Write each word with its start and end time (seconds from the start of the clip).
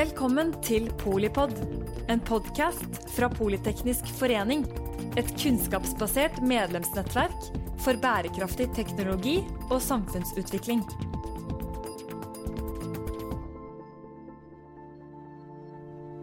Velkommen 0.00 0.54
til 0.64 0.86
Polipod, 0.96 1.50
en 2.08 2.22
podkast 2.24 2.94
fra 3.12 3.26
Politeknisk 3.28 4.06
forening. 4.16 4.62
Et 5.20 5.28
kunnskapsbasert 5.42 6.38
medlemsnettverk 6.40 7.50
for 7.84 8.00
bærekraftig 8.00 8.70
teknologi 8.78 9.34
og 9.66 9.76
samfunnsutvikling. 9.84 10.80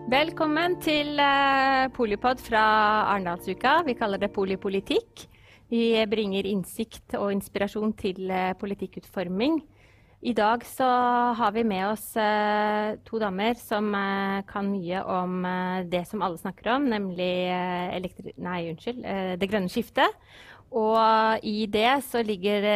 Velkommen 0.09 0.79
til 0.81 1.13
uh, 1.21 1.85
Polipod 1.93 2.41
fra 2.49 2.65
Arendalsuka. 3.13 3.83
Vi 3.85 3.99
kaller 4.01 4.25
det 4.25 4.33
Polipolitikk. 4.33 5.27
Vi 5.69 5.91
bringer 6.09 6.49
innsikt 6.49 7.13
og 7.21 7.29
inspirasjon 7.35 7.93
til 8.01 8.25
uh, 8.31 8.55
politikkutforming. 8.57 9.61
I 10.27 10.33
dag 10.35 10.65
så 10.67 10.83
har 11.39 11.51
vi 11.55 11.61
med 11.63 11.85
oss 11.87 12.09
uh, 12.19 12.97
to 13.07 13.19
damer 13.21 13.55
som 13.55 13.93
kan 14.49 14.67
mye 14.67 14.99
om 15.07 15.37
det 15.87 16.01
som 16.09 16.23
alle 16.25 16.39
snakker 16.41 16.67
om, 16.73 16.89
nemlig 16.91 17.29
nei, 18.35 18.57
unnskyld, 18.73 19.05
det 19.39 19.47
grønne 19.47 19.71
skiftet. 19.71 20.17
Og 20.75 21.45
i 21.47 21.61
det 21.71 22.01
så 22.09 22.19
ligger 22.27 22.67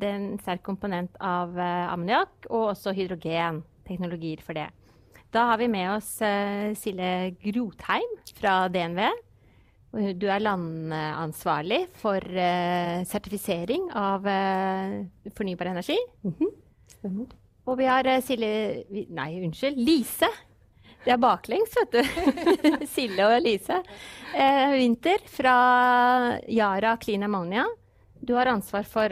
det 0.00 0.12
en 0.14 0.30
sterk 0.40 0.62
komponent 0.64 1.12
av 1.20 1.52
ammoniakk 1.60 2.48
og 2.48 2.70
også 2.70 2.94
hydrogen. 2.96 3.60
Teknologier 3.84 4.40
for 4.40 4.56
det. 4.56 4.70
Da 5.34 5.50
har 5.50 5.60
vi 5.60 5.68
med 5.68 5.90
oss 5.98 6.14
Sille 6.80 7.34
Grotheim 7.42 8.16
fra 8.38 8.56
DNV. 8.72 9.02
Du 10.16 10.24
er 10.24 10.40
landansvarlig 10.40 11.82
for 12.00 12.24
sertifisering 13.12 13.90
av 13.92 14.24
fornybar 15.36 15.74
energi. 15.74 16.00
Mm 16.24 16.34
-hmm. 16.40 16.61
Og 17.66 17.78
vi 17.78 17.86
har 17.86 18.08
Silje 18.24 19.06
Nei, 19.14 19.28
unnskyld. 19.42 19.78
Lise. 19.78 20.30
Det 21.02 21.14
er 21.14 21.20
baklengs, 21.22 21.74
vet 21.78 21.94
du. 21.94 22.00
Silje 22.94 23.26
og 23.26 23.38
Lise. 23.42 23.80
Winther 24.74 25.22
fra 25.30 25.54
Yara 26.46 26.96
Clean 27.02 27.26
Ammonia. 27.26 27.66
Du 28.22 28.34
har 28.38 28.50
ansvar 28.50 28.86
for 28.86 29.10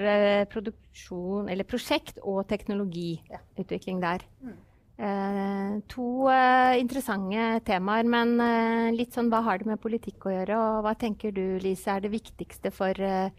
produksjon, 0.50 1.50
eller 1.50 1.67
prosjekt 1.67 2.19
og 2.23 2.45
teknologiutvikling 2.50 4.03
der. 4.03 4.27
Mm. 4.43 4.59
Eh, 5.00 5.78
to 5.89 6.28
eh, 6.28 6.77
interessante 6.77 7.62
temaer, 7.65 8.05
men 8.05 8.34
eh, 8.45 8.91
litt 8.93 9.15
sånn 9.17 9.31
hva 9.33 9.41
har 9.47 9.62
det 9.62 9.70
med 9.70 9.81
politikk 9.81 10.27
å 10.28 10.34
gjøre? 10.34 10.59
Og 10.61 10.83
hva 10.84 10.93
tenker 10.98 11.33
du, 11.33 11.56
Lise, 11.62 11.95
er 11.95 12.05
det 12.05 12.11
viktigste 12.12 12.69
for 12.75 13.00
eh, 13.00 13.33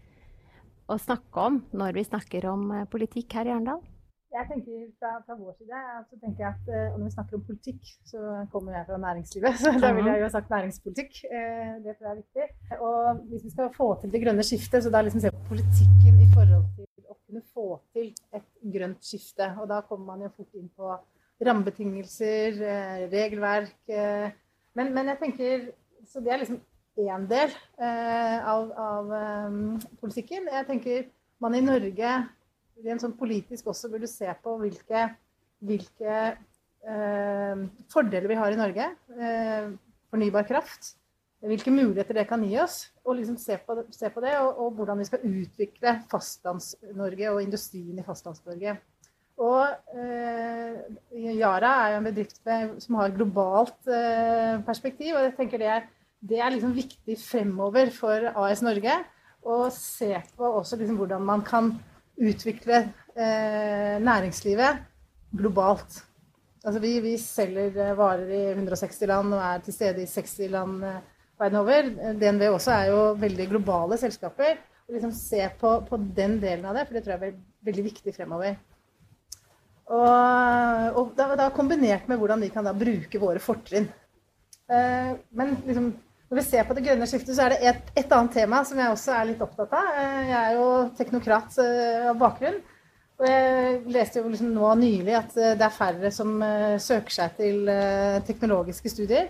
å 0.90 0.98
snakke 0.98 1.44
om 1.46 1.60
når 1.70 1.94
vi 2.00 2.04
snakker 2.08 2.48
om 2.50 2.64
eh, 2.74 2.88
politikk 2.90 3.38
her 3.38 3.46
i 3.46 3.54
Arendal? 3.54 3.78
Jeg 4.32 4.48
tenker 4.48 4.84
Fra, 4.98 5.10
fra 5.26 5.34
vår 5.36 5.52
side 5.58 5.80
så 6.08 6.18
tenker 6.22 6.44
jeg 6.44 6.52
at 6.54 6.70
og 6.92 6.98
når 6.98 7.04
vi 7.04 7.14
snakker 7.16 7.36
om 7.36 7.44
politikk, 7.48 7.82
så 8.08 8.20
kommer 8.52 8.76
jeg 8.78 8.86
fra 8.88 9.00
næringslivet. 9.06 9.58
Så 9.62 9.72
da 9.82 9.92
ville 9.96 10.14
jeg 10.14 10.22
jo 10.22 10.28
ha 10.28 10.32
sagt 10.32 10.50
næringspolitikk. 10.54 11.12
det 11.84 11.96
tror 11.96 12.06
jeg 12.06 12.12
er 12.12 12.20
viktig. 12.22 12.46
Og 12.88 13.24
hvis 13.30 13.44
vi 13.44 13.50
skal 13.54 13.74
få 13.76 13.88
til 14.00 14.12
det 14.12 14.22
grønne 14.24 14.46
skiftet, 14.46 14.84
så 14.84 14.90
da 14.90 15.02
liksom 15.04 15.20
se 15.20 15.34
på 15.36 15.44
politikken 15.52 16.20
i 16.24 16.28
forhold 16.34 16.64
til 16.76 16.88
å 17.12 17.18
kunne 17.20 17.44
få 17.52 17.66
til 17.92 18.08
et 18.38 18.48
grønt 18.76 19.04
skifte. 19.04 19.52
Og 19.60 19.68
da 19.68 19.82
kommer 19.88 20.14
man 20.14 20.24
jo 20.24 20.32
fort 20.36 20.60
inn 20.60 20.70
på 20.76 20.94
rammebetingelser, 21.46 22.62
eh, 22.62 23.08
regelverk. 23.12 23.78
Eh, 23.88 24.30
men, 24.74 24.94
men, 24.94 25.06
jeg 25.08 25.18
tenker 25.18 25.72
Så 26.06 26.20
det 26.20 26.32
er 26.32 26.40
liksom 26.40 26.58
én 26.98 27.26
del 27.30 27.52
eh, 27.78 28.38
av, 28.42 28.72
av 28.74 29.12
politikken. 30.00 30.48
Jeg 30.50 30.66
tenker 30.66 31.04
man 31.40 31.54
i 31.54 31.60
Norge 31.62 32.14
rent 32.84 33.04
sånn 33.04 33.16
politisk 33.18 33.70
også 33.72 33.90
burde 33.92 34.10
se 34.10 34.28
på 34.42 34.56
hvilke, 34.60 35.06
hvilke 35.62 36.16
eh, 36.32 37.62
fordeler 37.92 38.30
vi 38.30 38.40
har 38.40 38.54
i 38.54 38.60
Norge. 38.60 38.88
Eh, 39.16 39.70
fornybar 40.12 40.46
kraft. 40.48 40.94
Hvilke 41.42 41.72
muligheter 41.74 42.14
det 42.14 42.28
kan 42.30 42.42
gi 42.46 42.54
oss. 42.62 42.84
Og 43.02 43.18
liksom 43.18 43.38
se, 43.40 43.58
på, 43.66 43.80
se 43.94 44.10
på 44.14 44.22
det, 44.22 44.36
og, 44.38 44.58
og, 44.62 44.74
hvordan 44.78 45.02
vi 45.02 45.08
skal 45.08 45.24
utvikle 45.26 45.96
Fastlands-Norge 46.10 47.32
og 47.32 47.42
industrien 47.42 47.98
i 47.98 48.06
Fastlands-Norge. 48.06 48.76
Og 49.42 49.96
eh, 49.96 50.76
Yara 51.40 51.72
er 51.86 51.94
jo 51.94 52.02
en 52.02 52.06
bedrift 52.06 52.38
med, 52.46 52.76
som 52.84 53.00
har 53.00 53.16
globalt 53.16 53.90
eh, 53.90 54.60
perspektiv. 54.66 55.16
Og 55.16 55.26
jeg 55.26 55.34
tenker 55.40 55.62
det 55.62 55.72
er, 55.78 55.88
det 56.22 56.38
er 56.38 56.54
liksom 56.54 56.76
viktig 56.76 57.18
fremover 57.18 57.90
for 57.96 58.30
AS 58.44 58.62
Norge 58.62 59.00
å 59.42 59.64
se 59.74 60.12
på 60.36 60.46
også 60.60 60.78
liksom 60.78 61.00
hvordan 61.00 61.24
man 61.26 61.42
kan 61.46 61.72
utvikle 62.20 62.80
eh, 63.16 64.00
næringslivet 64.02 64.82
globalt. 65.36 66.02
Altså 66.62 66.80
vi, 66.82 66.96
vi, 67.02 67.16
selger 67.18 67.78
eh, 67.88 67.94
varer 67.98 68.28
i 68.30 68.42
160 68.54 69.06
land 69.10 69.34
og 69.34 69.40
er 69.42 69.62
til 69.64 69.74
stede 69.74 70.04
i 70.04 70.10
60 70.10 70.50
land 70.52 70.84
eh, 70.86 71.00
verden 71.40 71.62
over. 71.62 71.88
DNV 72.20 72.44
også 72.52 72.74
er 72.76 72.90
jo 72.92 73.00
veldig 73.22 73.48
globale 73.50 73.98
selskaper. 73.98 74.60
Og 74.86 74.96
liksom 74.96 75.14
se 75.16 75.40
på, 75.60 75.72
på 75.88 75.98
den 76.16 76.38
delen 76.42 76.66
av 76.68 76.76
det, 76.76 76.86
for 76.86 76.98
det 76.98 77.04
tror 77.04 77.16
jeg 77.16 77.32
er 77.32 77.40
veldig 77.66 77.84
viktig 77.88 78.14
fremover. 78.14 78.56
Og, 79.92 80.96
og 80.98 81.12
da, 81.18 81.32
da, 81.36 81.50
kombinert 81.54 82.06
med 82.08 82.20
hvordan 82.20 82.42
vi 82.44 82.50
kan 82.54 82.68
bruke 82.78 83.20
våre 83.20 83.42
fortrinn. 83.42 83.88
Eh, 84.70 85.12
men 85.36 85.56
liksom, 85.66 85.90
når 86.32 86.38
vi 86.40 86.48
ser 86.48 86.64
på 86.64 86.72
det 86.72 86.86
grønne 86.86 87.04
skiftet, 87.04 87.36
så 87.36 87.44
er 87.44 87.52
det 87.52 87.58
et, 87.68 87.88
et, 87.92 88.12
annet 88.16 88.32
tema 88.32 88.62
som 88.64 88.78
jeg 88.80 88.88
også 88.88 89.12
er 89.12 89.26
litt 89.28 89.42
opptatt 89.44 89.74
av. 89.76 89.88
Eh, 90.00 90.20
jeg 90.30 90.38
er 90.38 90.54
jo 90.56 90.68
teknokrat 90.96 91.58
eh, 91.60 92.06
av 92.08 92.16
bakgrunn. 92.22 92.56
Og 93.22 93.28
jeg 93.28 93.74
leste 93.92 94.18
jo 94.18 94.30
liksom 94.32 94.50
nå 94.56 94.72
nylig 94.80 95.14
at 95.14 95.36
eh, 95.38 95.54
det 95.58 95.66
er 95.68 95.76
færre 95.76 96.10
som 96.14 96.34
eh, 96.42 96.74
søker 96.82 97.14
seg 97.14 97.36
til 97.36 97.68
eh, 97.70 98.18
teknologiske 98.26 98.90
studier. 98.90 99.28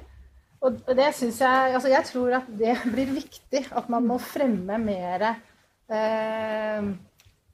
Og 0.62 0.78
det 0.94 1.08
syns 1.18 1.40
jeg 1.42 1.72
Altså 1.74 1.90
jeg 1.90 2.06
tror 2.06 2.36
at 2.38 2.50
det 2.54 2.76
blir 2.94 3.10
viktig 3.18 3.64
at 3.74 3.88
man 3.90 4.06
må 4.06 4.20
fremme 4.22 4.78
mer 4.78 5.32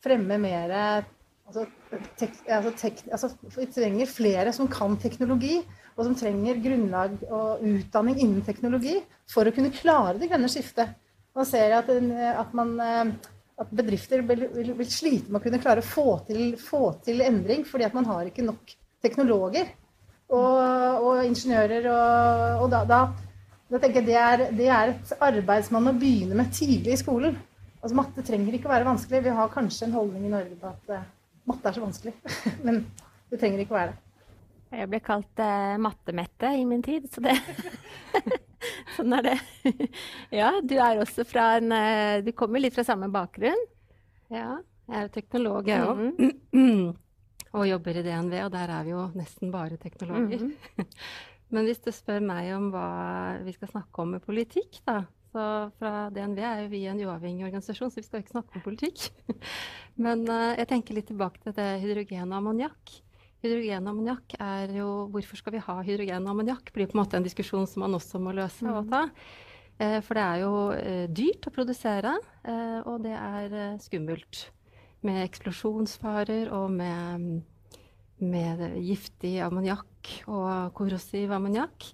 Fremme 0.05 0.37
mer 0.39 0.75
Altså, 1.49 1.65
tek, 2.21 2.35
altså, 2.45 2.75
tek, 2.77 2.99
altså, 3.09 3.31
vi 3.55 3.65
trenger 3.73 4.11
flere 4.13 4.53
som 4.53 4.69
kan 4.69 4.99
teknologi, 5.01 5.55
og 5.99 6.07
som 6.07 6.15
trenger 6.15 6.61
grunnlag 6.63 7.17
og 7.27 7.65
utdanning 7.67 8.21
innen 8.23 8.45
teknologi 8.47 9.01
for 9.29 9.49
å 9.49 9.53
kunne 9.55 9.75
klare 9.75 10.19
det 10.21 10.29
grønne 10.31 10.51
skiftet. 10.51 10.95
Man 11.35 11.47
ser 11.47 11.75
at, 11.75 11.91
at, 11.91 12.55
man, 12.55 12.71
eh, 12.83 13.11
at 13.59 13.73
bedrifter 13.75 14.23
vil, 14.27 14.47
vil, 14.55 14.73
vil, 14.79 14.91
slite 14.91 15.27
med 15.27 15.41
å 15.41 15.45
kunne 15.45 15.61
klare 15.63 15.83
å 15.83 15.89
få 15.89 16.21
til, 16.29 16.55
få 16.63 16.93
til, 17.07 17.25
endring, 17.27 17.67
fordi 17.67 17.89
at 17.89 17.99
man 17.99 18.07
har 18.11 18.31
ikke 18.31 18.47
nok 18.47 18.75
teknologer 19.03 19.73
og, 20.31 20.63
og 21.03 21.27
ingeniører. 21.27 21.91
Og, 21.91 22.65
og 22.65 22.73
da, 22.75 22.85
da, 22.87 23.03
da, 23.67 23.83
tenker 23.83 24.01
jeg 24.01 24.09
det 24.09 24.19
er, 24.23 24.49
det 24.63 24.73
er 24.79 24.95
et 24.95 25.15
arbeid 25.19 25.67
som 25.67 25.81
man 25.81 25.91
må 25.91 25.99
begynne 25.99 26.39
med 26.39 26.55
tidlig 26.55 26.95
i 26.95 27.03
skolen. 27.03 27.39
Altså 27.79 27.95
Matte 27.99 28.27
trenger 28.27 28.55
ikke 28.55 28.71
å 28.71 28.77
være 28.77 28.87
vanskelig. 28.87 29.27
Vi 29.27 29.39
har 29.43 29.55
kanskje 29.55 29.87
en 29.91 29.99
holdning 29.99 30.31
i 30.31 30.35
Norge 30.35 30.59
på 30.59 30.71
at 30.71 30.95
eh, 30.95 31.07
matte 31.51 31.71
er 31.71 31.79
så 31.79 31.87
vanskelig. 31.87 32.15
Men 32.67 32.85
det 33.31 33.43
trenger 33.43 33.67
ikke 33.67 33.75
å 33.75 33.83
være 33.83 33.95
det. 33.97 34.08
Jeg 34.69 34.89
ble 34.91 35.01
kalt 35.01 35.41
uh, 35.41 35.79
mattemette 35.81 36.51
i 36.59 36.65
min 36.69 36.83
tid, 36.85 37.09
så 37.13 37.25
det 37.25 37.37
Sånn 38.97 39.15
er 39.15 39.25
det. 39.25 39.37
ja, 40.41 40.51
du 40.61 40.75
er 40.83 41.01
også 41.01 41.25
fra 41.29 41.55
en 41.61 41.73
uh, 41.73 42.19
Du 42.27 42.33
kommer 42.37 42.61
litt 42.61 42.77
fra 42.77 42.85
samme 42.87 43.09
bakgrunn? 43.13 43.61
Ja, 44.35 44.59
jeg 44.89 45.05
er 45.07 45.13
teknolog, 45.15 45.69
jeg 45.71 45.85
òg. 45.85 46.01
Mm 46.19 46.33
-hmm. 46.53 46.97
og 47.53 47.69
jobber 47.69 47.97
i 47.97 48.03
DNV, 48.03 48.35
og 48.45 48.53
der 48.53 48.69
er 48.69 48.85
vi 48.85 48.91
jo 48.91 49.11
nesten 49.15 49.53
bare 49.53 49.77
teknologer. 49.77 50.39
Mm 50.39 50.53
-hmm. 50.77 50.87
Men 51.53 51.65
hvis 51.65 51.81
du 51.81 51.91
spør 51.93 52.21
meg 52.21 52.55
om 52.55 52.71
hva 52.71 53.39
vi 53.45 53.53
skal 53.53 53.69
snakke 53.69 54.03
om 54.03 54.09
med 54.09 54.21
politikk, 54.21 54.81
da, 54.87 55.05
så 55.33 55.71
fra 55.79 56.11
DNV 56.11 56.39
er 56.39 56.63
jo 56.63 56.69
vi 56.69 56.87
en 56.87 57.01
uavhengig 57.01 57.45
organisasjon, 57.45 57.91
så 57.91 58.01
vi 58.01 58.03
skal 58.03 58.21
ikke 58.21 58.37
snakke 58.37 58.57
om 58.57 58.61
politikk. 58.61 59.13
Men 59.97 60.29
uh, 60.29 60.55
jeg 60.59 60.69
tenker 60.69 60.95
litt 60.95 61.07
tilbake 61.07 61.41
til 61.43 61.53
det 61.53 61.81
hydrogen 61.81 62.33
og 62.33 62.39
ammoniakk. 62.39 63.08
Hydrogen 63.45 63.87
og 63.87 63.93
ammoniakk 63.93 64.35
er 64.43 64.73
jo 64.81 64.89
Hvorfor 65.13 65.39
skal 65.39 65.55
vi 65.55 65.63
ha 65.63 65.77
hydrogen 65.87 66.27
og 66.27 66.33
ammoniakk? 66.35 66.73
blir 66.75 66.89
på 66.91 66.97
en 66.97 67.03
måte 67.05 67.19
en 67.19 67.27
diskusjon 67.27 67.69
som 67.71 67.85
man 67.85 67.95
også 67.99 68.19
må 68.23 68.35
løse 68.35 68.67
mm. 68.67 68.73
og 68.75 68.91
ta. 68.91 69.05
Uh, 69.79 70.01
for 70.03 70.19
det 70.19 70.25
er 70.25 70.41
jo 70.43 70.55
uh, 70.75 71.05
dyrt 71.07 71.47
å 71.47 71.55
produsere, 71.55 72.17
og 72.89 73.05
det 73.05 73.15
er 73.15 73.77
skummelt. 73.83 74.49
Med 75.07 75.23
eksplosjonsfarer 75.23 76.49
og 76.51 76.73
med, 76.75 77.45
med 78.19 78.65
giftig 78.83 79.37
ammoniakk 79.47 80.17
og 80.27 80.73
korrosiv 80.75 81.31
ammoniakk. 81.37 81.93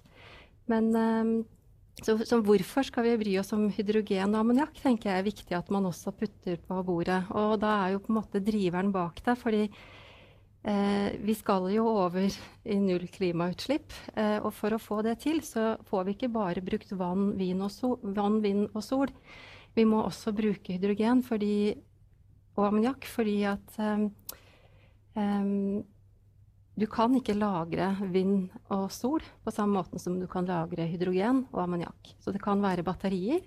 Men 0.71 0.89
så, 2.03 2.17
så, 2.27 2.39
hvorfor 2.43 2.83
skal 2.83 3.05
vi 3.05 3.17
bry 3.21 3.35
oss 3.39 3.53
om 3.55 3.67
hydrogen 3.71 4.33
og 4.33 4.41
ammoniakk, 4.41 4.79
tenker 4.83 5.11
jeg 5.11 5.21
er 5.21 5.27
viktig 5.27 5.55
at 5.55 5.69
man 5.71 5.85
også 5.87 6.11
putter 6.17 6.57
på 6.67 6.79
bordet. 6.87 7.21
Og 7.31 7.55
da 7.61 7.75
er 7.85 7.93
jo 7.93 8.01
på 8.03 8.11
en 8.11 8.17
måte 8.17 8.41
driveren 8.43 8.91
bak 8.95 9.21
det. 9.23 9.37
fordi 9.39 9.63
eh, 10.65 11.15
vi 11.21 11.35
skal 11.37 11.69
jo 11.73 11.85
over 11.87 12.27
i 12.27 12.77
null 12.81 13.07
klimautslipp. 13.13 13.93
Eh, 14.15 14.37
og 14.41 14.51
for 14.57 14.75
å 14.75 14.81
få 14.81 15.01
det 15.05 15.19
til, 15.23 15.41
så 15.45 15.75
får 15.89 16.07
vi 16.07 16.15
ikke 16.17 16.33
bare 16.33 16.63
brukt 16.65 16.91
vann, 16.97 17.31
sol, 17.69 17.99
vann 18.01 18.41
vind 18.43 18.67
og 18.73 18.83
sol. 18.83 19.13
Vi 19.75 19.85
må 19.87 20.03
også 20.03 20.33
bruke 20.35 20.75
hydrogen 20.75 21.21
fordi, 21.25 21.75
og 22.55 22.69
ammoniakk 22.69 23.05
fordi 23.11 23.41
at 23.49 23.79
eh, 23.81 24.07
du 26.75 26.85
kan 26.91 27.13
ikke 27.15 27.37
lagre 27.37 27.93
vind 28.11 28.51
og 28.73 28.89
sol 28.91 29.23
på 29.45 29.53
samme 29.55 29.79
måte 29.79 29.99
som 30.01 30.17
du 30.19 30.27
kan 30.27 30.47
lagre 30.47 30.87
hydrogen 30.89 31.45
og 31.53 31.61
ammoniakk. 31.63 32.15
Så 32.19 32.33
det 32.35 32.43
kan 32.43 32.63
være 32.63 32.83
batterier. 32.83 33.43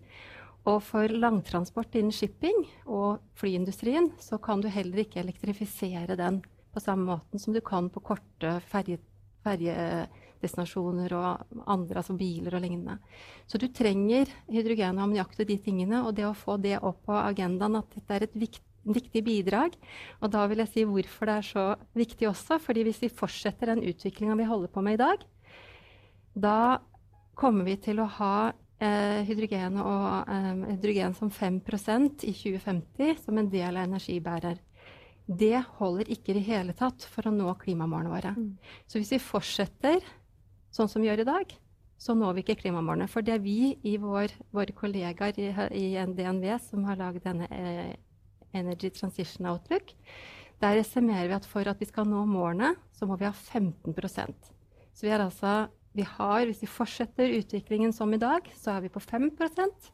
Og 0.69 0.81
for 0.85 1.09
langtransport 1.13 1.95
innen 1.97 2.13
shipping 2.13 2.65
og 2.85 3.21
flyindustrien 3.39 4.11
så 4.21 4.41
kan 4.43 4.61
du 4.65 4.69
heller 4.73 5.05
ikke 5.05 5.21
elektrifisere 5.23 6.17
den 6.19 6.41
på 6.79 6.87
samme 6.87 7.11
måten 7.11 7.43
som 7.43 7.57
du 7.57 7.61
kan 7.65 7.91
på 7.91 8.05
korte 8.07 8.61
ferjedestinasjoner 8.71 11.11
og 11.19 11.31
andre, 11.67 11.99
altså 11.99 12.15
biler 12.19 12.55
og 12.55 12.63
lignende. 12.63 13.01
Så 13.51 13.59
du 13.59 13.67
trenger 13.75 14.31
hydrogen 14.47 14.99
og 14.99 15.03
ammoniakk 15.09 15.33
til 15.37 15.47
de 15.51 15.59
tingene. 15.67 16.05
Og 16.07 16.15
det 16.15 16.27
å 16.29 16.39
få 16.39 16.55
det 16.63 16.79
opp 16.79 17.03
på 17.09 17.15
agendaen, 17.19 17.81
at 17.81 17.89
dette 17.97 18.13
er 18.15 18.23
et 18.29 18.37
viktig 18.47 18.67
viktig 18.89 19.25
bidrag. 19.25 19.75
Og 20.23 20.33
da 20.33 20.47
vil 20.49 20.63
jeg 20.63 20.73
si 20.73 20.85
hvorfor 20.89 21.29
det 21.29 21.35
er 21.35 21.47
så 21.47 21.65
viktig 21.99 22.29
også. 22.29 22.59
fordi 22.63 22.87
hvis 22.87 23.03
vi 23.03 23.13
fortsetter 23.13 23.75
den 23.75 23.85
utviklinga 23.85 24.39
vi 24.39 24.49
holder 24.49 24.73
på 24.73 24.83
med 24.83 24.95
i 24.95 25.03
dag, 25.03 25.19
da 26.35 26.79
kommer 27.35 27.65
vi 27.65 27.77
til 27.77 28.01
å 28.01 28.09
ha 28.19 28.53
eh, 28.81 29.25
hydrogen, 29.27 29.79
og, 29.83 30.31
eh, 30.31 30.65
hydrogen 30.73 31.15
som 31.15 31.31
5% 31.31 32.25
i 32.25 32.33
2050 32.33 33.25
som 33.25 33.39
en 33.39 33.51
del 33.51 33.77
av 33.77 33.85
energibærer. 33.85 34.59
Det 35.29 35.61
holder 35.77 36.09
ikke 36.09 36.33
i 36.33 36.39
det 36.39 36.47
hele 36.47 36.75
tatt 36.77 37.05
for 37.13 37.29
å 37.29 37.35
nå 37.35 37.53
klimamålene 37.61 38.13
våre. 38.13 38.33
Mm. 38.33 38.53
Så 38.89 39.01
hvis 39.01 39.13
vi 39.13 39.21
fortsetter 39.21 40.01
sånn 40.73 40.89
som 40.89 41.05
vi 41.05 41.11
gjør 41.11 41.25
i 41.25 41.29
dag, 41.29 41.53
så 41.99 42.15
når 42.15 42.37
vi 42.37 42.45
ikke 42.45 42.61
klimamålene. 42.63 43.11
For 43.11 43.27
det 43.27 43.35
er 43.37 43.43
vi 43.43 43.75
i 43.87 43.97
vår, 44.01 44.33
våre 44.55 44.75
kollegaer 44.77 45.41
i, 45.43 45.49
i 45.77 45.87
DNV 45.99 46.47
som 46.63 46.87
har 46.87 47.01
laget 47.01 47.27
denne 47.27 47.49
eh, 47.51 47.97
Energy 48.57 48.91
Transition 48.95 49.51
Outlook. 49.51 49.93
Der 50.63 50.79
estimerer 50.79 51.29
vi 51.29 51.37
at 51.37 51.47
for 51.47 51.69
at 51.71 51.81
vi 51.83 51.89
skal 51.91 52.07
nå 52.09 52.23
målene, 52.31 52.73
så 52.95 53.07
må 53.07 53.19
vi 53.19 53.29
ha 53.29 53.35
15% 53.35 54.55
Så 54.95 55.07
vi 55.07 55.13
er 55.13 55.23
altså 55.23 55.69
vi 55.93 56.05
har, 56.07 56.45
Hvis 56.47 56.63
vi 56.63 56.71
fortsetter 56.71 57.33
utviklingen 57.41 57.93
som 57.93 58.13
i 58.15 58.21
dag, 58.21 58.47
så 58.55 58.77
er 58.77 58.85
vi 58.85 58.89
på 58.93 59.01
5% 59.01 59.89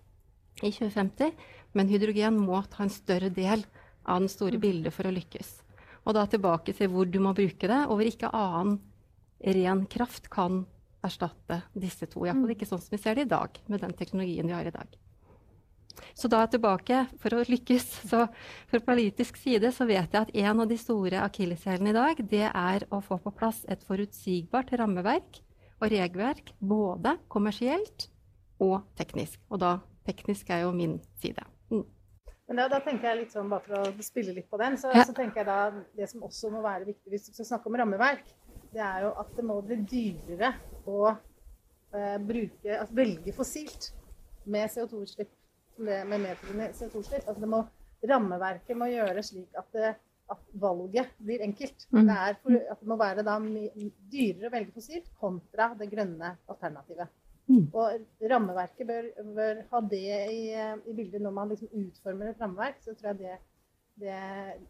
i 0.62 0.70
2050. 0.70 1.32
Men 1.72 1.88
hydrogen 1.88 2.36
må 2.36 2.60
ta 2.69 2.84
en 2.84 2.92
større 2.92 3.31
del 3.32 3.64
av 4.05 4.23
den 4.23 4.33
store 4.33 4.61
bildet 4.62 4.95
for 4.95 5.09
å 5.09 5.15
lykkes. 5.15 5.56
Og 6.05 6.17
da 6.17 6.27
tilbake 6.29 6.75
til 6.77 6.91
hvor 6.93 7.09
du 7.09 7.21
må 7.23 7.33
bruke 7.37 7.69
det, 7.71 7.81
og 7.89 7.99
hvor 7.99 8.09
ikke 8.09 8.33
annen 8.37 8.79
ren 9.45 9.85
kraft 9.91 10.29
kan 10.33 10.65
erstatte 11.05 11.62
disse 11.77 12.09
to. 12.09 12.25
Iallfall 12.25 12.55
ikke 12.55 12.69
sånn 12.69 12.81
som 12.81 12.95
vi 12.95 13.01
ser 13.01 13.19
det 13.19 13.27
i 13.27 13.33
dag, 13.33 13.59
med 13.69 13.83
den 13.85 13.97
teknologien 13.97 14.49
vi 14.49 14.56
har 14.56 14.69
i 14.69 14.75
dag. 14.75 15.01
Så 16.15 16.29
da 16.31 16.43
tilbake, 16.51 17.05
for 17.23 17.37
å 17.37 17.45
lykkes, 17.47 17.87
så 18.11 18.25
fra 18.71 18.81
politisk 18.83 19.39
side 19.39 19.71
så 19.75 19.87
vet 19.89 20.15
jeg 20.15 20.27
at 20.27 20.35
en 20.35 20.65
av 20.65 20.71
de 20.71 20.79
store 20.81 21.23
akilleshælene 21.23 21.93
i 21.93 21.97
dag, 21.97 22.23
det 22.31 22.47
er 22.51 22.87
å 22.91 23.01
få 23.05 23.21
på 23.23 23.35
plass 23.37 23.62
et 23.71 23.85
forutsigbart 23.87 24.75
rammeverk 24.81 25.41
og 25.81 25.89
regelverk, 25.93 26.55
både 26.59 27.17
kommersielt 27.31 28.09
og 28.62 28.83
teknisk. 28.99 29.41
Og 29.51 29.62
da 29.62 29.77
teknisk 30.09 30.51
er 30.55 30.65
jo 30.67 30.75
min 30.77 30.99
side. 31.23 31.47
Men 32.55 32.69
da, 32.69 32.77
da, 32.77 32.79
tenker 32.87 33.09
jeg 33.09 33.19
litt 33.19 33.33
sånn, 33.35 33.49
Bare 33.51 33.67
for 33.67 33.91
å 33.91 34.05
spille 34.06 34.31
litt 34.37 34.47
på 34.47 34.59
den, 34.61 34.77
så, 34.79 34.93
ja. 34.95 35.03
så, 35.03 35.15
tenker 35.17 35.43
jeg 35.43 35.49
da 35.49 35.85
det 35.99 36.06
som 36.12 36.23
også 36.23 36.53
må 36.55 36.61
være 36.62 36.87
viktig 36.87 37.11
hvis 37.11 37.27
vi 37.33 37.35
skal 37.35 37.49
snakke 37.49 37.67
om 37.67 37.79
rammeverk, 37.81 38.29
det 38.71 38.83
er 38.87 39.09
jo 39.09 39.11
at 39.19 39.33
det 39.35 39.45
må 39.47 39.56
bli 39.67 39.81
dyrere 39.91 40.53
å 40.87 41.01
eh, 41.11 42.15
bruke, 42.23 42.77
altså 42.77 42.95
velge 42.95 43.35
fossilt 43.35 43.89
med 44.55 44.71
CO2-utslipp 44.71 45.33
med, 45.83 46.06
med 46.12 46.23
medfølgende 46.29 46.71
CO2-utslipp. 46.79 47.27
Altså 47.27 47.43
det 47.43 47.51
må, 47.56 47.61
rammeverket 48.12 48.79
må 48.79 48.91
gjøre 48.93 49.27
slik 49.27 49.59
at, 49.59 49.69
det, 49.75 49.93
at 50.31 50.47
valget 50.62 51.11
blir 51.27 51.43
enkelt. 51.49 51.89
Mm. 51.91 52.06
Det, 52.06 52.21
for, 52.45 52.61
at 52.77 52.87
det 52.87 52.93
må 52.93 53.01
være 53.03 53.27
dyrere 54.15 54.53
å 54.53 54.55
velge 54.55 54.79
fossilt 54.79 55.11
kontra 55.19 55.73
det 55.81 55.91
grønne 55.91 56.37
alternativet. 56.47 57.11
Mm. 57.44 57.67
Og 57.76 58.29
rammeverket 58.31 58.88
bør, 58.88 59.11
bør, 59.37 59.58
ha 59.70 59.81
det 59.91 60.05
i, 60.32 60.38
i, 60.55 60.94
bildet 60.96 61.20
når 61.20 61.35
man 61.37 61.50
liksom 61.52 61.75
utformer 61.76 62.31
et 62.31 62.41
rammeverk. 62.41 62.81
Så 62.81 62.94
tror 62.96 63.12
jeg 63.12 63.20
det, 63.20 63.35
det, 64.00 64.17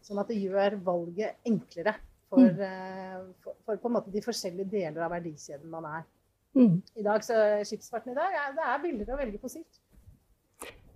Sånn 0.03 0.19
at 0.21 0.31
det 0.31 0.41
gjør 0.41 0.75
valget 0.83 1.47
enklere 1.47 1.95
for, 2.29 2.43
mm. 2.43 2.59
Eh, 2.67 3.23
for, 3.45 3.57
for, 3.63 3.79
på 3.79 3.91
en 3.91 3.97
måte 3.99 4.13
de 4.13 4.23
forskjellige 4.25 4.71
deler 4.73 5.05
av 5.05 5.15
verdikjeden 5.15 5.71
man 5.71 5.87
er. 5.91 6.05
Mm. 6.55 6.77
I 6.95 7.03
dag 7.03 7.23
så 7.23 7.39
Skipsfarten 7.67 8.13
i 8.13 8.17
dag, 8.17 8.35
ja, 8.35 8.45
det 8.55 8.67
er 8.67 8.83
billigere 8.83 9.15
å 9.15 9.19
velge 9.23 9.41
fossilt. 9.41 9.81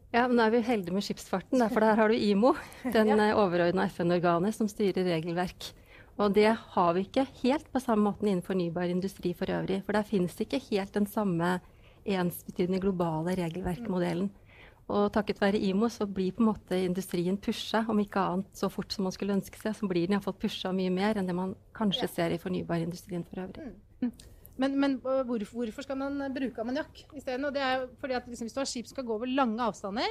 Ja, 0.10 0.24
men 0.26 0.40
Nå 0.40 0.48
er 0.48 0.54
vi 0.56 0.64
heldige 0.66 0.96
med 0.96 1.06
skipsfarten, 1.06 1.62
for 1.70 1.86
der 1.86 2.00
har 2.00 2.10
du 2.10 2.18
IMO, 2.18 2.56
den 2.96 3.12
ja. 3.12 3.18
Eh, 3.28 3.38
overordna 3.38 3.86
FN-organet 3.92 4.58
som 4.58 4.70
styrer 4.72 5.06
regelverk. 5.06 5.70
Og 6.20 6.34
det 6.36 6.50
har 6.52 6.94
vi 6.96 7.06
ikke 7.06 7.24
helt 7.44 7.70
på 7.72 7.80
samme 7.80 8.10
måten 8.10 8.28
innen 8.28 8.44
fornybar 8.44 8.92
industri 8.92 9.32
for 9.38 9.52
øvrig. 9.56 9.80
For 9.86 9.96
der 9.96 10.08
finnes 10.08 10.36
det 10.36 10.50
ikke 10.50 10.66
helt 10.70 10.94
den 10.94 11.08
samme 11.08 11.60
ensbetydende 12.04 12.82
globale 12.84 13.38
regelverkmodellen. 13.40 14.30
Og 14.90 15.12
takket 15.14 15.40
være 15.42 15.62
IMO 15.62 15.88
så 15.94 16.08
blir 16.10 16.34
på 16.34 16.42
en 16.42 16.50
måte 16.50 16.78
industrien 16.82 17.38
pusha, 17.38 17.84
om 17.88 18.00
ikke 18.02 18.20
annet 18.20 18.58
så 18.58 18.72
fort 18.74 18.92
som 18.92 19.06
man 19.06 19.14
skulle 19.14 19.36
ønske 19.38 19.60
seg. 19.62 19.76
Så 19.78 19.88
blir 19.88 20.10
den 20.10 20.18
iallfall 20.18 20.36
pusha 20.42 20.74
mye 20.76 20.92
mer 20.92 21.20
enn 21.20 21.30
det 21.30 21.38
man 21.38 21.54
kanskje 21.78 22.10
ser 22.10 22.34
i 22.34 22.42
fornybarindustrien 22.42 23.24
for 23.30 23.44
øvrig. 23.46 23.70
Mm. 24.02 24.12
Men, 24.60 24.80
men 24.82 24.96
hvorfor, 25.00 25.54
hvorfor, 25.54 25.86
skal 25.86 26.00
man 26.02 26.34
bruke 26.36 26.60
ammoniakk 26.60 27.04
isteden? 27.16 27.46
Liksom, 27.54 28.48
hvis 28.50 28.58
du 28.58 28.60
har 28.60 28.68
skip 28.68 28.90
som 28.90 28.98
skal 28.98 29.08
gå 29.08 29.16
over 29.16 29.30
lange 29.30 29.64
avstander, 29.64 30.10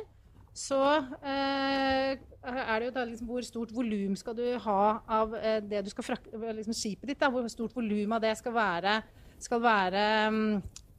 så 0.59 0.81
eh, 1.23 2.19
er 2.19 2.81
det 2.81 2.89
jo 2.89 2.95
da 2.97 3.05
liksom 3.07 3.29
hvor 3.31 3.45
stort 3.47 3.71
volum 3.75 4.17
skal 4.19 4.35
du 4.35 4.47
ha 4.65 4.81
av 5.19 5.37
eh, 5.39 5.61
det 5.63 5.85
du 5.87 5.91
skal 5.93 6.07
frakte 6.07 6.35
liksom 6.35 6.75
Skipet 6.75 7.13
ditt, 7.13 7.21
da, 7.21 7.31
hvor 7.31 7.47
stort 7.53 7.77
volum 7.77 8.17
av 8.17 8.25
det 8.25 8.35
skal 8.41 8.57
være, 8.57 8.97
skal 9.43 9.63
være 9.63 10.03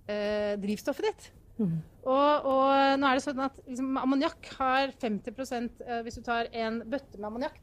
eh, 0.07 0.55
drivstoffet 0.63 1.09
ditt. 1.09 1.29
Mm. 1.59 1.75
Og, 2.07 2.47
og, 2.47 2.71
nå 3.01 3.09
er 3.09 3.19
det 3.19 3.25
sånn 3.25 3.43
at 3.43 3.57
liksom, 3.67 3.91
ammoniakk 3.99 4.47
har 4.61 4.93
50 4.95 5.33
eh, 5.35 6.01
Hvis 6.05 6.21
du 6.21 6.23
tar 6.23 6.47
en 6.55 6.79
bøtte 6.87 7.19
med 7.19 7.27
ammoniakk, 7.27 7.59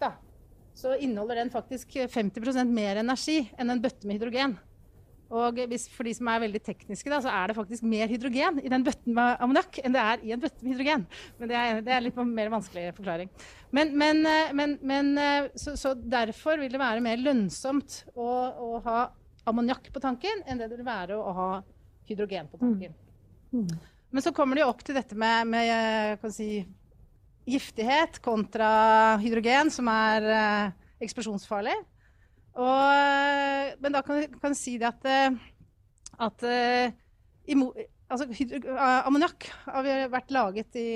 så 0.76 0.98
inneholder 1.00 1.40
den 1.40 1.52
faktisk 1.54 1.96
50% 2.12 2.76
mer 2.76 3.00
energi 3.00 3.38
enn 3.56 3.72
en 3.72 3.81
bøtte 3.81 4.04
med 4.04 4.19
hydrogen. 4.19 4.58
Og 5.26 5.58
hvis, 5.67 5.88
for 5.90 6.06
de 6.06 6.12
som 6.14 6.28
er 6.31 6.43
veldig 6.44 6.61
tekniske, 6.62 7.11
da, 7.11 7.19
så 7.23 7.32
er 7.32 7.50
det 7.50 7.56
faktisk 7.56 7.87
mer 7.88 8.06
hydrogen 8.11 8.61
i 8.62 8.70
den 8.70 8.84
bøtten 8.87 9.14
med 9.17 9.40
ammoniakk 9.43 9.81
enn 9.82 9.96
det 9.96 10.02
er 10.02 10.23
i 10.23 10.32
en 10.34 10.43
bøtte 10.43 10.62
med 10.62 10.75
hydrogen. 10.75 11.06
Men 11.40 11.50
det 11.50 11.56
er, 11.58 11.81
det 11.82 11.94
er 11.96 12.05
litt 12.05 12.20
mer 12.31 12.52
vanskelig 12.52 12.84
forklaring. 12.94 13.32
Men, 13.75 13.90
men, 13.99 14.23
eh, 14.31 14.52
men, 14.55 14.76
men 14.87 15.11
eh, 15.19 15.49
så, 15.58 15.75
så, 15.78 15.96
derfor 15.99 16.62
vil 16.62 16.70
det 16.70 16.82
være 16.82 17.02
mer 17.02 17.19
lønnsomt 17.19 18.05
å, 18.15 18.29
å 18.29 18.70
ha 18.86 19.01
ammoniakk 19.51 19.91
på 19.94 20.03
tanken 20.03 20.46
enn 20.46 20.62
det 20.62 20.70
det 20.70 20.79
vil 20.79 20.86
være 20.86 21.19
å 21.19 21.34
ha 21.34 21.51
hydrogen 22.06 22.46
på 22.53 22.62
tanken. 22.62 22.94
Mm. 23.51 23.67
Mm. 23.67 23.93
Men 24.15 24.22
så 24.22 24.31
kommer 24.34 24.55
det 24.55 24.62
jo 24.62 24.70
opp 24.70 24.86
til 24.86 24.94
dette 24.94 25.19
med, 25.19 25.51
med 25.51 25.74
eh, 25.74 26.31
si, 26.31 26.62
giftighet 27.51 28.22
kontra 28.22 28.70
hydrogen, 29.22 29.74
som 29.74 29.91
er 29.91 30.31
eksplosjonsfarlig. 31.03 31.74
Og, 32.56 33.77
men 33.82 33.96
da 33.96 34.03
kan 34.06 34.22
jeg 34.25 34.56
si 34.56 34.77
det 34.81 34.89
at, 34.89 35.06
eh, 35.10 35.36
at 36.25 36.44
eh, 36.48 36.94
altså, 38.08 38.29
Ammoniakk 39.05 39.48
har 39.67 39.89
vært 40.13 40.32
laget 40.32 40.79
i 40.81 40.89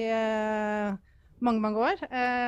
mange, 1.40 1.61
mange 1.61 1.81
år. 1.81 2.05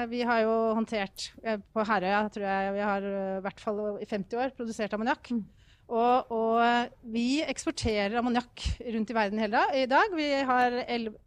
Vi 0.08 0.20
har 0.28 0.42
jo 0.44 0.54
håndtert 0.76 1.30
På 1.72 1.84
Herøya 1.88 2.26
tror 2.32 2.44
jeg 2.44 2.72
vi 2.74 2.82
har 2.84 3.06
i 3.08 3.42
hvert 3.44 3.60
fall 3.60 3.82
i 4.00 4.08
50 4.08 4.40
år 4.40 4.54
produsert 4.56 4.96
ammoniakk. 4.96 5.32
Mm. 5.32 5.44
Og, 5.92 6.32
og, 6.32 6.92
vi 7.12 7.42
eksporterer 7.44 8.16
ammoniakk 8.16 8.64
rundt 8.94 9.12
i 9.12 9.16
verden 9.16 9.42
hele 9.42 9.58
dag. 9.58 9.76
i 9.76 9.88
dag. 9.90 10.16
Vi 10.16 10.28
har 10.48 10.78
11, 10.86 11.18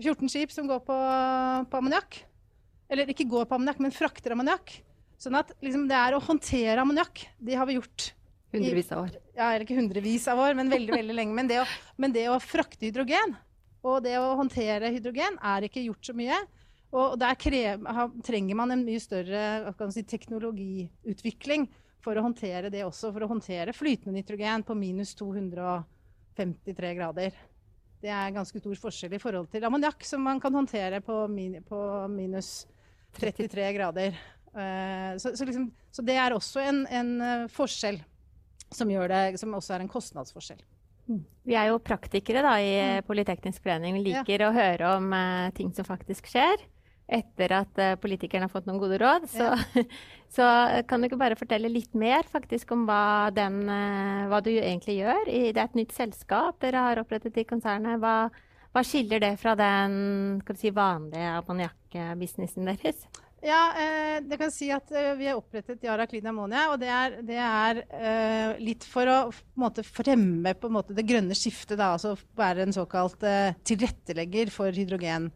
14 0.00 0.32
skip 0.32 0.52
som 0.54 0.68
går 0.70 0.80
på, 0.86 0.96
på 1.68 1.80
ammoniakk. 1.82 2.22
Eller 2.88 3.10
ikke 3.12 3.28
går 3.28 3.48
på 3.48 3.58
ammoniakk, 3.58 3.82
men 3.82 3.94
frakter 3.94 4.32
ammoniakk. 4.32 4.78
Sånn 5.20 5.38
at 5.38 5.54
liksom, 5.64 5.86
det 5.88 5.96
er 5.96 6.16
å 6.16 6.22
håndtere 6.22 6.82
ammoniakk, 6.82 7.24
det 7.40 7.56
har 7.56 7.68
vi 7.68 7.78
gjort. 7.78 8.10
Hundrevis 8.52 8.92
av 8.94 9.06
år. 9.06 9.16
Ja, 9.36 9.48
eller 9.48 9.64
ikke 9.66 9.78
hundrevis 9.78 10.26
av 10.32 10.40
år, 10.40 10.54
men 10.56 10.70
veldig 10.72 10.94
veldig 10.94 11.16
lenge. 11.16 11.36
Men 11.36 11.48
det, 11.50 11.60
å, 11.62 11.66
men 12.00 12.14
det 12.14 12.28
å 12.32 12.38
frakte 12.40 12.88
hydrogen 12.88 13.34
og 13.86 14.02
det 14.02 14.16
å 14.18 14.34
håndtere 14.38 14.90
hydrogen 14.94 15.36
er 15.44 15.66
ikke 15.66 15.84
gjort 15.84 16.08
så 16.08 16.14
mye. 16.16 16.38
Og 16.96 17.16
der 17.20 17.36
trenger 17.36 18.58
man 18.58 18.72
en 18.72 18.84
mye 18.86 19.02
større 19.02 19.74
si, 19.92 20.04
teknologiutvikling 20.06 21.66
for 22.02 22.16
å 22.16 22.24
håndtere 22.24 22.70
det 22.72 22.84
også. 22.86 23.12
For 23.14 23.26
å 23.26 23.30
håndtere 23.30 23.74
flytende 23.76 24.16
nitrogen 24.16 24.64
på 24.66 24.76
minus 24.78 25.14
253 25.18 26.94
grader. 26.98 27.36
Det 28.02 28.12
er 28.12 28.34
ganske 28.34 28.60
stor 28.62 28.80
forskjell 28.80 29.16
i 29.16 29.20
forhold 29.22 29.50
til 29.52 29.66
ammoniakk, 29.66 30.04
som 30.06 30.22
man 30.24 30.40
kan 30.42 30.54
håndtere 30.54 31.00
på, 31.04 31.24
min, 31.32 31.60
på 31.66 31.78
minus 32.12 32.66
33 33.18 33.70
grader. 33.76 34.18
Eh, 34.56 35.16
så, 35.20 35.36
så, 35.36 35.44
liksom, 35.44 35.70
så, 35.92 36.02
det 36.02 36.16
er 36.16 36.32
også 36.32 36.62
en, 36.64 36.84
en 36.88 37.10
eh, 37.20 37.48
forskjell 37.52 38.00
som, 38.72 38.88
det, 38.88 39.24
som, 39.40 39.52
også 39.54 39.76
er 39.76 39.84
en 39.84 39.90
kostnadsforskjell. 39.92 40.62
Mm. 41.06 41.20
Vi 41.46 41.54
er 41.54 41.68
jo 41.70 41.82
praktikere 41.82 42.42
da, 42.42 42.56
i 42.58 42.72
mm. 42.74 43.06
Politeknisk 43.06 43.62
forening. 43.62 43.98
Vi 43.98 44.08
liker 44.08 44.42
ja. 44.42 44.48
å 44.48 44.56
høre 44.56 44.96
om 44.96 45.12
uh, 45.14 45.52
ting 45.54 45.70
som 45.76 45.86
faktisk 45.86 46.32
skjer. 46.32 46.64
etter 47.06 47.52
at 47.54 47.76
uh, 47.78 47.92
politikerne 48.02 48.48
har 48.48 48.50
fått 48.50 48.66
noen 48.66 48.80
gode 48.82 48.98
råd. 48.98 49.28
Så, 49.30 49.52
ja. 49.52 49.84
så, 50.36 50.48
kan 50.88 50.98
du 50.98 51.06
ikke 51.06 51.20
bare 51.20 51.38
fortelle 51.38 51.70
litt 51.70 51.94
mer 51.94 52.26
faktisk 52.26 52.72
om 52.74 52.82
hva, 52.88 53.30
den, 53.36 53.60
uh, 53.70 54.26
hva 54.32 54.40
du 54.42 54.50
egentlig 54.56 54.98
gjør? 54.98 55.30
I, 55.30 55.52
det 55.52 55.62
er 55.62 55.68
et 55.68 55.78
nytt 55.78 55.94
selskap 55.94 56.58
dere 56.64 56.88
har 56.88 57.02
opprettet 57.04 57.38
i 57.38 57.46
konsernet. 57.46 58.00
Hva, 58.02 58.32
hva 58.74 58.82
skiller 58.84 59.22
det 59.22 59.36
fra 59.38 59.54
den 59.56 60.42
si, 60.58 60.74
vanlige 60.74 61.36
ammoniakkbusinessen 61.38 62.66
deres? 62.72 63.06
Ja, 63.44 63.72
eh, 63.76 64.22
det 64.24 64.38
kan 64.40 64.50
si 64.50 64.70
at 64.72 64.88
eh, 64.96 65.12
Vi 65.18 65.26
har 65.28 65.36
opprettet 65.36 65.84
Yara 65.84 66.06
Clean 66.08 66.26
Ammonia. 66.30 66.70
og 66.72 66.80
Det 66.80 66.88
er, 66.88 67.18
det 67.26 67.36
er 67.36 67.82
eh, 67.84 68.62
litt 68.64 68.86
for 68.88 69.08
å 69.10 69.18
måte, 69.60 69.84
fremme 69.84 70.54
måte, 70.72 70.96
det 70.96 71.04
grønne 71.06 71.36
skiftet. 71.36 71.76
Da, 71.76 71.92
altså 71.94 72.16
være 72.38 72.64
en 72.64 72.74
såkalt 72.74 73.22
eh, 73.26 73.52
tilrettelegger 73.66 74.52
for 74.54 74.72
hydrogen. 74.72 75.30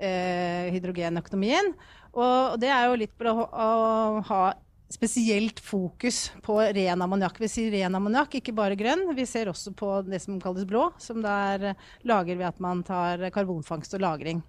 Eh, 0.00 0.70
hydrogenøkonomien. 0.76 1.74
Og 2.16 2.58
det 2.62 2.70
er 2.72 2.86
jo 2.88 3.00
litt 3.02 3.12
for 3.18 3.30
å, 3.32 3.46
å 3.50 4.22
ha 4.30 4.42
spesielt 4.90 5.60
fokus 5.62 6.30
på 6.42 6.56
ren 6.74 7.02
ammoniakk. 7.02 7.36
Vi 7.42 7.50
sier 7.50 7.74
ren 7.74 7.98
ammoniakk, 7.98 8.38
ikke 8.38 8.54
bare 8.56 8.78
grønn. 8.78 9.04
Vi 9.14 9.26
ser 9.28 9.50
også 9.50 9.74
på 9.76 9.90
det 10.06 10.22
som 10.22 10.38
kalles 10.42 10.66
blå, 10.66 10.88
som 11.02 11.20
da 11.22 11.34
er 11.52 11.66
lager 12.06 12.38
ved 12.38 12.48
at 12.48 12.62
man 12.62 12.82
tar 12.86 13.28
karbonfangst 13.34 13.94
og 13.98 14.02
-lagring. 14.06 14.40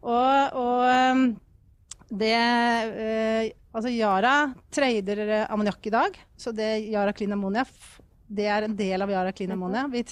Og, 0.00 0.56
og 0.56 1.38
det 2.10 2.36
eh, 2.36 3.56
Altså 3.70 3.86
Yara 3.94 4.50
trader 4.74 5.20
ammoniakk 5.44 5.84
i 5.86 5.92
dag, 5.94 6.16
så 6.34 6.50
det 6.50 6.88
Yara 6.90 7.12
Clean 7.14 7.36
Ammonia 7.36 7.62
det 8.30 8.46
er 8.46 8.64
en 8.64 8.76
del 8.78 9.02
av 9.02 9.10
Yara 9.10 9.32
Clean 9.34 9.50
Ammonia. 9.50 9.86
Vi, 9.90 10.04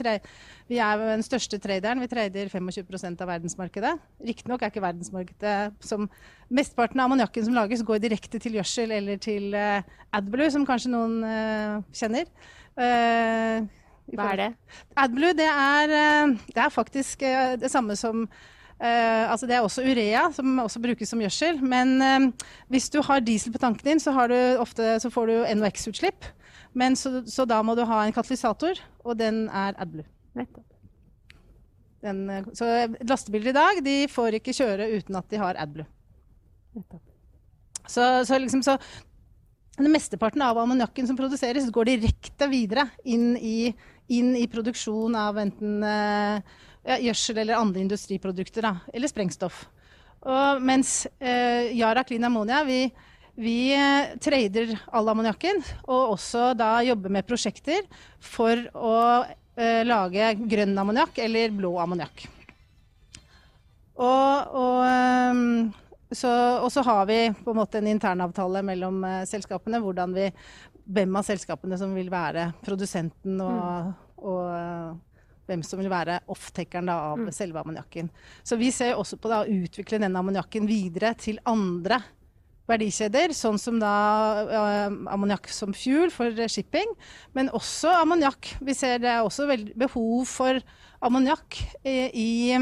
vi 0.69 0.81
er 0.83 1.03
den 1.13 1.23
største 1.23 1.61
traderen. 1.63 2.03
Vi 2.03 2.11
trader 2.11 2.51
25% 2.51 3.23
av 3.23 3.31
verdensmarkedet. 3.31 3.95
Riktignok 4.27 4.65
er 4.65 4.73
ikke 4.73 4.83
verdensmarkedet 4.83 5.87
som 5.87 6.09
Mesteparten 6.51 6.99
av 6.99 7.07
ammoniakken 7.07 7.47
som 7.47 7.55
lages, 7.57 7.85
går 7.87 8.03
direkte 8.03 8.41
til 8.43 8.59
gjødsel 8.59 8.95
eller 8.97 9.23
til 9.23 9.55
uh, 9.55 9.87
AdBlue, 10.19 10.51
som 10.51 10.67
kanskje 10.67 10.93
noen 10.95 11.19
uh, 11.23 11.79
kjenner. 11.95 12.27
Uh, 12.75 13.69
Hva 14.17 14.31
er 14.33 14.43
det? 14.43 14.53
AdBlue 14.99 15.39
det 15.39 15.49
er, 15.53 15.97
det 16.49 16.63
er 16.65 16.75
faktisk 16.75 17.23
det 17.61 17.71
samme 17.71 17.95
som 18.01 18.25
Uh, 18.79 19.27
altså 19.33 19.49
det 19.51 19.57
er 19.57 19.65
også 19.67 19.83
urea, 19.83 20.29
som 20.31 20.61
også 20.63 20.81
brukes 20.83 21.11
som 21.11 21.23
gjødsel. 21.23 21.59
Men 21.67 21.97
uh, 21.99 22.49
hvis 22.71 22.87
du 22.95 23.01
har 23.03 23.25
diesel 23.25 23.53
på 23.55 23.63
tanken 23.63 23.87
din, 23.87 24.03
så, 24.03 24.15
du 24.31 24.39
ofte, 24.63 24.99
så 25.03 25.11
får 25.11 25.27
du 25.27 25.37
NOx-utslipp. 25.59 26.31
Men 26.79 26.97
så, 26.97 27.23
så, 27.27 27.47
da 27.49 27.61
må 27.65 27.75
du 27.75 27.85
ha 27.89 28.05
en 28.05 28.15
katalysator, 28.15 28.79
og 29.05 29.19
den 29.19 29.47
er 29.49 29.75
AdBlue. 29.81 30.07
Den, 32.05 32.29
eh, 32.31 32.47
så 32.55 32.67
lastebiler 33.03 33.51
i 33.51 33.57
dag 33.57 33.81
de 33.83 33.95
får 34.13 34.39
ikke 34.39 34.55
kjøre 34.55 34.87
uten 35.01 35.19
at 35.19 35.27
de 35.33 35.41
har 35.41 35.59
AdBlue. 35.59 35.89
Så, 37.89 38.05
så, 38.29 38.39
liksom, 38.39 38.63
så 38.63 38.77
den 39.79 39.91
mesteparten 39.91 40.43
av 40.45 40.61
ammoniakken 40.61 41.09
som 41.09 41.19
produseres, 41.19 41.67
går 41.75 41.91
direkte 41.91 42.47
videre 42.53 42.87
inn 43.09 43.33
i, 43.41 43.73
inn 44.15 44.35
i 44.39 44.47
produksjon 44.51 45.17
av 45.19 45.41
enten 45.43 45.83
ja, 46.89 46.97
gjødsel 47.09 47.43
eller 47.45 47.61
andre 47.61 47.85
industriprodukter. 47.85 48.65
Da, 48.65 48.75
eller 48.95 49.11
sprengstoff. 49.11 49.67
Og 50.29 50.63
mens 50.65 51.05
eh, 51.21 51.71
Yara 51.79 52.03
Clean 52.07 52.25
Ammonia 52.27 52.65
vi, 52.67 52.81
vi 53.39 53.59
eh, 53.77 54.17
trader 54.23 54.75
all 54.91 55.13
ammoniakken, 55.13 55.63
og 55.87 56.17
også 56.17 56.53
da 56.59 56.79
jobber 56.87 57.13
med 57.15 57.29
prosjekter 57.29 57.87
for 58.19 58.65
å 58.75 58.97
eh, 59.23 59.85
lage 59.87 60.33
grønn 60.51 60.75
ammoniakk 60.79 61.21
eller 61.23 61.55
blå 61.55 61.77
ammoniakk. 61.85 62.27
Og, 63.99 64.55
og, 64.55 64.81
ehm, 64.87 65.71
så, 66.15 66.31
og, 66.63 66.69
så, 66.71 66.85
har 66.87 67.07
vi 67.09 67.19
på 67.35 67.51
en 67.51 67.59
måte 67.59 67.81
en 67.81 67.91
internavtale 67.91 68.63
mellom 68.67 69.03
eh, 69.05 69.25
selskapene. 69.27 69.83
hvordan 69.83 70.15
vi, 70.15 70.31
Hvem 70.89 71.19
av 71.21 71.27
selskapene 71.27 71.77
som 71.77 71.91
vil 71.93 72.09
være 72.09 72.47
produsenten, 72.65 73.41
og, 73.45 73.91
mm. 73.91 74.23
og 74.23 74.45
eh, 74.55 74.95
hvem 75.49 75.65
som 75.67 75.81
vil 75.81 75.91
være 75.93 76.21
off-takeren 76.31 76.91
av 76.93 77.19
mm. 77.23 77.33
selve 77.35 77.63
ammoniakken. 77.63 78.11
Så 78.47 78.59
vi 78.61 78.71
ser 78.75 78.99
også 78.99 79.19
på 79.21 79.33
da, 79.33 79.43
å 79.43 79.59
utvikle 79.65 80.01
denne 80.03 80.21
ammoniakken 80.21 80.69
videre 80.69 81.15
til 81.19 81.41
andre 81.49 82.03
verdikjeder, 82.69 83.33
sånn 83.33 83.57
som 83.61 83.79
da 83.81 83.93
uh, 84.45 84.99
ammoniakk 85.15 85.49
som 85.53 85.73
fuel 85.73 86.13
for 86.13 86.37
shipping, 86.53 86.91
men 87.37 87.49
også 87.57 87.95
ammoniakk. 88.03 88.53
Vi 88.61 88.77
ser 88.77 89.01
det 89.01 89.09
er 89.15 89.25
også 89.25 89.49
behov 89.79 90.29
for 90.29 90.61
ammoniakk 91.05 91.57
i, 91.89 92.59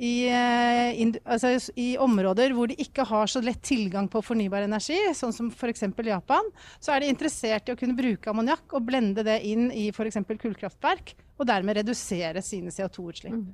i, 0.00 0.30
uh, 0.32 1.16
altså 1.28 1.54
i, 1.76 1.94
områder 2.00 2.54
hvor 2.56 2.70
de 2.70 2.76
ikke 2.80 3.04
har 3.08 3.28
så 3.28 3.42
lett 3.44 3.60
tilgang 3.66 4.08
på 4.08 4.22
fornybar 4.24 4.64
energi, 4.64 4.98
sånn 5.16 5.34
som 5.36 5.50
f.eks. 5.52 5.84
Japan, 6.06 6.46
så 6.80 6.94
er 6.94 7.04
de 7.04 7.10
interessert 7.12 7.68
i 7.68 7.74
å 7.74 7.80
kunne 7.80 7.98
bruke 7.98 8.30
ammoniakk 8.32 8.76
og 8.78 8.86
blende 8.86 9.24
det 9.26 9.40
inn 9.48 9.68
i 9.72 9.90
f.eks. 9.92 10.22
kullkraftverk, 10.30 11.14
og 11.40 11.48
dermed 11.48 11.82
redusere 11.82 12.44
sine 12.44 12.72
CO2-utslipp. 12.72 13.36
Mm. 13.36 13.50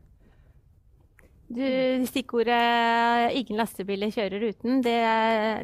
Du, 1.47 1.63
stikkordet 2.11 3.31
'ingen 3.31 3.61
lastebiler 3.61 4.11
kjører 4.11 4.49
uten', 4.49 4.81
det, 4.83 4.99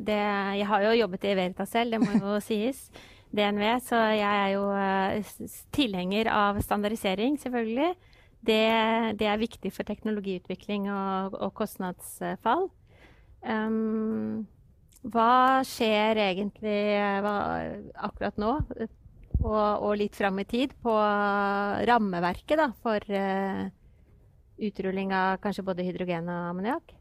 det, 0.07 0.19
Jeg 0.59 0.67
har 0.71 0.83
jo 0.87 0.93
jobbet 1.01 1.25
i 1.27 1.35
Verita 1.35 1.67
selv, 1.67 1.91
det 1.91 2.01
må 2.01 2.21
jo 2.23 2.39
sies. 2.51 2.87
DNV. 3.33 3.65
Så 3.81 3.97
jeg 4.13 4.29
er 4.29 4.51
jo 4.55 4.67
uh, 4.69 5.49
tilhenger 5.73 6.29
av 6.31 6.61
standardisering, 6.63 7.39
selvfølgelig. 7.41 7.95
Det, 8.43 8.63
det, 9.21 9.27
er 9.31 9.39
viktig 9.39 9.71
for 9.71 9.87
teknologiutvikling 9.87 10.89
og, 10.91 11.37
og 11.39 11.53
kostnadsfall. 11.61 12.67
Um, 13.43 14.43
hva 15.03 15.63
skjer 15.67 16.19
egentlig 16.29 16.79
hva, 17.23 17.35
akkurat 18.09 18.39
nå, 18.39 18.57
og, 19.43 19.69
og, 19.83 19.93
litt 19.99 20.19
fram 20.19 20.39
i 20.43 20.47
tid, 20.47 20.75
på 20.83 20.95
rammeverket 21.89 22.59
da, 22.59 22.69
for 22.83 23.15
uh, 23.15 23.63
utrulling 24.63 25.15
av 25.15 25.39
kanskje 25.43 25.67
både 25.67 25.87
hydrogen 25.87 26.31
og 26.31 26.51
ammoniakk? 26.53 26.95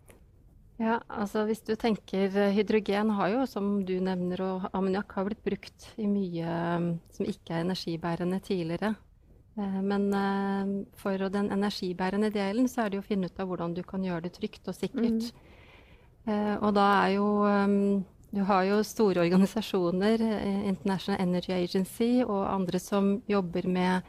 Ja, 0.82 0.98
altså 1.14 1.44
hvis 1.46 1.62
du 1.62 1.76
tenker 1.78 2.32
eh, 2.34 2.56
Hydrogen 2.56 3.12
har 3.14 3.30
jo, 3.30 3.44
som 3.46 3.84
du 3.86 3.94
nevner, 4.02 4.42
og 4.42 4.64
ammoniakk 4.74 5.14
har 5.14 5.28
blitt 5.28 5.44
brukt 5.46 5.92
i 6.02 6.08
mye 6.10 6.56
um, 6.78 6.88
som 7.14 7.28
ikke 7.30 7.54
er 7.54 7.68
energibærende 7.68 8.40
tidligere. 8.42 8.96
Uh, 9.60 9.82
men 9.84 10.08
uh, 10.16 10.86
for 11.00 11.30
den 11.34 11.52
energibærende 11.52 12.32
delen 12.34 12.70
så 12.72 12.86
er 12.86 12.94
det 12.94 13.02
å 13.02 13.06
finne 13.06 13.28
ut 13.28 13.42
av 13.42 13.50
hvordan 13.50 13.76
du 13.76 13.84
kan 13.88 14.04
gjøre 14.04 14.26
det 14.28 14.36
trygt 14.38 14.72
og 14.72 14.78
sikkert. 14.78 15.32
Mm. 15.32 15.48
Og 16.62 16.70
da 16.78 16.84
er 17.02 17.16
jo 17.16 17.28
Du 18.32 18.44
har 18.46 18.64
jo 18.64 18.76
store 18.86 19.24
organisasjoner, 19.26 20.22
International 20.70 21.18
Energy 21.20 21.52
Agency 21.52 22.22
og 22.22 22.46
andre 22.46 22.80
som 22.80 23.24
jobber 23.28 23.66
med 23.68 24.06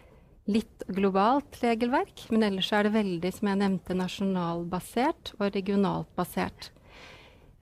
litt 0.50 0.84
globalt 0.90 1.58
regelverk, 1.62 2.24
men 2.30 2.44
ellers 2.46 2.72
er 2.74 2.86
det 2.86 2.94
veldig, 2.96 3.32
som 3.34 3.50
jeg 3.50 3.60
nevnte, 3.60 3.96
nasjonalbasert 3.98 5.34
og 5.38 5.52
regionalt 5.54 6.10
basert. 6.18 6.70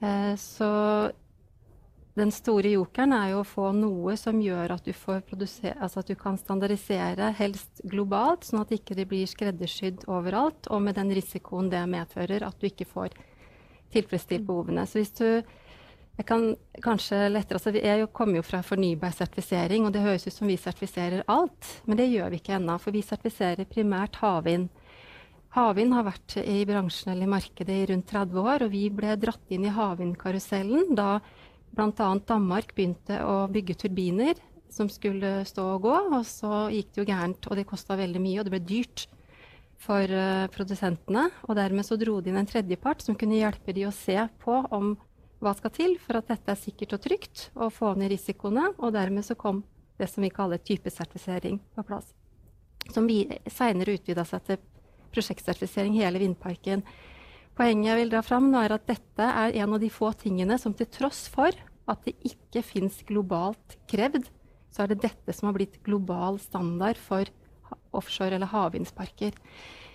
Eh, 0.00 0.32
så 0.40 0.70
den 2.19 2.33
store 2.35 2.73
jokeren 2.73 3.14
er 3.14 3.29
jo 3.33 3.40
å 3.45 3.47
få 3.47 3.69
noe 3.76 4.17
som 4.19 4.40
gjør 4.43 4.75
at 4.75 4.87
du, 4.87 4.93
altså 4.93 6.02
at 6.02 6.11
du 6.11 6.17
kan 6.19 6.38
standardisere, 6.40 7.31
helst 7.38 7.83
globalt, 7.87 8.49
sånn 8.49 8.64
at 8.64 8.73
det 8.73 8.81
ikke 8.81 9.07
blir 9.07 9.31
skreddersydd 9.31 10.09
overalt, 10.11 10.67
og 10.75 10.83
med 10.88 10.99
den 10.99 11.14
risikoen 11.14 11.71
det 11.71 11.85
medfører 11.90 12.47
at 12.49 12.59
du 12.59 12.67
ikke 12.67 12.88
får 12.90 13.14
tilfredsstilt 13.95 14.47
behovene. 14.47 14.87
Så 14.87 15.00
hvis 15.00 15.14
du 15.19 15.26
jeg 16.21 16.26
kan 16.29 16.43
kanskje 16.85 17.31
lettere, 17.31 17.57
altså 17.57 17.71
Jeg 17.73 18.09
kommer 18.12 18.37
jo 18.37 18.43
fra 18.45 18.61
fornybar 18.61 19.14
sertifisering, 19.17 19.87
og 19.87 19.93
det 19.95 20.02
høres 20.05 20.26
ut 20.26 20.35
som 20.35 20.50
vi 20.50 20.59
sertifiserer 20.61 21.23
alt. 21.26 21.81
Men 21.87 21.97
det 21.97 22.11
gjør 22.11 22.29
vi 22.29 22.37
ikke 22.37 22.59
ennå, 22.59 22.76
for 22.76 22.93
vi 22.93 23.00
sertifiserer 23.00 23.64
primært 23.64 24.19
havvind. 24.21 24.69
Havvind 25.57 25.95
har 25.97 26.05
vært 26.05 26.37
i 26.45 26.59
bransjen 26.69 27.14
eller 27.14 27.25
i 27.25 27.31
markedet 27.31 27.75
i 27.75 27.87
rundt 27.88 28.11
30 28.12 28.37
år, 28.43 28.67
og 28.67 28.75
vi 28.75 28.83
ble 28.93 29.17
dratt 29.17 29.49
inn 29.49 29.64
i 29.64 29.73
havvindkarusellen 29.73 30.93
da 30.99 31.23
bl.a. 31.76 32.10
Danmark 32.26 32.74
begynte 32.74 33.20
å 33.24 33.44
bygge 33.52 33.78
turbiner 33.84 34.38
som 34.70 34.88
skulle 34.90 35.40
stå 35.48 35.64
og 35.76 35.86
gå. 35.86 35.96
Og 36.18 36.26
så 36.26 36.66
gikk 36.74 36.92
det 36.92 37.02
jo 37.02 37.08
gærent, 37.08 37.48
og 37.48 37.58
det 37.58 37.68
kosta 37.68 37.98
veldig 37.98 38.22
mye, 38.22 38.38
og 38.40 38.46
det 38.46 38.54
ble 38.54 38.62
dyrt 38.66 39.06
for 39.80 40.04
uh, 40.04 40.46
produsentene. 40.52 41.28
Og 41.48 41.56
dermed 41.58 41.86
så 41.86 41.98
dro 42.00 42.18
de 42.20 42.32
inn 42.32 42.40
en 42.40 42.48
tredjepart 42.48 43.04
som 43.04 43.18
kunne 43.18 43.40
hjelpe 43.40 43.74
de 43.76 43.86
å 43.88 43.94
se 43.94 44.18
på 44.44 44.62
om 44.70 44.94
hva 45.40 45.54
skal 45.56 45.72
til 45.72 45.94
for 46.02 46.18
at 46.18 46.28
dette 46.28 46.52
er 46.52 46.60
sikkert 46.60 46.98
og 46.98 47.04
trygt, 47.06 47.46
og 47.56 47.72
få 47.72 47.94
ned 47.96 48.12
risikoene. 48.12 48.72
Og 48.78 48.92
dermed 48.96 49.24
så 49.26 49.38
kom 49.38 49.64
det 50.00 50.08
som 50.12 50.24
vi 50.24 50.32
kaller 50.32 50.60
typesertifisering 50.60 51.60
på 51.76 51.86
plass. 51.88 52.12
Som 52.90 53.08
seinere 53.52 53.96
utvida 53.96 54.24
seg 54.28 54.44
til 54.46 54.60
prosjektsertifisering 55.14 55.96
hele 55.98 56.20
vindparken. 56.22 56.84
Poenget 57.61 57.90
jeg 57.90 57.99
vil 57.99 58.11
dra 58.14 58.21
fram, 58.25 58.47
er 58.57 58.73
at 58.73 58.87
dette 58.88 59.21
er 59.21 59.57
en 59.61 59.75
av 59.76 59.83
de 59.83 59.90
få 59.93 60.14
tingene 60.17 60.57
som 60.57 60.73
til 60.73 60.87
tross 60.88 61.26
for 61.29 61.52
at 61.93 62.07
det 62.07 62.14
ikke 62.25 62.62
fins 62.64 63.02
globalt 63.05 63.76
krevd, 63.90 64.31
så 64.73 64.87
er 64.87 64.95
det 64.95 65.02
dette 65.02 65.35
som 65.37 65.50
har 65.50 65.59
blitt 65.59 65.76
global 65.85 66.38
standard 66.40 66.97
for 66.97 67.29
offshore- 67.93 68.38
eller 68.38 68.49
havvindsparker. 68.49 69.37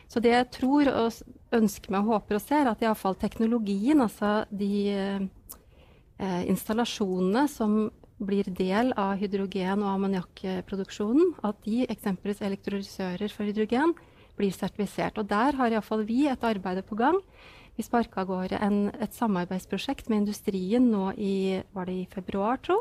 Så 0.06 0.22
det 0.22 0.36
jeg 0.36 0.52
tror 0.54 0.92
og 0.92 1.58
ønsker 1.58 1.96
meg 1.96 2.06
og 2.06 2.20
håper 2.20 2.38
og 2.38 2.46
ser, 2.46 2.70
at 2.70 2.86
iallfall 2.86 3.18
teknologien, 3.18 4.04
altså 4.04 4.44
de 4.54 4.74
eh, 4.94 6.44
installasjonene 6.46 7.48
som 7.50 7.88
blir 8.22 8.46
del 8.46 8.94
av 8.94 9.18
hydrogen- 9.18 9.82
og 9.82 9.96
ammoniakkproduksjonen, 9.96 11.34
at 11.42 11.58
de, 11.66 11.82
eksempelvis 11.90 12.46
elektrolysører 12.46 13.34
for 13.34 13.50
hydrogen, 13.50 13.98
blir 14.38 14.54
sertifisert. 14.54 15.18
Og 15.18 15.28
der 15.32 15.58
har 15.58 15.74
iallfall 15.74 16.06
vi 16.06 16.28
et 16.30 16.46
arbeid 16.46 16.86
på 16.86 17.00
gang. 17.00 17.18
Vi 17.76 17.84
sparka 17.84 18.22
av 18.24 18.30
gårde 18.30 18.60
et 19.04 19.16
samarbeidsprosjekt 19.18 20.08
med 20.08 20.24
industrien 20.24 20.86
nå 20.92 21.10
i, 21.20 21.62
var 21.76 21.90
det 21.90 21.98
i 22.00 22.06
februar, 22.12 22.62
tro. 22.64 22.80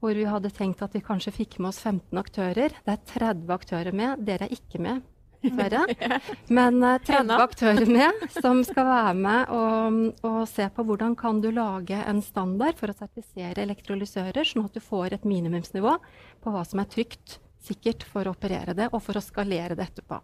Hvor 0.00 0.16
vi 0.16 0.24
hadde 0.28 0.52
tenkt 0.52 0.80
at 0.84 0.94
vi 0.96 1.04
kanskje 1.04 1.34
fikk 1.36 1.58
med 1.60 1.70
oss 1.72 1.82
15 1.82 2.20
aktører. 2.20 2.72
Det 2.84 2.94
er 2.94 3.04
30 3.12 3.52
aktører 3.52 3.96
med. 3.96 4.22
Dere 4.24 4.48
er 4.48 4.54
ikke 4.56 4.80
med, 4.80 5.02
dessverre. 5.42 5.82
Men 6.58 6.80
uh, 6.84 6.96
30 7.04 7.42
aktører 7.44 7.88
med 7.98 8.24
som 8.38 8.62
skal 8.64 8.88
være 8.88 9.16
med 9.20 9.52
og, 9.56 9.98
og, 10.24 10.38
se 10.48 10.68
på 10.72 10.84
hvordan 10.88 11.16
kan 11.18 11.42
du 11.44 11.50
lage 11.52 12.00
en 12.00 12.22
standard 12.24 12.80
for 12.80 12.92
å 12.92 12.96
sertifisere 12.96 13.64
elektrolysører, 13.64 14.44
sånn 14.48 14.64
at 14.68 14.76
du 14.76 14.84
får 14.84 15.18
et 15.18 15.28
minimumsnivå 15.28 15.96
på 16.44 16.54
hva 16.54 16.64
som 16.68 16.80
er 16.80 16.88
trygt, 16.92 17.38
sikkert 17.66 18.06
for 18.08 18.28
å 18.28 18.36
operere 18.36 18.76
det, 18.78 18.88
og 18.92 19.04
for 19.04 19.18
å 19.18 19.24
skalere 19.24 19.76
det 19.76 19.90
etterpå. 19.90 20.22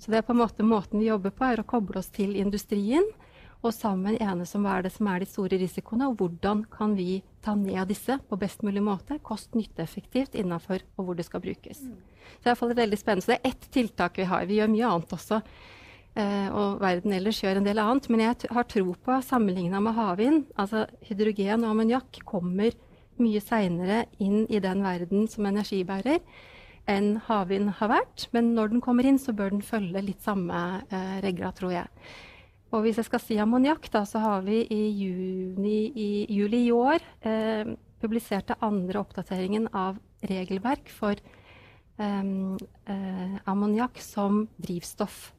Så 0.00 0.10
det 0.10 0.20
er 0.20 0.26
på 0.26 0.32
en 0.32 0.40
måte 0.40 0.64
måten 0.64 1.02
vi 1.02 1.10
jobber 1.10 1.32
på, 1.34 1.44
er 1.44 1.60
å 1.60 1.68
koble 1.68 2.00
oss 2.00 2.08
til 2.14 2.32
industrien 2.40 3.04
og 3.60 3.74
sammen 3.76 4.16
enes 4.16 4.54
om 4.56 4.64
hva 4.64 4.78
er 4.78 4.86
det 4.86 4.92
som 4.94 5.08
er 5.12 5.20
de 5.20 5.28
store 5.28 5.58
risikoene, 5.60 6.08
og 6.08 6.16
hvordan 6.20 6.62
kan 6.72 6.94
vi 6.96 7.20
ta 7.44 7.52
ned 7.56 7.90
disse 7.90 8.16
på 8.28 8.38
best 8.40 8.64
mulig 8.64 8.80
måte, 8.84 9.18
kost-nytte-effektivt 9.20 10.38
innafor 10.40 10.80
og 10.96 11.04
hvor 11.04 11.18
det 11.18 11.26
skal 11.28 11.44
brukes. 11.44 11.82
Så 11.84 12.46
det 12.46 12.54
er 12.54 12.72
i 12.72 12.78
veldig 12.80 12.98
spennende. 13.00 13.26
Så 13.26 13.34
det 13.34 13.40
er 13.40 13.52
ett 13.52 13.68
tiltak 13.74 14.16
vi 14.16 14.28
har. 14.30 14.46
Vi 14.48 14.56
gjør 14.56 14.72
mye 14.72 14.88
annet 14.88 15.12
også. 15.12 15.42
Eh, 16.16 16.48
og 16.56 16.80
verden 16.80 17.12
ellers 17.14 17.42
gjør 17.42 17.60
en 17.60 17.68
del 17.68 17.82
annet. 17.82 18.08
Men 18.08 18.24
jeg 18.24 18.52
har 18.56 18.68
tro 18.70 18.94
på, 18.94 19.18
sammenligna 19.26 19.82
med 19.84 19.98
havvind, 19.98 20.46
altså 20.56 20.86
hydrogen 21.10 21.66
og 21.66 21.74
ammoniakk 21.74 22.22
kommer 22.28 22.72
mye 23.20 23.42
seinere 23.44 24.06
inn 24.22 24.46
i 24.48 24.62
den 24.64 24.80
verden 24.86 25.28
som 25.28 25.44
energibærer 25.50 26.22
enn 26.88 27.14
havvind 27.26 27.74
har 27.80 27.92
vært. 27.92 28.28
Men 28.34 28.54
når 28.56 28.74
den 28.74 28.84
kommer 28.84 29.06
inn, 29.06 29.20
så 29.20 29.34
bør 29.36 29.54
den 29.54 29.64
følge 29.64 30.02
litt 30.04 30.24
samme 30.24 30.82
eh, 30.88 31.16
regler, 31.24 31.52
tror 31.56 31.74
jeg. 31.74 31.88
Og 32.70 32.84
hvis 32.84 33.00
jeg 33.00 33.08
skal 33.08 33.22
si 33.22 33.38
ammoniakk, 33.42 33.88
så 34.06 34.22
har 34.22 34.44
vi 34.46 34.62
i, 34.70 34.82
juni, 34.94 35.90
i 35.90 36.10
juli 36.30 36.66
i 36.68 36.72
år 36.74 37.02
eh, 37.26 37.74
publisert 38.00 38.52
den 38.52 38.62
andre 38.62 39.02
oppdateringen 39.02 39.66
av 39.74 39.98
regelverk 40.30 40.92
for 40.94 41.18
eh, 41.18 42.30
eh, 42.94 43.36
ammoniakk 43.50 43.98
som 44.04 44.44
drivstoff. 44.62 45.32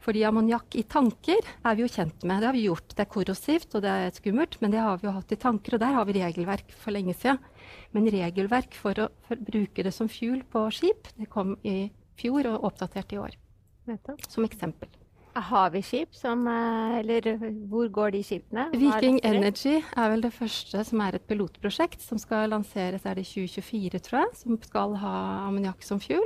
Fordi 0.00 0.22
ammoniakk 0.24 0.78
i 0.78 0.86
tanker 0.88 1.42
er 1.42 1.76
vi 1.76 1.84
jo 1.84 1.90
kjent 1.92 2.22
med. 2.24 2.40
Det 2.40 2.48
har 2.48 2.56
vi 2.56 2.66
gjort. 2.68 2.94
Det 2.94 3.04
er 3.04 3.12
korrosivt 3.12 3.76
og 3.76 3.84
det 3.84 3.92
er 3.92 4.14
skummelt, 4.16 4.56
men 4.62 4.72
det 4.72 4.80
har 4.80 5.00
vi 5.00 5.08
jo 5.08 5.16
hatt 5.16 5.34
i 5.34 5.40
tanker, 5.40 5.76
og 5.76 5.82
der 5.82 5.96
har 5.98 6.06
vi 6.08 6.16
regelverk 6.20 6.70
for 6.80 6.96
lenge 6.96 7.16
siden. 7.18 7.42
Men 7.96 8.10
regelverk 8.12 8.76
for 8.76 9.06
å 9.06 9.08
for 9.26 9.40
bruke 9.48 9.84
det 9.86 9.94
som 9.94 10.10
fuel 10.10 10.42
på 10.52 10.66
skip, 10.74 11.10
det 11.16 11.30
kom 11.32 11.56
i 11.66 11.90
fjor 12.20 12.48
og 12.52 12.70
oppdatert 12.70 13.12
i 13.12 13.20
år. 13.22 13.34
Som 14.28 14.46
eksempel. 14.46 14.90
Har 15.36 15.70
vi 15.70 15.82
skip 15.84 16.14
som 16.16 16.46
eh, 16.48 16.98
Eller 17.00 17.26
hvor 17.68 17.90
går 17.92 18.14
de 18.14 18.22
skipene? 18.24 18.70
Viking 18.72 19.18
Energy 19.26 19.74
er 19.82 20.12
vel 20.14 20.24
det 20.24 20.32
første 20.32 20.80
som 20.88 21.02
er 21.04 21.18
et 21.18 21.26
pilotprosjekt 21.28 22.00
som 22.00 22.18
skal 22.20 22.48
lanseres 22.54 23.04
er 23.04 23.20
det 23.20 23.26
2024, 23.28 24.00
tror 24.06 24.22
jeg. 24.22 24.32
Som 24.40 24.56
skal 24.64 24.96
ha 25.02 25.16
ammoniakk 25.44 25.84
som 25.84 26.00
fuel. 26.00 26.24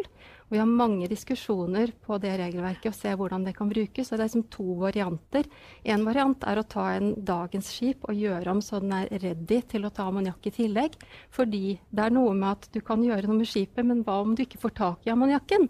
Og 0.50 0.57
vi 0.57 0.59
har 0.59 0.66
mange 0.66 1.07
diskusjoner 1.07 1.92
på 2.02 2.16
det 2.19 2.33
regelverket 2.40 2.88
og 2.90 2.97
se 2.99 3.12
hvordan 3.14 3.45
det 3.47 3.52
kan 3.54 3.69
brukes. 3.71 4.09
Og 4.11 4.16
det 4.19 4.25
er 4.25 4.26
liksom 4.26 4.49
to 4.50 4.64
varianter. 4.80 5.47
En 5.87 6.02
variant 6.02 6.42
er 6.50 6.59
å 6.59 6.64
ta 6.66 6.88
en 6.97 7.12
dagens 7.14 7.69
skip 7.71 8.09
og 8.11 8.19
gjøre 8.19 8.50
om 8.50 8.62
så 8.66 8.80
den 8.83 8.97
er 8.97 9.12
ready 9.23 9.61
til 9.71 9.87
å 9.87 9.92
ta 9.95 10.09
ammoniakk 10.11 10.49
i 10.50 10.52
tillegg. 10.57 10.97
Fordi 11.30 11.76
det 11.87 12.02
er 12.02 12.16
noe 12.16 12.33
med 12.35 12.49
at 12.50 12.66
du 12.75 12.80
kan 12.83 13.04
gjøre 13.07 13.30
noe 13.30 13.38
med 13.45 13.50
skipet, 13.52 13.87
men 13.87 14.02
hva 14.02 14.19
om 14.25 14.35
du 14.35 14.42
ikke 14.42 14.59
får 14.64 14.75
tak 14.80 15.07
i 15.07 15.12
ammoniakken? 15.14 15.69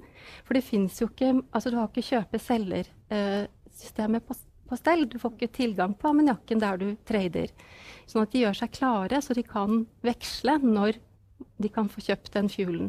For 0.48 0.56
det 0.56 0.64
fins 0.64 0.96
jo 1.02 1.10
ikke 1.10 1.34
Altså 1.50 1.70
du 1.70 1.76
har 1.76 1.90
ikke 1.90 2.06
kjøpe-selger 2.06 2.88
systemet 3.76 4.24
på, 4.24 4.38
på 4.64 4.80
stell. 4.80 5.04
Du 5.12 5.18
får 5.20 5.36
ikke 5.36 5.58
tilgang 5.60 5.92
på 5.92 6.08
ammoniakken 6.08 6.64
der 6.64 6.80
du 6.80 6.88
trader. 7.04 7.52
Sånn 8.08 8.24
at 8.24 8.32
de 8.32 8.46
gjør 8.46 8.56
seg 8.62 8.72
klare, 8.80 9.20
så 9.20 9.36
de 9.36 9.44
kan 9.44 9.84
veksle 10.08 10.56
når 10.64 10.96
de 11.60 11.68
kan 11.72 11.92
få 11.92 12.00
kjøpt 12.08 12.32
den 12.32 12.48
fuelen. 12.48 12.88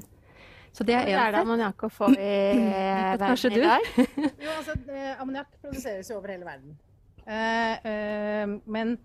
Så 0.71 0.86
det 0.88 0.95
er 0.95 1.10
én 1.12 1.19
Er 1.19 1.34
det 1.36 1.41
ammoniakk 1.43 1.84
å 1.84 1.89
få 1.91 2.12
i 2.15 2.31
verden 3.21 3.57
i 3.57 3.63
dag? 3.63 3.88
jo, 4.45 4.51
altså, 4.57 4.75
Ammoniakk 5.19 5.57
produseres 5.60 6.12
jo 6.12 6.19
over 6.19 6.31
hele 6.36 6.47
verden. 6.47 6.77
Uh, 7.21 7.75
uh, 7.86 8.53
men 8.65 8.95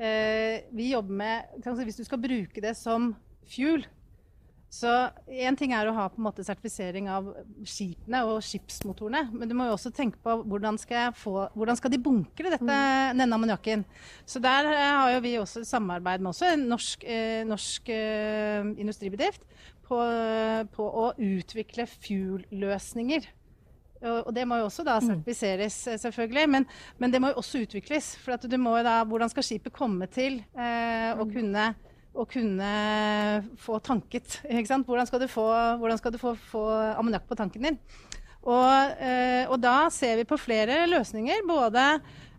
uh, 0.00 0.56
vi 0.74 0.88
jobber 0.90 1.20
med 1.20 1.68
Hvis 1.84 2.00
du 2.00 2.04
skal 2.04 2.18
bruke 2.18 2.60
det 2.64 2.72
som 2.76 3.12
fuel, 3.46 3.84
så 4.74 4.90
Én 5.30 5.54
ting 5.58 5.74
er 5.76 5.86
å 5.86 5.94
ha 5.94 6.08
på 6.10 6.18
en 6.18 6.26
måte 6.26 6.44
sertifisering 6.46 7.06
av 7.12 7.28
skipene 7.68 8.24
og 8.26 8.40
skipsmotorene, 8.42 9.28
men 9.30 9.50
du 9.50 9.54
må 9.56 9.68
jo 9.68 9.76
også 9.76 9.92
tenke 9.94 10.18
på 10.24 10.34
hvordan 10.50 10.78
skal, 10.80 11.12
få, 11.14 11.46
hvordan 11.54 11.78
skal 11.78 11.92
de 11.92 12.00
bunkre 12.02 12.50
dette, 12.50 12.64
mm. 12.66 13.20
denne 13.20 13.38
ammoniakken. 13.38 13.84
Så 14.26 14.42
der 14.42 14.66
eh, 14.72 14.90
har 14.98 15.12
jo 15.14 15.22
vi 15.24 15.36
også 15.38 15.62
samarbeid 15.68 16.24
med 16.24 16.32
også 16.32 16.50
en 16.50 16.66
norsk, 16.72 17.06
eh, 17.06 17.44
norsk 17.46 17.92
eh, 17.94 18.72
industribedrift 18.82 19.46
på, 19.86 20.00
på, 20.74 20.90
å 21.04 21.06
utvikle 21.20 21.86
fuel-løsninger. 21.90 23.30
Og 24.04 24.30
det 24.36 24.44
må 24.44 24.58
jo 24.60 24.66
også 24.68 24.84
da 24.84 24.98
mm. 24.98 25.06
sertifiseres, 25.08 25.78
eh, 25.88 26.00
selvfølgelig. 26.02 26.44
Men, 26.52 26.66
men, 27.00 27.12
det 27.12 27.22
må 27.22 27.30
jo 27.32 27.40
også 27.40 27.62
utvikles. 27.64 28.10
For 28.20 28.36
at 28.36 28.44
du 28.44 28.56
må 28.60 28.76
jo 28.76 28.84
da, 28.84 28.98
hvordan 29.08 29.32
skal 29.32 29.46
skipet 29.46 29.72
komme 29.72 30.10
til 30.12 30.42
eh, 30.52 31.10
å 31.14 31.24
mm. 31.24 31.32
kunne 31.32 31.72
å 32.14 32.24
kunne 32.30 32.66
få 33.58 33.80
tanket. 33.82 34.36
Hvordan 34.46 35.08
skal 35.08 35.24
du 35.24 35.26
få, 35.26 35.48
skal 35.98 36.12
du 36.14 36.20
få, 36.20 36.34
få 36.52 36.62
ammoniakk 36.94 37.26
på 37.26 37.38
tanken 37.38 37.66
din? 37.66 37.80
Og, 38.44 39.00
eh, 39.00 39.48
og, 39.48 39.56
da 39.62 39.88
ser 39.92 40.20
vi 40.20 40.28
på 40.28 40.38
flere 40.40 40.84
løsninger. 40.90 41.42
Både 41.48 41.84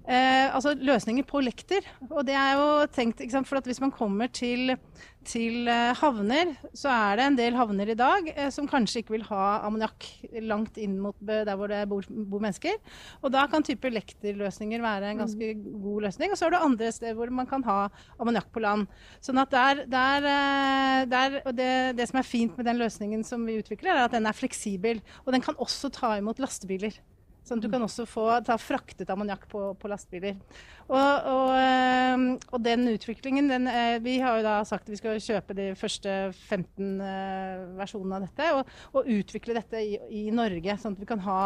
eh, 0.06 0.48
altså 0.48 0.76
løsninger 0.78 1.26
på 1.28 1.42
lekter. 1.44 1.88
Og 2.12 2.24
det 2.28 2.38
er 2.38 2.60
jo 2.60 2.70
tenkt, 2.94 3.24
ikke 3.24 3.38
sant? 3.40 3.50
For 3.50 3.60
at 3.60 3.68
hvis 3.70 3.82
man 3.84 3.94
kommer 3.94 4.32
til 4.32 4.78
til 5.26 5.70
eh, 5.72 5.94
havner, 6.00 6.54
så 6.78 6.92
er 6.94 7.20
det 7.20 7.26
en 7.26 7.38
del 7.38 7.58
havner 7.58 7.92
i 7.92 7.98
dag 7.98 8.28
eh, 8.34 8.50
som 8.54 8.68
kanskje 8.70 9.02
ikke 9.02 9.16
vil 9.16 9.26
ha 9.30 9.62
ammoniakk 9.66 10.08
langt 10.46 10.78
inn 10.82 10.98
mot 11.02 11.18
der 11.26 11.52
hvor 11.58 11.72
det 11.72 11.82
bor, 11.92 12.06
bor, 12.08 12.44
mennesker. 12.44 12.78
Og 13.22 13.34
da 13.34 13.46
kan 13.52 13.66
type 13.66 13.90
lekterløsninger 13.92 14.84
være 14.84 15.12
en 15.12 15.24
ganske 15.24 15.52
mm. 15.58 15.66
god 15.84 16.08
løsning. 16.08 16.34
Og 16.34 16.40
så 16.40 16.48
er 16.48 16.56
det 16.56 16.62
andre 16.68 16.92
steder 16.96 17.18
hvor 17.18 17.34
man 17.34 17.50
kan 17.50 17.66
ha 17.68 17.80
ammoniakk 18.20 18.52
på 18.54 18.64
land. 18.64 18.86
Sånn 19.26 19.42
at 19.42 19.54
der, 19.54 19.84
der, 19.92 20.30
eh, 20.32 21.02
der 21.12 21.42
og 21.44 21.52
det, 21.58 21.74
det, 22.00 22.10
som 22.12 22.22
er 22.22 22.30
fint 22.30 22.56
med 22.60 22.70
den 22.70 22.82
løsningen 22.82 23.26
som 23.28 23.46
vi 23.48 23.60
utvikler, 23.62 23.96
er 23.96 24.06
at 24.08 24.16
den 24.16 24.30
er 24.30 24.38
fleksibel. 24.38 25.04
Og 25.26 25.36
den 25.36 25.46
kan 25.46 25.58
også 25.62 25.92
ta 25.94 26.16
imot 26.20 26.42
lastebiler. 26.44 26.98
Sånn 27.46 27.60
at 27.62 27.66
du 27.68 27.70
kan 27.70 27.84
også 27.86 28.08
få 28.10 28.26
ta 28.46 28.56
fraktet 28.58 29.10
ammoniakk 29.14 29.44
på, 29.52 29.60
på, 29.78 29.90
lastebiler. 29.92 30.40
Og, 30.88 31.28
og, 31.30 31.52
ehm, 31.60 32.26
og, 32.50 32.58
den 32.66 32.88
utviklingen 32.90 33.52
den, 33.52 33.70
eh, 33.70 34.00
Vi 34.02 34.18
har 34.24 34.40
jo 34.40 34.48
da 34.48 34.56
sagt 34.66 34.88
at 34.88 34.94
vi 34.96 34.98
skal 34.98 35.22
kjøpe 35.22 35.58
de 35.58 35.70
første 35.78 36.16
15 36.34 36.90
eh, 37.06 37.64
versjonene 37.78 38.18
av 38.18 38.26
dette, 38.26 38.50
og, 38.58 38.76
og 38.98 39.14
utvikle 39.20 39.58
dette 39.60 39.82
i, 39.82 39.96
i, 40.10 40.26
Norge, 40.34 40.78
sånn 40.82 40.98
at 40.98 41.06
vi 41.06 41.10
kan 41.14 41.24
ha 41.28 41.40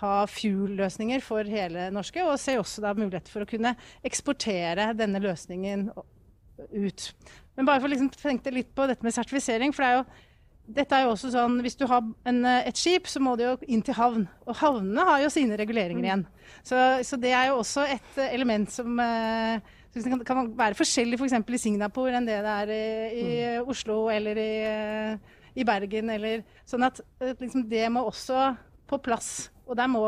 ha 0.00 0.22
fuel-løsninger 0.30 1.20
for 1.24 1.48
hele 1.50 1.88
norske, 1.92 2.22
og 2.22 2.38
ser 2.40 2.60
også 2.60 2.84
da 2.84 2.92
mulighet 2.94 3.26
for 3.28 3.42
å 3.42 3.48
kunne 3.50 3.72
eksportere 4.06 4.92
denne 4.96 5.18
løsningen 5.20 5.88
ut. 6.70 7.06
Men 7.56 7.68
bare 7.68 7.80
for 7.80 7.88
å 7.88 7.92
liksom 7.92 8.12
tenke 8.14 8.52
litt 8.54 8.70
på 8.76 8.86
dette 8.88 9.04
med 9.04 9.16
sertifisering, 9.16 9.74
for 9.74 9.84
det 9.84 9.90
er 9.90 9.98
jo 9.98 10.04
dette 10.76 10.96
er 10.96 11.06
jo 11.06 11.14
også 11.14 11.30
sånn, 11.34 11.58
Hvis 11.64 11.78
du 11.78 11.86
har 11.90 12.04
en, 12.28 12.44
eh, 12.44 12.68
et 12.68 12.78
skip, 12.78 13.08
så 13.10 13.22
må 13.22 13.36
det 13.38 13.46
jo 13.46 13.56
inn 13.68 13.82
til 13.82 13.96
havn. 13.96 14.26
Og 14.46 14.56
havnene 14.60 15.06
har 15.08 15.20
jo 15.24 15.32
sine 15.32 15.58
reguleringer 15.58 16.02
mm. 16.02 16.08
igjen. 16.08 16.24
Så, 16.66 16.78
så 17.06 17.18
det 17.20 17.34
er 17.36 17.50
jo 17.50 17.60
også 17.60 17.86
et 17.88 18.18
eh, 18.20 18.34
element 18.36 18.70
som 18.72 18.98
uh, 18.98 19.60
kan, 19.94 20.24
kan, 20.26 20.50
være 20.58 20.78
forskjellig 20.78 21.18
f.eks. 21.18 21.36
For 21.38 21.58
i 21.58 21.62
Singapore 21.62 22.18
enn 22.18 22.28
det 22.28 22.40
det 22.46 22.56
er 22.56 22.74
i, 22.74 22.82
i 23.20 23.28
mm. 23.60 23.70
Oslo 23.70 24.02
eller 24.12 24.40
i, 24.40 24.52
i, 25.54 25.66
Bergen. 25.66 26.12
Eller, 26.16 26.44
sånn 26.68 26.86
at 26.86 27.02
liksom, 27.40 27.66
det 27.70 27.86
må 27.92 28.04
også 28.08 28.50
på 28.90 29.00
plass. 29.02 29.50
Og 29.66 29.78
der 29.78 29.90
må, 29.90 30.04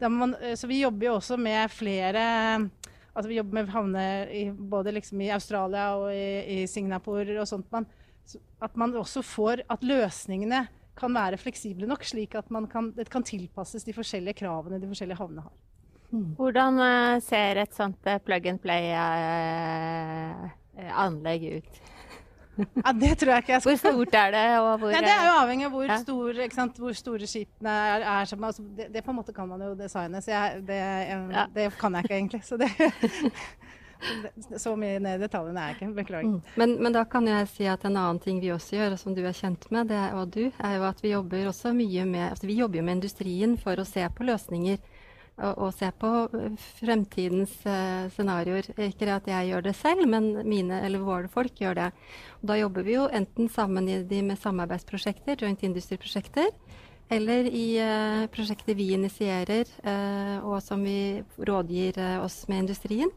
der 0.00 0.10
må 0.10 0.26
man, 0.26 0.36
så 0.58 0.68
vi 0.70 0.82
jobber 0.82 1.10
jo 1.10 1.18
også 1.20 1.38
med 1.40 1.70
flere 1.74 2.26
altså 3.16 3.30
Vi 3.30 3.38
jobber 3.38 3.54
med 3.56 3.70
havner 3.72 4.28
i, 4.28 4.42
både 4.52 4.92
liksom 4.92 5.20
i 5.24 5.30
Australia 5.32 5.86
og 5.96 6.10
i, 6.12 6.60
i 6.60 6.66
Singapore 6.68 7.38
og 7.40 7.48
sånt. 7.48 7.64
Man, 7.72 7.86
at 8.62 8.76
man 8.76 8.94
også 8.96 9.22
får 9.24 9.62
at 9.70 9.84
løsningene 9.86 10.66
kan 10.96 11.14
være 11.14 11.36
fleksible 11.40 11.86
nok, 11.88 12.04
slik 12.08 12.34
at 12.38 12.46
kan, 12.72 12.92
det 12.96 13.10
kan 13.12 13.22
tilpasses 13.26 13.84
de 13.84 13.92
forskjellige 13.92 14.34
kravene 14.40 14.80
de 14.80 14.88
forskjellige 14.88 15.18
havnene 15.20 15.42
har. 15.44 15.52
Hmm. 16.10 16.34
Hvordan 16.38 16.78
uh, 16.80 17.20
ser 17.24 17.56
et 17.60 17.74
sånt 17.74 18.06
uh, 18.06 18.18
plug 18.22 18.46
and 18.46 18.60
play-anlegg 18.62 19.02
uh, 21.42 21.56
ut? 21.58 21.72
Ja, 22.56 22.92
Det 22.96 23.18
tror 23.20 23.30
jeg 23.34 23.42
ikke 23.42 23.52
jeg 23.52 23.60
skal 23.62 23.74
Hvor 23.76 23.80
stort 23.82 24.14
er 24.16 24.30
det? 24.32 24.46
Hvor, 24.56 24.88
Nei, 24.88 25.00
det 25.04 25.12
er 25.12 25.26
jo 25.26 25.32
avhengig 25.42 25.66
av 25.66 25.72
hvor, 25.74 25.84
ja. 25.84 25.98
stor, 26.00 26.30
hvor 26.80 26.94
store 26.96 27.26
skipene 27.28 27.68
er. 27.68 28.00
er 28.00 28.24
altså, 28.24 28.62
det, 28.78 28.86
det, 28.94 29.02
på 29.04 29.10
en 29.12 29.18
måte 29.18 29.32
kan 29.36 29.48
man 29.50 29.60
jo 29.60 29.74
designe, 29.76 30.22
så 30.24 30.30
jeg, 30.30 30.62
det, 30.70 30.78
jeg, 30.80 31.18
ja. 31.36 31.44
det, 31.52 31.66
kan 31.76 31.94
jeg 31.98 32.02
ikke 32.06 32.16
egentlig. 32.16 32.40
Så, 32.48 32.56
så 34.64 34.74
mye 34.78 35.00
ned 35.02 35.20
i 35.20 35.24
detaljene 35.24 35.62
er 35.62 35.72
jeg 35.72 35.78
ikke. 35.78 35.92
Beklager. 35.96 36.34
Mm. 36.36 36.58
Men, 36.60 36.76
men, 36.82 36.96
da 36.96 37.06
kan 37.08 37.28
jeg 37.30 37.48
si 37.52 37.68
at 37.70 37.86
en 37.88 37.96
annen 37.96 38.20
ting 38.22 38.42
vi 38.42 38.52
også 38.54 38.78
gjør, 38.78 38.96
og 38.96 39.02
som 39.02 39.16
du 39.16 39.22
er 39.24 39.36
kjent 39.36 39.68
med, 39.74 39.90
det, 39.92 40.04
og 40.18 40.30
du, 40.34 40.44
er 40.50 40.76
jo 40.78 40.86
at 40.88 41.02
vi 41.04 41.14
jobber 41.14 41.50
også 41.50 41.74
mye 41.76 42.06
med 42.08 42.30
altså 42.30 42.46
Vi 42.48 42.60
jobber 42.60 42.80
jo 42.80 42.86
med 42.86 43.00
industrien 43.00 43.56
for 43.60 43.78
å 43.80 43.88
se 43.88 44.06
på 44.14 44.26
løsninger 44.26 44.78
og, 45.36 45.68
se 45.76 45.88
på 46.00 46.10
eh, 46.32 46.52
fremtidens 46.80 47.52
uh, 47.68 48.08
scenarioer. 48.12 48.70
Ikke 48.88 49.08
at 49.12 49.28
jeg 49.28 49.50
gjør 49.50 49.66
det 49.66 49.74
selv, 49.76 50.06
men 50.08 50.30
mine 50.48 50.80
eller 50.86 51.04
våre 51.04 51.28
folk 51.28 51.60
gjør 51.60 51.76
det. 51.76 51.90
Og 52.40 52.50
da 52.50 52.58
jobber 52.60 52.86
vi 52.86 52.96
jo 52.96 53.06
enten 53.12 53.50
sammen 53.52 53.88
i 53.88 54.00
de 54.08 54.22
med 54.24 54.40
samarbeidsprosjekter, 54.40 55.36
joint 55.42 55.62
industry-prosjekter, 55.68 56.48
eller 57.12 57.50
i 57.52 57.66
uh, 57.78 58.24
prosjekter 58.32 58.78
vi 58.78 58.92
initierer, 58.96 59.68
uh, 59.84 60.40
og 60.40 60.62
som 60.64 60.82
vi 60.84 61.22
rådgir 61.36 62.00
oss 62.22 62.46
med 62.48 62.64
industrien. 62.64 63.12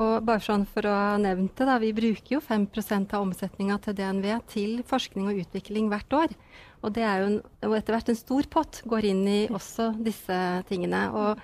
Og 0.00 0.24
bare 0.24 0.40
sånn 0.40 0.64
for 0.64 0.86
å 0.88 0.98
nevne 1.20 1.50
det, 1.52 1.66
da, 1.68 1.76
Vi 1.82 1.92
bruker 1.92 2.38
jo 2.38 2.40
5% 2.40 3.12
av 3.12 3.26
omsetninga 3.26 3.76
til 3.84 3.96
DNV 3.98 4.28
til 4.48 4.78
forskning 4.88 5.28
og 5.28 5.42
utvikling 5.44 5.90
hvert 5.92 6.16
år. 6.16 6.36
Og 6.82 6.94
det 6.96 7.04
er 7.04 7.20
jo 7.20 7.26
en, 7.28 7.40
etter 7.76 7.94
hvert 7.94 8.08
en 8.08 8.18
stor 8.18 8.48
pott 8.50 8.80
går 8.88 9.10
inn 9.12 9.26
i 9.28 9.40
også 9.52 9.92
disse 10.00 10.38
tingene. 10.70 11.04
Og 11.12 11.42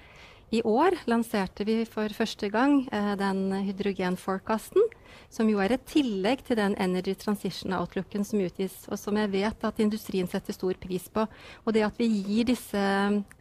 i 0.48 0.62
år 0.64 0.96
lanserte 1.04 1.66
vi 1.68 1.82
for 1.84 2.08
første 2.16 2.48
gang 2.48 2.86
eh, 2.88 3.12
den 3.20 3.52
hydrogenforecasten, 3.66 4.80
som 5.28 5.48
jo 5.52 5.60
er 5.60 5.74
et 5.76 5.84
tillegg 5.90 6.40
til 6.46 6.56
den 6.56 6.72
Energy 6.80 7.12
Transition 7.20 7.76
Outlooken 7.76 8.24
som 8.24 8.40
utgis, 8.40 8.86
og 8.88 8.96
som 8.96 9.18
jeg 9.20 9.28
vet 9.34 9.66
at 9.68 9.82
industrien 9.84 10.30
setter 10.30 10.56
stor 10.56 10.78
pris 10.80 11.04
på. 11.12 11.26
Og 11.66 11.76
det 11.76 11.84
at 11.84 12.00
vi 12.00 12.08
gir 12.08 12.48
disse 12.54 12.86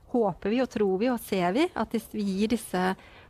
Håper 0.08 0.54
vi 0.54 0.62
og 0.64 0.70
tror 0.72 0.94
vi 1.02 1.10
og 1.12 1.20
ser 1.20 1.52
vi 1.52 1.66
at 1.76 1.92
vi 2.14 2.24
gir 2.24 2.54
disse 2.54 2.80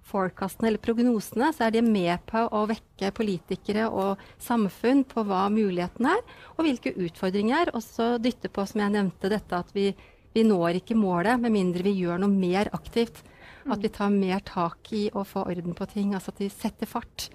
forecastene 0.07 0.71
eller 0.71 0.83
prognosene, 0.83 1.51
så 1.53 1.67
er 1.67 1.75
de 1.75 1.83
med 1.85 2.23
på 2.29 2.43
å 2.47 2.63
vekke 2.69 3.13
politikere 3.15 3.87
og 3.89 4.21
samfunn 4.43 5.03
på 5.07 5.23
hva 5.27 5.47
mulighetene 5.53 6.15
er, 6.15 6.37
og 6.55 6.67
hvilke 6.67 6.93
utfordringer 6.95 7.67
er. 7.67 7.73
Og 7.75 7.83
så 7.85 8.15
dytte 8.21 8.51
på, 8.53 8.65
som 8.67 8.83
jeg 8.83 8.95
nevnte, 8.95 9.31
dette 9.31 9.63
at 9.63 9.73
vi, 9.75 9.89
vi 10.35 10.45
når 10.47 10.81
ikke 10.81 10.97
målet 10.99 11.41
med 11.43 11.55
mindre 11.55 11.85
vi 11.87 11.97
gjør 11.99 12.23
noe 12.23 12.33
mer 12.33 12.71
aktivt. 12.77 13.23
At 13.67 13.83
vi 13.83 13.91
tar 13.91 14.13
mer 14.13 14.39
tak 14.47 14.93
i 14.95 15.09
å 15.11 15.25
få 15.27 15.43
orden 15.49 15.75
på 15.75 15.89
ting. 15.91 16.13
Altså 16.15 16.31
at 16.31 16.39
vi 16.39 16.47
setter 16.53 16.87
fart. 16.87 17.27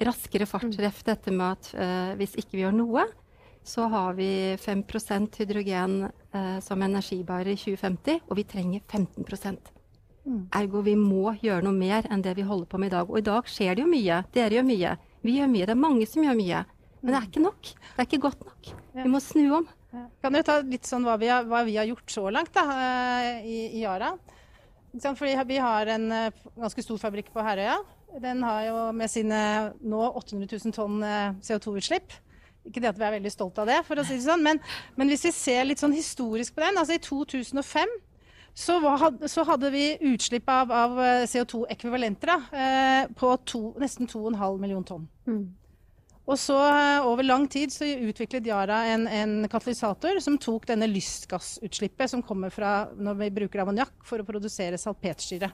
Raskere 0.00 0.48
fart. 0.48 0.70
Mm. 0.70 0.80
Ref 0.86 1.02
dette 1.04 1.32
med 1.34 1.46
at 1.50 1.70
uh, 1.76 2.12
hvis 2.16 2.36
ikke 2.40 2.56
vi 2.56 2.64
gjør 2.64 2.76
noe, 2.78 3.04
så 3.66 3.88
har 3.92 4.16
vi 4.16 4.56
5% 4.62 5.40
hydrogen 5.42 6.04
uh, 6.06 6.58
som 6.64 6.84
energibærer 6.86 7.52
i 7.52 7.58
2050, 7.60 8.22
og 8.24 8.38
vi 8.40 8.46
trenger 8.48 8.84
15 8.88 9.26
Mm. 9.26 9.75
Ergo 10.58 10.82
vi 10.82 10.96
må 10.98 11.36
gjøre 11.42 11.62
noe 11.66 11.76
mer 11.76 12.06
enn 12.10 12.22
det 12.24 12.34
vi 12.38 12.46
holder 12.46 12.66
på 12.70 12.80
med 12.82 12.90
i 12.90 12.96
dag. 12.96 13.10
Og 13.10 13.20
i 13.20 13.26
dag 13.26 13.50
skjer 13.50 13.76
det 13.76 13.84
jo 13.84 13.90
mye. 13.90 14.22
Dere 14.34 14.58
gjør 14.58 14.66
mye. 14.66 14.94
Vi 15.26 15.36
gjør 15.38 15.50
mye. 15.52 15.66
Det 15.68 15.74
er 15.74 15.84
mange 15.86 16.08
som 16.10 16.24
gjør 16.26 16.38
mye. 16.38 16.62
Men 17.02 17.12
det 17.12 17.18
er 17.20 17.28
ikke 17.28 17.44
nok. 17.44 17.68
Det 17.70 18.02
er 18.02 18.08
ikke 18.08 18.24
godt 18.24 18.46
nok. 18.46 18.70
Vi 18.96 19.10
må 19.12 19.20
snu 19.22 19.44
om. 19.60 19.68
Kan 20.22 20.34
du 20.34 20.42
ta 20.44 20.58
litt 20.66 20.88
sånn 20.88 21.06
hva 21.06 21.14
vi 21.20 21.30
har, 21.30 21.46
hva 21.48 21.62
vi 21.64 21.76
har 21.78 21.86
gjort 21.88 22.10
så 22.12 22.26
langt 22.34 22.52
da, 22.56 22.64
eh, 22.74 23.46
i, 23.46 23.58
i 23.78 23.84
Yara? 23.84 24.10
Fordi 24.96 25.36
vi 25.48 25.60
har 25.62 25.92
en 25.94 26.10
eh, 26.12 26.42
ganske 26.56 26.84
stor 26.84 26.98
fabrikk 27.00 27.30
på 27.32 27.44
Herøya. 27.44 27.78
Den 28.20 28.42
har 28.44 28.62
jo 28.66 28.76
med 28.96 29.12
sine 29.12 29.40
nå 29.84 30.02
800 30.18 30.48
000 30.50 30.74
tonn 30.76 30.98
eh, 31.04 31.36
CO2-utslipp. 31.44 32.18
Ikke 32.66 32.82
det 32.82 32.90
at 32.90 32.98
vi 32.98 33.06
er 33.06 33.16
veldig 33.18 33.32
stolt 33.32 33.58
av 33.62 33.70
det, 33.70 33.78
for 33.86 34.00
å 34.00 34.04
si 34.04 34.16
det 34.18 34.26
sånn, 34.26 34.42
men, 34.42 34.58
men 34.98 35.12
hvis 35.12 35.28
vi 35.28 35.32
ser 35.36 35.68
litt 35.68 35.78
sånn 35.78 35.94
historisk 35.94 36.56
på 36.56 36.64
den 36.64 36.80
altså 36.80 36.96
I 36.96 37.02
2005 37.04 37.92
så, 38.56 38.78
var, 38.80 39.28
så 39.28 39.44
hadde 39.44 39.68
vi 39.70 39.84
utslipp 40.00 40.48
av, 40.48 40.70
av 40.72 40.96
eh, 41.04 41.22
CO2-ekvivalenter 41.28 42.30
eh, 42.56 43.02
på 43.12 43.34
to, 43.44 43.60
nesten 43.76 44.08
2,5 44.08 44.60
millioner 44.62 44.86
tonn. 44.88 45.02
Mm. 45.28 45.42
Og 46.24 46.38
så 46.40 46.56
eh, 46.64 47.04
over 47.04 47.26
lang 47.28 47.44
tid 47.52 47.74
så 47.74 47.84
utviklet 47.84 48.48
Yara 48.48 48.78
en, 48.94 49.04
en, 49.12 49.34
katalysator 49.52 50.22
som 50.24 50.38
tok 50.40 50.64
denne 50.70 50.88
lystgassutslippet 50.88 52.14
som 52.14 52.24
kommer 52.24 52.54
fra 52.54 52.86
når 52.96 53.18
vi 53.20 53.28
bruker 53.42 53.60
ammoniakk 53.60 53.92
for 54.08 54.24
å 54.24 54.28
produsere 54.28 54.80
salpetsyre. 54.80 55.52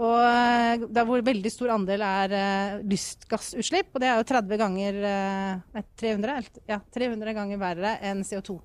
Og 0.00 0.88
der 0.96 1.04
hvor 1.06 1.20
veldig 1.22 1.52
stor 1.52 1.70
andel 1.76 2.02
er 2.02 2.32
uh, 2.34 2.80
lystgassutslipp, 2.90 3.92
og 3.94 4.02
det 4.02 4.08
er 4.10 4.16
jo 4.18 4.24
30 4.26 4.58
ganger 4.58 4.96
uh, 5.04 5.60
nei, 5.76 5.84
300, 6.00 6.48
ja, 6.72 6.80
300 6.96 7.36
ganger 7.36 7.60
verre 7.60 7.92
enn 8.02 8.24
CO2. 8.26 8.56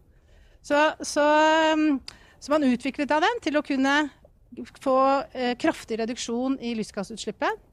Så, 0.66 0.80
så 1.06 1.28
um, 1.76 2.00
så 2.40 2.54
man 2.54 2.68
utviklet 2.68 3.12
av 3.12 3.24
den 3.26 3.42
til 3.44 3.60
å 3.60 3.66
kunne 3.66 3.96
få 4.82 5.00
eh, 5.34 5.56
kraftig 5.60 6.00
reduksjon 6.00 6.58
i 6.64 6.74
lystgassutslippet. 6.78 7.66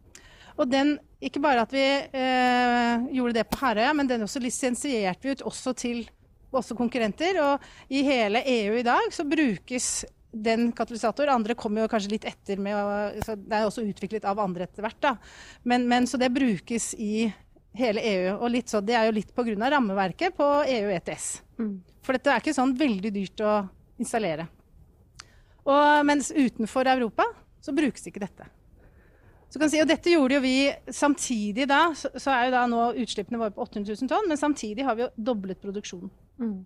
Og 0.56 0.68
den, 0.72 0.96
ikke 1.20 1.42
bare 1.44 1.64
at 1.66 1.72
vi 1.74 1.84
eh, 1.84 3.06
gjorde 3.16 3.36
det 3.36 3.46
på 3.50 3.60
Herøya, 3.60 3.92
men 3.96 4.08
den 4.08 4.24
også 4.24 4.40
lisensierte 4.40 5.26
vi 5.26 5.36
ut 5.36 5.44
også 5.46 5.74
til 5.76 6.04
også 6.56 6.76
konkurrenter. 6.78 7.38
Og 7.42 7.92
i 7.92 8.02
hele 8.06 8.42
EU 8.48 8.76
i 8.80 8.84
dag 8.86 9.12
så 9.12 9.26
brukes 9.28 10.06
den 10.36 10.70
katalysator. 10.76 11.30
Andre 11.32 11.56
kommer 11.58 11.84
jo 11.84 11.90
kanskje 11.92 12.14
litt 12.16 12.28
etter 12.28 12.60
med 12.60 12.76
å 12.76 13.34
Det 13.36 13.56
er 13.56 13.66
også 13.66 13.84
utviklet 13.86 14.24
av 14.28 14.40
andre 14.42 14.66
etter 14.68 14.84
hvert, 14.84 15.00
da. 15.00 15.16
Men, 15.64 15.86
men, 15.88 16.08
så 16.08 16.20
det 16.20 16.32
brukes 16.34 16.92
i 16.98 17.28
hele 17.76 18.00
EU. 18.00 18.36
Og 18.38 18.50
litt 18.52 18.72
så, 18.72 18.80
det 18.80 18.96
er 18.96 19.08
jo 19.08 19.16
litt 19.16 19.32
pga. 19.36 19.70
rammeverket 19.76 20.36
på 20.36 20.50
EU 20.64 20.92
ETS. 20.96 21.30
Mm. 21.60 21.80
For 22.04 22.16
dette 22.16 22.32
er 22.32 22.40
ikke 22.40 22.56
sånn 22.56 22.76
veldig 22.78 23.12
dyrt 23.12 23.44
å 23.44 23.56
installere. 24.00 24.48
Og 25.66 26.06
mens 26.06 26.30
utenfor 26.30 26.88
Europa 26.90 27.26
så 27.62 27.74
brukes 27.74 28.06
ikke 28.06 28.22
dette. 28.22 28.46
Så 29.50 29.60
kan 29.62 29.70
si, 29.70 29.80
og 29.82 29.88
dette 29.88 30.10
gjorde 30.10 30.36
jo 30.36 30.42
vi 30.42 30.56
samtidig 30.92 31.68
da, 31.70 31.88
så, 31.96 32.10
så 32.18 32.32
er 32.34 32.48
jo 32.48 32.54
da 32.54 32.62
nå 32.70 32.86
utslippene 33.02 33.40
våre 33.40 33.54
på 33.54 33.66
800 33.66 33.94
000 34.02 34.10
tonn, 34.10 34.26
men 34.30 34.40
samtidig 34.40 34.86
har 34.86 34.98
vi 34.98 35.06
jo 35.06 35.12
doblet 35.28 35.62
produksjonen. 35.62 36.10
Mm. 36.42 36.58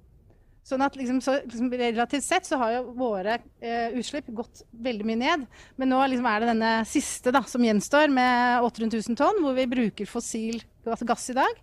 Sånn 0.67 0.85
at 0.85 0.97
liksom, 0.99 1.21
så, 1.25 1.39
liksom, 1.47 1.71
Relativt 1.73 2.25
sett 2.25 2.49
så 2.49 2.59
har 2.61 2.75
jo 2.77 2.95
våre 2.99 3.39
eh, 3.65 3.97
utslipp 3.99 4.29
gått 4.37 4.63
veldig 4.71 5.07
mye 5.09 5.21
ned. 5.23 5.47
Men 5.81 5.93
nå 5.93 6.01
liksom 6.13 6.29
er 6.29 6.43
det 6.43 6.51
denne 6.53 6.73
siste 6.89 7.33
da, 7.35 7.43
som 7.49 7.65
gjenstår, 7.65 8.13
med 8.13 8.67
800 8.67 9.01
000 9.09 9.19
tonn, 9.19 9.41
hvor 9.45 9.57
vi 9.57 9.69
bruker 9.71 10.11
fossil 10.11 10.61
gass 10.85 11.31
i 11.33 11.39
dag 11.39 11.63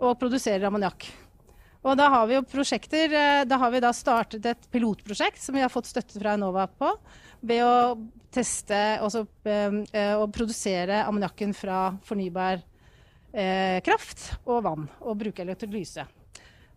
og 0.00 0.16
produserer 0.20 0.68
ammoniakk. 0.68 1.10
Og 1.80 1.96
da 1.96 2.10
har 2.12 2.26
vi 2.28 2.36
jo 2.36 2.44
prosjekter. 2.44 3.12
Eh, 3.16 3.42
da 3.48 3.58
har 3.62 3.72
vi 3.72 3.82
da 3.82 3.92
startet 3.96 4.46
et 4.46 4.70
pilotprosjekt 4.72 5.40
som 5.40 5.56
vi 5.56 5.64
har 5.64 5.72
fått 5.72 5.88
støtte 5.88 6.20
fra 6.20 6.36
Enova 6.36 6.66
på. 6.68 6.92
Ved 7.40 7.64
å 7.64 7.74
teste 8.30 9.00
også, 9.02 9.24
øh, 9.48 9.80
og 10.20 10.28
produsere 10.36 11.04
ammoniakken 11.06 11.56
fra 11.56 11.88
fornybar 12.06 12.66
kraft 13.86 14.24
og 14.42 14.64
vann. 14.66 14.88
Og 15.06 15.14
bruke 15.20 15.44
elektrolyse. 15.44 16.02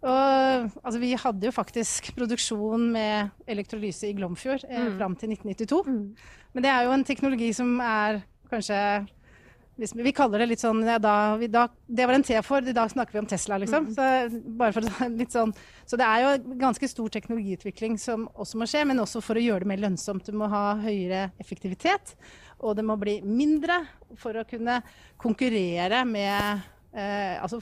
Og, 0.03 0.71
altså, 0.83 0.99
vi 0.99 1.13
hadde 1.15 1.47
jo 1.47 1.55
faktisk 1.55 2.11
produksjon 2.17 2.89
med 2.91 3.31
elektrolyse 3.47 4.09
i 4.09 4.15
Glomfjord 4.17 4.65
eh, 4.67 4.89
mm. 4.89 4.95
fram 4.99 5.15
til 5.19 5.31
1992. 5.37 5.83
Mm. 5.87 6.39
Men 6.53 6.65
det 6.65 6.71
er 6.73 6.87
jo 6.87 6.95
en 6.97 7.05
teknologi 7.07 7.51
som 7.55 7.77
er 7.79 8.19
kanskje 8.51 8.79
vi 9.75 10.11
kaller 10.13 10.43
det 10.43 10.47
litt 10.51 10.61
sånn 10.61 10.83
ja, 10.85 10.99
da, 11.01 11.35
vi, 11.41 11.47
da, 11.49 11.65
Det 11.87 12.05
var 12.05 12.13
en 12.13 12.25
T 12.25 12.35
for, 12.45 12.65
i 12.65 12.75
dag 12.75 12.91
snakker 12.91 13.15
vi 13.15 13.21
om 13.23 13.29
Tesla, 13.29 13.57
liksom. 13.57 13.87
Mm. 13.89 13.93
Så, 13.95 14.41
bare 14.59 14.75
for 14.75 15.09
litt 15.17 15.33
sånn, 15.33 15.53
så 15.89 15.97
det 15.99 16.07
er 16.07 16.23
jo 16.23 16.57
ganske 16.61 16.89
stor 16.89 17.09
teknologiutvikling 17.13 17.97
som 18.01 18.27
også 18.33 18.61
må 18.61 18.67
skje, 18.69 18.83
men 18.89 19.01
også 19.01 19.23
for 19.25 19.39
å 19.39 19.43
gjøre 19.43 19.65
det 19.65 19.71
mer 19.73 19.81
lønnsomt. 19.81 20.29
Du 20.29 20.37
må 20.37 20.49
ha 20.51 20.75
høyere 20.83 21.31
effektivitet, 21.41 22.13
og 22.61 22.77
det 22.77 22.85
må 22.85 22.97
bli 23.01 23.17
mindre 23.25 23.81
for 24.19 24.37
å 24.37 24.45
kunne 24.47 24.79
konkurrere 25.21 26.03
med 26.05 26.61
eh, 26.93 27.41
altså, 27.41 27.59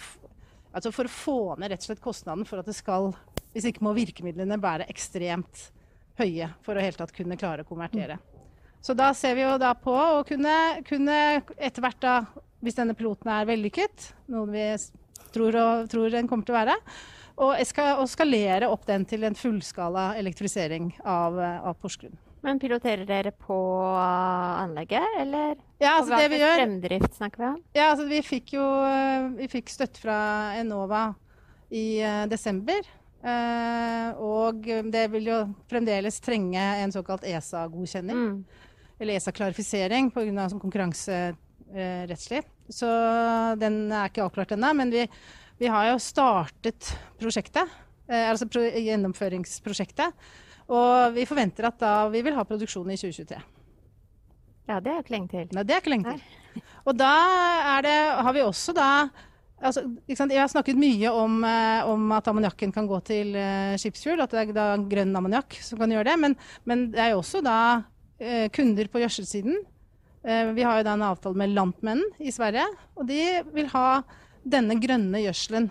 altså, 0.74 0.92
for 0.92 1.08
å 1.08 1.16
få 1.16 1.40
ned 1.62 1.72
rett 1.72 1.86
og 1.86 1.92
slett 1.92 2.04
kostnaden 2.04 2.48
for 2.50 2.62
at 2.62 2.68
det 2.70 2.78
skal 2.78 3.14
Hvis 3.52 3.66
ikke 3.68 3.84
må 3.84 3.92
virkemidlene 3.92 4.56
være 4.64 4.86
ekstremt 4.88 5.66
høye 6.16 6.48
for 6.64 6.78
å 6.78 6.84
helt 6.84 7.00
tatt 7.02 7.12
kunne 7.12 7.36
klare 7.40 7.66
å 7.66 7.68
konvertere. 7.68 8.16
Så 8.82 8.96
da 8.98 9.12
ser 9.14 9.38
vi 9.38 9.46
jo 9.46 9.58
da 9.62 9.76
på 9.78 9.94
å 9.94 10.24
kunne, 10.26 10.56
kunne 10.88 11.18
etter 11.58 11.84
hvert, 11.86 12.02
da, 12.02 12.16
hvis 12.66 12.78
denne 12.80 12.96
piloten 12.98 13.30
er 13.30 13.46
vellykket, 13.50 14.10
noe 14.34 14.50
vi 14.50 14.66
tror, 15.34 15.58
og, 15.62 15.90
tror 15.92 16.10
den 16.14 16.30
kommer 16.30 16.48
til 16.48 16.56
å 16.56 16.60
være, 16.60 16.78
og, 17.42 17.54
skal, 17.66 17.94
og 18.02 18.10
skalere 18.10 18.70
opp 18.70 18.88
den 18.90 19.06
til 19.10 19.24
en 19.26 19.38
fullskala 19.38 20.12
elektrifisering 20.20 20.92
av, 21.06 21.38
av 21.40 21.78
Porsgrunn. 21.82 22.18
Men 22.42 22.58
piloterer 22.58 23.06
dere 23.06 23.30
på 23.38 23.56
anlegget, 23.94 25.06
eller 25.22 25.60
ja, 25.78 26.00
altså 26.00 26.16
hva 26.16 26.24
gjør... 26.26 26.56
fremdrift 26.58 27.20
snakker 27.20 27.44
vi 27.44 27.48
om? 27.52 27.60
Ja, 27.78 27.92
altså 27.92 28.08
vi 28.10 28.24
fikk 28.26 28.56
jo 28.56 28.66
vi 29.38 29.50
fikk 29.52 29.70
støtte 29.70 30.02
fra 30.02 30.18
Enova 30.58 31.12
i 31.70 32.02
uh, 32.02 32.26
desember. 32.30 32.82
Uh, 33.22 34.18
og 34.26 34.66
det 34.66 35.06
vil 35.14 35.30
jo 35.30 35.38
fremdeles 35.70 36.18
trenge 36.26 36.66
en 36.82 36.94
såkalt 36.98 37.30
ESA-godkjenning. 37.30 38.26
Mm 38.26 38.68
eller 39.02 39.18
ESA-klarifisering 39.18 40.12
pga. 40.14 40.50
konkurranserettslig. 40.62 42.44
Så 42.70 42.88
den 43.60 43.92
er 43.92 44.12
ikke 44.12 44.26
avklart 44.28 44.54
ennå. 44.56 44.74
Men 44.78 44.94
vi, 44.94 45.08
Vi 45.62 45.70
har 45.70 45.92
jo 45.92 45.98
startet 46.02 46.88
prosjektet, 47.22 47.70
eh, 48.10 48.30
altså 48.32 48.48
gjennomføringsprosjektet. 48.50 50.14
Og 50.74 51.14
vi 51.14 51.26
forventer 51.30 51.68
at 51.70 51.78
da 51.78 52.08
vi 52.10 52.24
vil 52.26 52.34
ha 52.34 52.46
produksjon 52.48 52.90
i 52.90 52.98
2023. 52.98 53.38
Ja, 54.70 54.80
det 54.80 54.90
er 54.94 55.04
ikke 55.04 55.14
lenge 55.14 55.30
til. 55.30 55.52
Nei, 55.54 55.66
det 55.68 55.76
er 55.76 55.84
ikke 55.84 55.94
lenge 55.94 56.16
til. 56.16 56.24
Og 56.88 56.98
da 56.98 57.12
det, 57.86 57.94
har 58.26 58.34
vi 58.34 58.42
også 58.42 58.74
da 58.74 58.88
altså, 59.62 59.84
Jeg 60.08 60.40
har 60.40 60.50
snakket 60.50 60.80
mye 60.80 61.12
om, 61.14 61.44
eh, 61.46 61.86
om 61.86 62.12
at 62.16 62.28
ammoniakken 62.28 62.74
kan 62.74 62.88
gå 62.90 63.00
til 63.06 63.36
uh, 63.36 63.78
skipsfugl, 63.78 64.22
at 64.24 64.34
det 64.34 64.58
er 64.58 64.88
grønn 64.90 65.16
ammoniakk 65.16 65.60
som 65.62 65.80
kan 65.80 65.92
gjøre 65.92 66.10
det. 66.10 66.18
Men, 66.20 66.36
men, 66.66 66.90
det 66.92 67.00
er 67.06 67.14
jo 67.14 67.22
også 67.22 67.44
da 67.46 67.84
kunder 68.54 68.90
på 68.92 69.02
gjødselsiden. 69.02 69.62
Uh, 70.22 70.52
vi 70.54 70.66
har 70.68 70.80
jo 70.80 70.86
da 70.86 70.96
en 70.98 71.06
avtale 71.08 71.40
med 71.42 71.56
Lantmännen 71.56 72.06
i 72.22 72.34
Sverige, 72.34 72.68
og 72.96 73.08
de 73.10 73.22
vil 73.56 73.72
ha 73.74 74.02
denne 74.42 74.78
grønne 74.82 75.24
gjødselen 75.24 75.70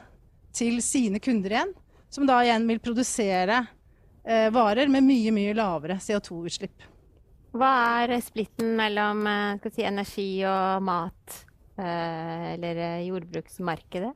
til 0.57 0.81
sine 0.83 1.23
kunder 1.23 1.55
igjen. 1.55 1.75
Som 2.11 2.27
da 2.27 2.41
igjen 2.43 2.67
vil 2.67 2.83
produsere 2.83 3.63
varer 4.53 4.91
med 4.91 5.07
mye, 5.07 5.31
mye 5.33 5.55
lavere 5.57 5.95
CO2-utslipp. 6.03 6.83
Hva 7.57 7.71
er 8.03 8.13
splitten 8.23 8.75
mellom 8.79 9.23
si, 9.63 9.85
energi 9.87 10.27
og 10.47 10.83
mat? 10.87 11.39
Eh, 11.81 12.55
eller 12.55 12.77
eh, 12.77 13.07
jordbruksmarkedet? 13.09 14.11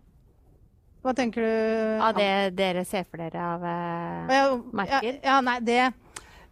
Hva 1.04 1.12
tenker 1.16 1.44
du 1.44 2.02
Av 2.04 2.16
det 2.16 2.56
dere 2.56 2.84
ser 2.88 3.04
for 3.08 3.20
dere 3.20 3.40
av 3.44 3.64
marked? 4.72 5.08
Ja, 5.08 5.20
ja, 5.24 5.36
nei, 5.44 5.58
det 5.64 5.80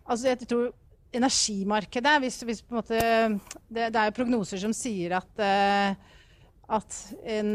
Altså, 0.03 0.33
jeg 0.33 0.49
tror 0.49 0.73
energimarkedet 1.13 2.15
hvis, 2.23 2.41
hvis 2.49 2.63
måte, 2.73 2.99
det, 3.69 3.91
det, 3.93 3.99
er 3.99 4.09
jo 4.09 4.17
prognoser 4.17 4.61
som 4.63 4.75
sier 4.77 5.17
at, 5.19 5.31
uh, 5.43 5.95
at 6.79 6.99
en, 7.37 7.53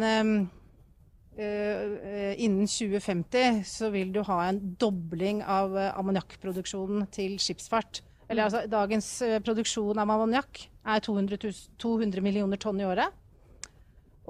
uh, 1.37 2.33
innen 2.37 2.65
2050 2.69 3.61
så 3.67 3.91
vil 3.93 4.13
du 4.15 4.23
ha 4.27 4.39
en 4.47 4.61
dobling 4.79 5.43
av 5.43 5.75
ammoniakkproduksjonen 5.93 7.05
til 7.13 7.37
skipsfart. 7.41 8.01
Eller 8.27 8.47
altså, 8.47 8.65
dagens 8.69 9.11
produksjon 9.45 10.01
av 10.01 10.09
ammoniakk 10.09 10.65
er 10.87 11.03
200, 11.03 11.53
200 11.79 12.23
millioner 12.25 12.59
tonn 12.59 12.81
i 12.81 12.87
året. 12.87 13.13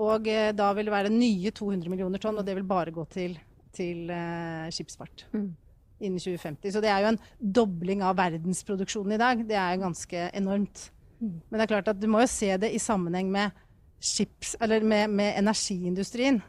Og 0.03 0.27
eh, 0.29 0.51
da 0.55 0.71
vil 0.77 0.87
det 0.87 0.93
være 0.93 1.13
nye 1.13 1.53
200 1.55 1.89
millioner 1.89 2.21
tonn, 2.21 2.37
og 2.37 2.45
det 2.45 2.55
vil 2.57 2.67
bare 2.69 2.93
gå 2.93 3.05
til, 3.13 3.37
til 3.73 4.11
eh, 4.13 4.67
skipsfart. 4.73 5.25
Mm. 5.33 5.49
Innen 5.99 6.21
2050. 6.21 6.73
Så 6.75 6.81
det 6.83 6.91
er 6.93 7.03
jo 7.03 7.13
en 7.13 7.21
dobling 7.39 8.03
av 8.05 8.17
verdensproduksjonen 8.19 9.15
i 9.15 9.21
dag. 9.21 9.45
Det 9.49 9.57
er 9.57 9.79
ganske 9.81 10.27
enormt. 10.37 10.91
Mm. 11.21 11.39
Men 11.49 11.57
det 11.57 11.65
er 11.65 11.73
klart 11.73 11.89
at 11.93 12.01
du 12.01 12.05
må 12.11 12.21
jo 12.21 12.29
se 12.29 12.51
det 12.61 12.69
i 12.75 12.81
sammenheng 12.81 13.31
med, 13.33 13.55
skips, 13.97 14.55
med, 14.61 15.09
med 15.09 15.33
energiindustrien 15.39 16.43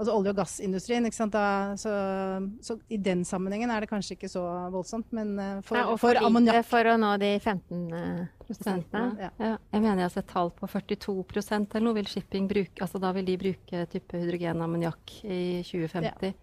altså 0.00 0.14
olje- 0.16 0.32
og 0.32 0.38
gassindustrien. 0.40 1.06
ikke 1.06 1.16
sant? 1.16 1.34
Da, 1.34 1.76
så, 1.80 1.92
så, 2.64 2.76
i 2.88 2.98
den 3.00 3.24
sammenhengen 3.28 3.70
er 3.70 3.84
det 3.84 3.90
kanskje 3.90 4.16
ikke 4.16 4.30
så 4.32 4.42
voldsomt. 4.72 5.10
Men 5.16 5.34
uh, 5.38 5.48
for, 5.66 5.78
ja, 5.78 5.86
for, 5.90 6.02
for 6.06 6.28
ammoniakk 6.28 6.68
For 6.68 6.92
å 6.92 6.96
nå 7.00 7.14
de 7.20 7.32
15 7.38 7.82
uh, 7.92 8.22
prosentene. 8.46 9.06
Ja. 9.20 9.32
Ja. 9.38 9.56
Jeg 9.74 9.84
mener 9.84 10.04
jeg 10.04 10.08
har 10.08 10.14
sett 10.16 10.30
tall 10.32 10.52
på 10.56 10.68
42 10.70 11.16
eller 11.50 11.86
noe 11.86 11.98
vil 12.00 12.08
shipping 12.10 12.48
bruke. 12.50 12.80
altså 12.80 13.02
Da 13.02 13.12
vil 13.16 13.28
de 13.28 13.40
bruke 13.40 13.84
type 13.92 14.22
hydrogen-ammoniakk 14.22 15.18
i 15.24 15.42
2050. 15.66 16.34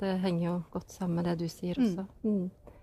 Det 0.00 0.14
henger 0.22 0.44
jo 0.46 0.54
godt 0.74 0.94
sammen 0.94 1.20
med 1.20 1.28
det 1.30 1.36
du 1.42 1.48
sier 1.52 1.78
også. 1.78 2.06
Mm. 2.22 2.38
Mm. 2.38 2.78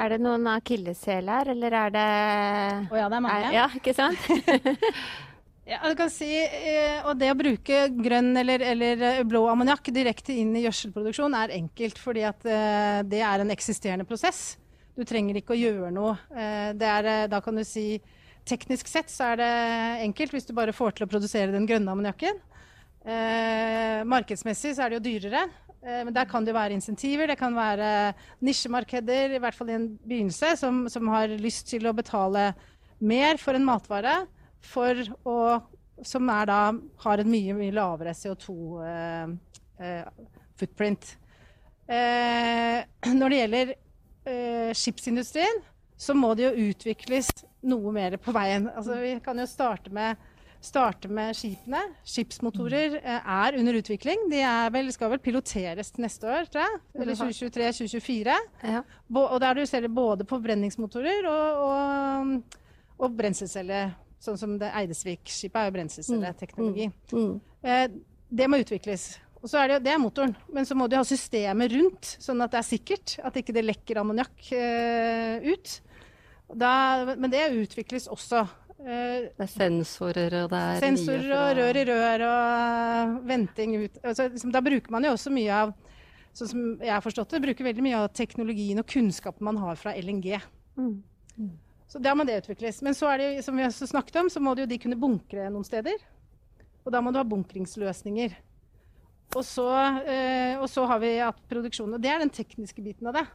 Er 0.00 0.12
det 0.12 0.20
noen 0.22 0.46
akilleshæl 0.46 1.32
her, 1.32 1.50
eller 1.50 1.74
er 1.74 1.90
det 1.96 2.04
Å 2.04 2.94
oh, 2.94 3.00
ja, 3.00 3.08
det 3.10 3.18
er 3.18 3.24
mange. 3.24 3.48
Er, 3.48 3.56
ja, 3.56 3.66
ikke 3.80 3.96
sant? 3.96 4.30
Ja, 5.70 5.78
du 5.86 5.94
kan 5.94 6.08
si, 6.10 6.26
eh, 6.34 6.98
og 7.06 7.14
Det 7.20 7.28
å 7.30 7.36
bruke 7.38 7.84
grønn 7.94 8.32
eller, 8.40 8.62
eller 8.72 9.02
eh, 9.06 9.20
blå 9.28 9.44
ammoniakk 9.52 9.92
direkte 9.94 10.34
inn 10.34 10.50
i 10.58 10.64
gjødselproduksjon 10.64 11.36
er 11.38 11.52
enkelt, 11.54 12.00
fordi 12.02 12.24
at 12.26 12.42
eh, 12.48 13.02
det 13.06 13.20
er 13.22 13.44
en 13.44 13.54
eksisterende 13.54 14.06
prosess. 14.08 14.56
Du 14.98 15.04
trenger 15.06 15.38
ikke 15.38 15.54
å 15.54 15.60
gjøre 15.60 15.92
noe. 15.94 16.16
Er, 16.34 17.06
da 17.30 17.38
kan 17.44 17.60
du 17.60 17.62
si 17.62 18.00
Teknisk 18.50 18.88
sett 18.88 19.12
så 19.12 19.30
er 19.30 19.38
det 19.38 19.50
enkelt 20.08 20.32
hvis 20.34 20.48
du 20.48 20.54
bare 20.56 20.74
får 20.74 20.96
til 20.96 21.06
å 21.06 21.10
produsere 21.12 21.52
den 21.52 21.68
grønne 21.68 21.92
ammoniakken. 21.92 22.40
Eh, 23.04 24.00
markedsmessig 24.08 24.74
så 24.74 24.84
er 24.84 24.90
det 24.90 24.98
jo 24.98 25.04
dyrere. 25.06 25.44
Eh, 25.80 26.04
men 26.04 26.12
der 26.14 26.24
kan 26.28 26.44
det 26.44 26.54
være 26.54 26.72
insentiver. 26.76 27.26
Det 27.30 27.38
kan 27.40 27.56
være 27.56 28.12
nisjemarkeder, 28.44 29.30
i 29.34 29.38
hvert 29.42 29.56
fall 29.56 29.70
i 29.70 29.78
en 29.78 29.98
begynnelse, 29.98 30.48
som, 30.60 30.74
som 30.92 31.08
har 31.12 31.26
lyst 31.40 31.64
til 31.72 31.82
å 31.88 31.96
betale 31.96 32.42
mer 33.00 33.34
for 33.40 33.52
en 33.56 33.68
matvare 33.68 34.16
for 34.60 34.94
å 35.24 35.60
Som 36.00 36.32
da 36.48 36.72
har 37.04 37.20
en 37.20 37.28
mye, 37.28 37.52
mye 37.52 37.76
lavere 37.76 38.16
CO2-footprint. 38.16 41.04
Eh, 41.84 41.92
eh, 41.92 42.80
når 43.20 43.28
det 43.28 43.40
gjelder 43.40 43.76
skipsindustrien, 44.72 45.60
så 46.00 46.16
må 46.16 46.32
det 46.38 46.46
jo 46.46 46.68
utvikles 46.70 47.28
noe 47.68 47.92
mer 47.92 48.16
på 48.16 48.32
veien. 48.32 48.70
Altså, 48.72 48.96
vi 49.02 49.10
kan 49.20 49.36
jo 49.36 49.44
starte 49.48 49.92
med, 49.92 50.16
starte 50.60 51.08
med 51.08 51.36
skipene. 51.36 51.80
Skipsmotorer 52.06 52.98
eh, 53.00 53.30
er 53.32 53.56
under 53.58 53.78
utvikling. 53.80 54.26
De 54.32 54.42
vel, 54.74 54.90
skal 54.92 55.12
vel 55.14 55.22
piloteres 55.24 55.92
til 55.94 56.04
neste 56.04 56.28
år, 56.28 56.50
tror 56.52 56.66
jeg. 56.66 56.82
Eller 57.00 57.18
2023-2024. 57.20 58.36
Ja. 58.74 58.84
Og 59.22 59.38
der 59.42 59.56
du 59.56 59.64
ser 59.68 59.86
det 59.86 59.94
både 59.94 60.26
på 60.28 60.40
brenningsmotorer 60.42 61.26
og, 61.30 61.64
og, 61.70 62.60
og 63.00 63.18
brenselceller. 63.18 63.96
Sånn 64.20 64.36
som 64.36 64.58
Eidesvik-skipet 64.60 65.56
er 65.56 65.70
jo 65.70 65.76
brenselcelleteknologi. 65.78 66.90
Mm. 67.14 67.20
Mm. 67.24 67.34
Eh, 67.64 67.84
det 68.30 68.48
må 68.52 68.60
utvikles. 68.60 69.14
Og 69.40 69.48
så 69.48 69.62
er 69.62 69.72
det, 69.72 69.84
det 69.86 69.94
er 69.94 70.00
motoren. 70.02 70.34
Men 70.52 70.68
så 70.68 70.76
må 70.76 70.90
du 70.90 70.98
ha 70.98 71.04
systemet 71.08 71.72
rundt, 71.72 72.16
sånn 72.20 72.44
at 72.44 72.52
det 72.52 72.60
er 72.60 72.68
sikkert. 72.68 73.16
At 73.24 73.38
ikke 73.40 73.56
det 73.56 73.64
lekker 73.64 74.02
ammoniakk 74.02 74.50
eh, 74.52 75.48
ut. 75.48 75.78
Da, 76.50 77.14
men 77.14 77.30
det 77.32 77.46
utvikles 77.62 78.10
også. 78.12 78.44
Eh, 78.80 79.28
det 79.36 79.44
er 79.44 79.50
sensorer 79.52 80.34
og 80.40 80.52
det 80.52 80.58
er 80.58 80.78
Sensorer 80.80 81.32
og 81.36 81.58
rør 81.58 81.78
i 81.80 81.84
rør 81.88 82.26
og 82.30 83.16
venting 83.28 83.76
ut. 83.82 83.98
Altså, 84.02 84.30
liksom, 84.32 84.52
da 84.54 84.62
bruker 84.64 84.94
man 84.94 85.04
jo 85.04 85.14
også 85.16 85.32
mye 85.34 85.62
av 85.66 85.78
Sånn 86.30 86.46
som 86.46 86.66
jeg 86.78 86.92
har 86.94 87.02
forstått 87.02 87.32
det, 87.34 87.40
bruker 87.42 87.66
veldig 87.66 87.82
mye 87.82 88.00
av 88.04 88.12
teknologien 88.14 88.78
og 88.78 88.86
kunnskapen 88.86 89.42
man 89.42 89.56
har 89.58 89.74
fra 89.80 89.96
LNG. 89.98 90.36
Mm. 90.78 90.92
mm. 91.34 91.48
Så 91.90 91.98
da 91.98 92.12
må 92.14 92.22
det 92.22 92.36
utvikles. 92.44 92.78
Men 92.86 92.94
så 92.94 93.08
er 93.10 93.18
det, 93.18 93.28
som 93.42 93.56
vi 93.58 93.64
også 93.66 93.88
snakket 93.90 94.20
om, 94.20 94.28
så 94.30 94.38
må 94.38 94.52
det 94.54 94.62
jo 94.62 94.68
de 94.70 94.78
kunne 94.78 94.98
bunkre 95.00 95.48
noen 95.50 95.66
steder. 95.66 95.98
Og 96.86 96.94
da 96.94 97.00
må 97.02 97.10
du 97.10 97.18
ha 97.18 97.26
bunkringsløsninger. 97.26 98.36
Og 99.34 99.42
så, 99.46 99.66
eh, 100.06 100.54
og 100.62 100.68
så 100.70 100.86
har 100.86 101.02
vi 101.02 101.10
at 101.22 101.42
produksjonen 101.50 101.98
Og 101.98 102.02
det 102.02 102.10
er 102.10 102.22
den 102.22 102.30
tekniske 102.30 102.82
biten 102.82 103.10
av 103.10 103.18
det. 103.18 103.26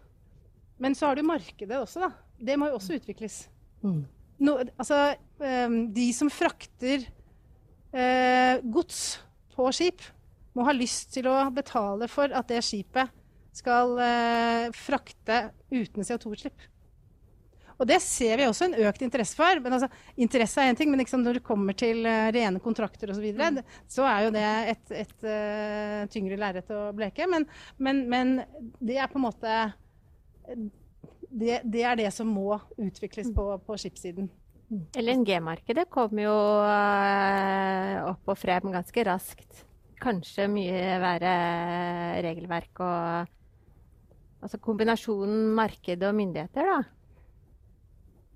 Men 0.80 0.96
så 0.96 1.08
har 1.08 1.20
du 1.20 1.28
markedet 1.28 1.76
også, 1.76 2.08
da. 2.08 2.12
Det 2.40 2.56
må 2.60 2.72
jo 2.72 2.80
også 2.80 2.96
utvikles. 2.96 3.46
Mm. 3.84 4.06
No, 4.44 4.58
altså, 4.76 5.16
eh, 5.40 5.78
de 5.96 6.10
som 6.16 6.32
frakter 6.34 7.06
eh, 7.96 8.62
gods 8.64 9.20
på 9.56 9.70
skip, 9.76 10.04
må 10.56 10.66
ha 10.68 10.76
lyst 10.76 11.14
til 11.16 11.28
å 11.28 11.38
betale 11.56 12.08
for 12.12 12.32
at 12.36 12.48
det 12.52 12.62
skipet 12.64 13.12
skal 13.56 13.98
eh, 14.04 14.70
frakte 14.76 15.50
uten 15.72 16.04
CO2-utslipp. 16.04 16.72
Og 17.76 17.88
det 17.90 17.98
ser 18.04 18.40
vi 18.40 18.46
også 18.48 18.70
en 18.70 18.78
økt 18.88 19.04
interesse 19.04 19.36
for. 19.36 19.60
men 19.64 19.76
altså, 19.76 19.90
Interesse 20.16 20.64
er 20.64 20.72
én 20.72 20.78
ting, 20.80 20.92
men 20.92 21.02
liksom 21.02 21.24
når 21.26 21.40
det 21.40 21.48
kommer 21.48 21.76
til 21.76 22.06
uh, 22.08 22.32
rene 22.32 22.62
kontrakter 22.64 23.12
osv., 23.12 23.26
så, 23.36 23.50
mm. 23.52 23.60
så 23.92 24.06
er 24.08 24.22
jo 24.24 24.32
det 24.36 24.46
et, 24.72 24.94
et 25.04 25.26
uh, 25.28 26.06
tyngre 26.12 26.40
lerret 26.40 26.72
å 26.72 26.86
bleke. 26.96 27.28
Men, 27.28 27.48
men, 27.78 28.06
men, 28.12 28.34
det 28.80 28.96
er 28.96 29.12
på 29.12 29.20
en 29.20 29.28
måte 29.28 29.58
det, 31.36 31.60
det 31.68 31.84
er 31.84 32.00
det 32.00 32.10
som 32.16 32.30
må 32.32 32.56
utvikles 32.80 33.32
på, 33.36 33.50
på 33.68 33.78
skipssiden. 33.82 34.30
LNG-markedet 34.98 35.86
kom 35.94 36.18
jo 36.18 36.34
uh, 36.34 38.10
opp 38.10 38.34
og 38.34 38.40
frem 38.40 38.72
ganske 38.74 39.06
raskt. 39.06 39.64
Kanskje 40.02 40.48
mye 40.52 41.00
verre 41.04 41.38
regelverk 42.26 42.84
og 42.84 43.34
Altså 44.46 44.60
kombinasjonen 44.62 45.56
marked 45.58 46.04
og 46.06 46.12
myndigheter, 46.14 46.68
da. 46.70 46.76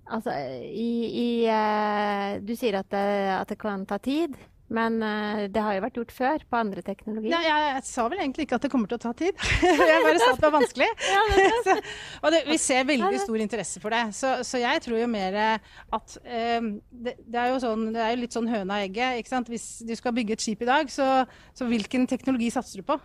Altså, 0.09 0.33
i, 0.65 0.93
i, 1.05 1.27
uh, 1.45 2.39
du 2.41 2.55
sier 2.57 2.79
at 2.79 2.87
det, 2.89 3.03
at 3.35 3.51
det, 3.51 3.59
kan 3.61 3.83
ta 3.85 3.99
tid. 4.01 4.33
Men 4.69 4.99
uh, 5.01 5.47
det 5.49 5.61
har 5.65 5.75
jo 5.75 5.81
vært 5.81 5.95
gjort 5.97 6.11
før 6.13 6.43
på 6.45 6.57
andre 6.59 6.83
teknologier. 6.85 7.33
Ja, 7.33 7.57
jeg, 7.73 7.83
sa 7.89 8.05
vel 8.11 8.21
egentlig 8.21 8.45
ikke 8.45 8.59
at 8.59 8.67
det 8.67 8.71
kommer 8.73 8.91
til 8.91 8.99
å 8.99 9.01
ta 9.01 9.13
tid. 9.17 9.39
jeg 9.65 10.03
bare 10.05 10.19
sa 10.21 10.29
at 10.35 10.41
det 10.41 10.45
var 10.45 10.55
vanskelig. 10.59 10.89
så, 11.67 11.75
og 12.21 12.35
det, 12.35 12.43
vi 12.49 12.59
ser 12.61 12.85
veldig 12.89 13.23
stor 13.23 13.43
interesse 13.45 13.81
for 13.81 13.97
det. 13.97 14.03
Så, 14.17 14.35
så 14.45 14.61
jeg 14.61 14.83
tror 14.85 15.01
jo 15.01 15.09
mer 15.09 15.39
at 15.39 16.15
um, 16.21 16.71
det, 16.91 17.15
det, 17.25 17.39
er 17.41 17.49
jo 17.53 17.59
sånn, 17.65 17.89
det 17.95 18.05
er 18.05 18.13
jo 18.13 18.21
litt 18.21 18.37
sånn 18.37 18.51
høna 18.51 18.77
og 18.77 18.85
egget. 18.85 19.23
ikke 19.23 19.33
sant? 19.33 19.49
Hvis 19.49 19.67
du 19.89 19.95
skal 19.97 20.15
bygge 20.17 20.37
et 20.37 20.45
skip 20.45 20.61
i 20.65 20.69
dag, 20.69 20.93
så, 20.93 21.09
så 21.57 21.69
hvilken 21.69 22.05
teknologi 22.09 22.51
satser 22.53 22.83
du 22.83 22.87
på? 22.87 22.99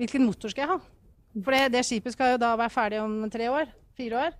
Hvilken 0.00 0.24
motor 0.28 0.52
skal 0.52 0.64
jeg 0.64 0.74
ha? 0.76 0.80
For 1.36 1.52
det, 1.52 1.76
det 1.76 1.84
skipet 1.84 2.16
skal 2.16 2.34
jo 2.34 2.40
da 2.40 2.54
være 2.56 2.72
ferdig 2.72 3.04
om 3.04 3.18
tre 3.32 3.52
år. 3.52 3.68
Fire 3.96 4.26
år. 4.26 4.36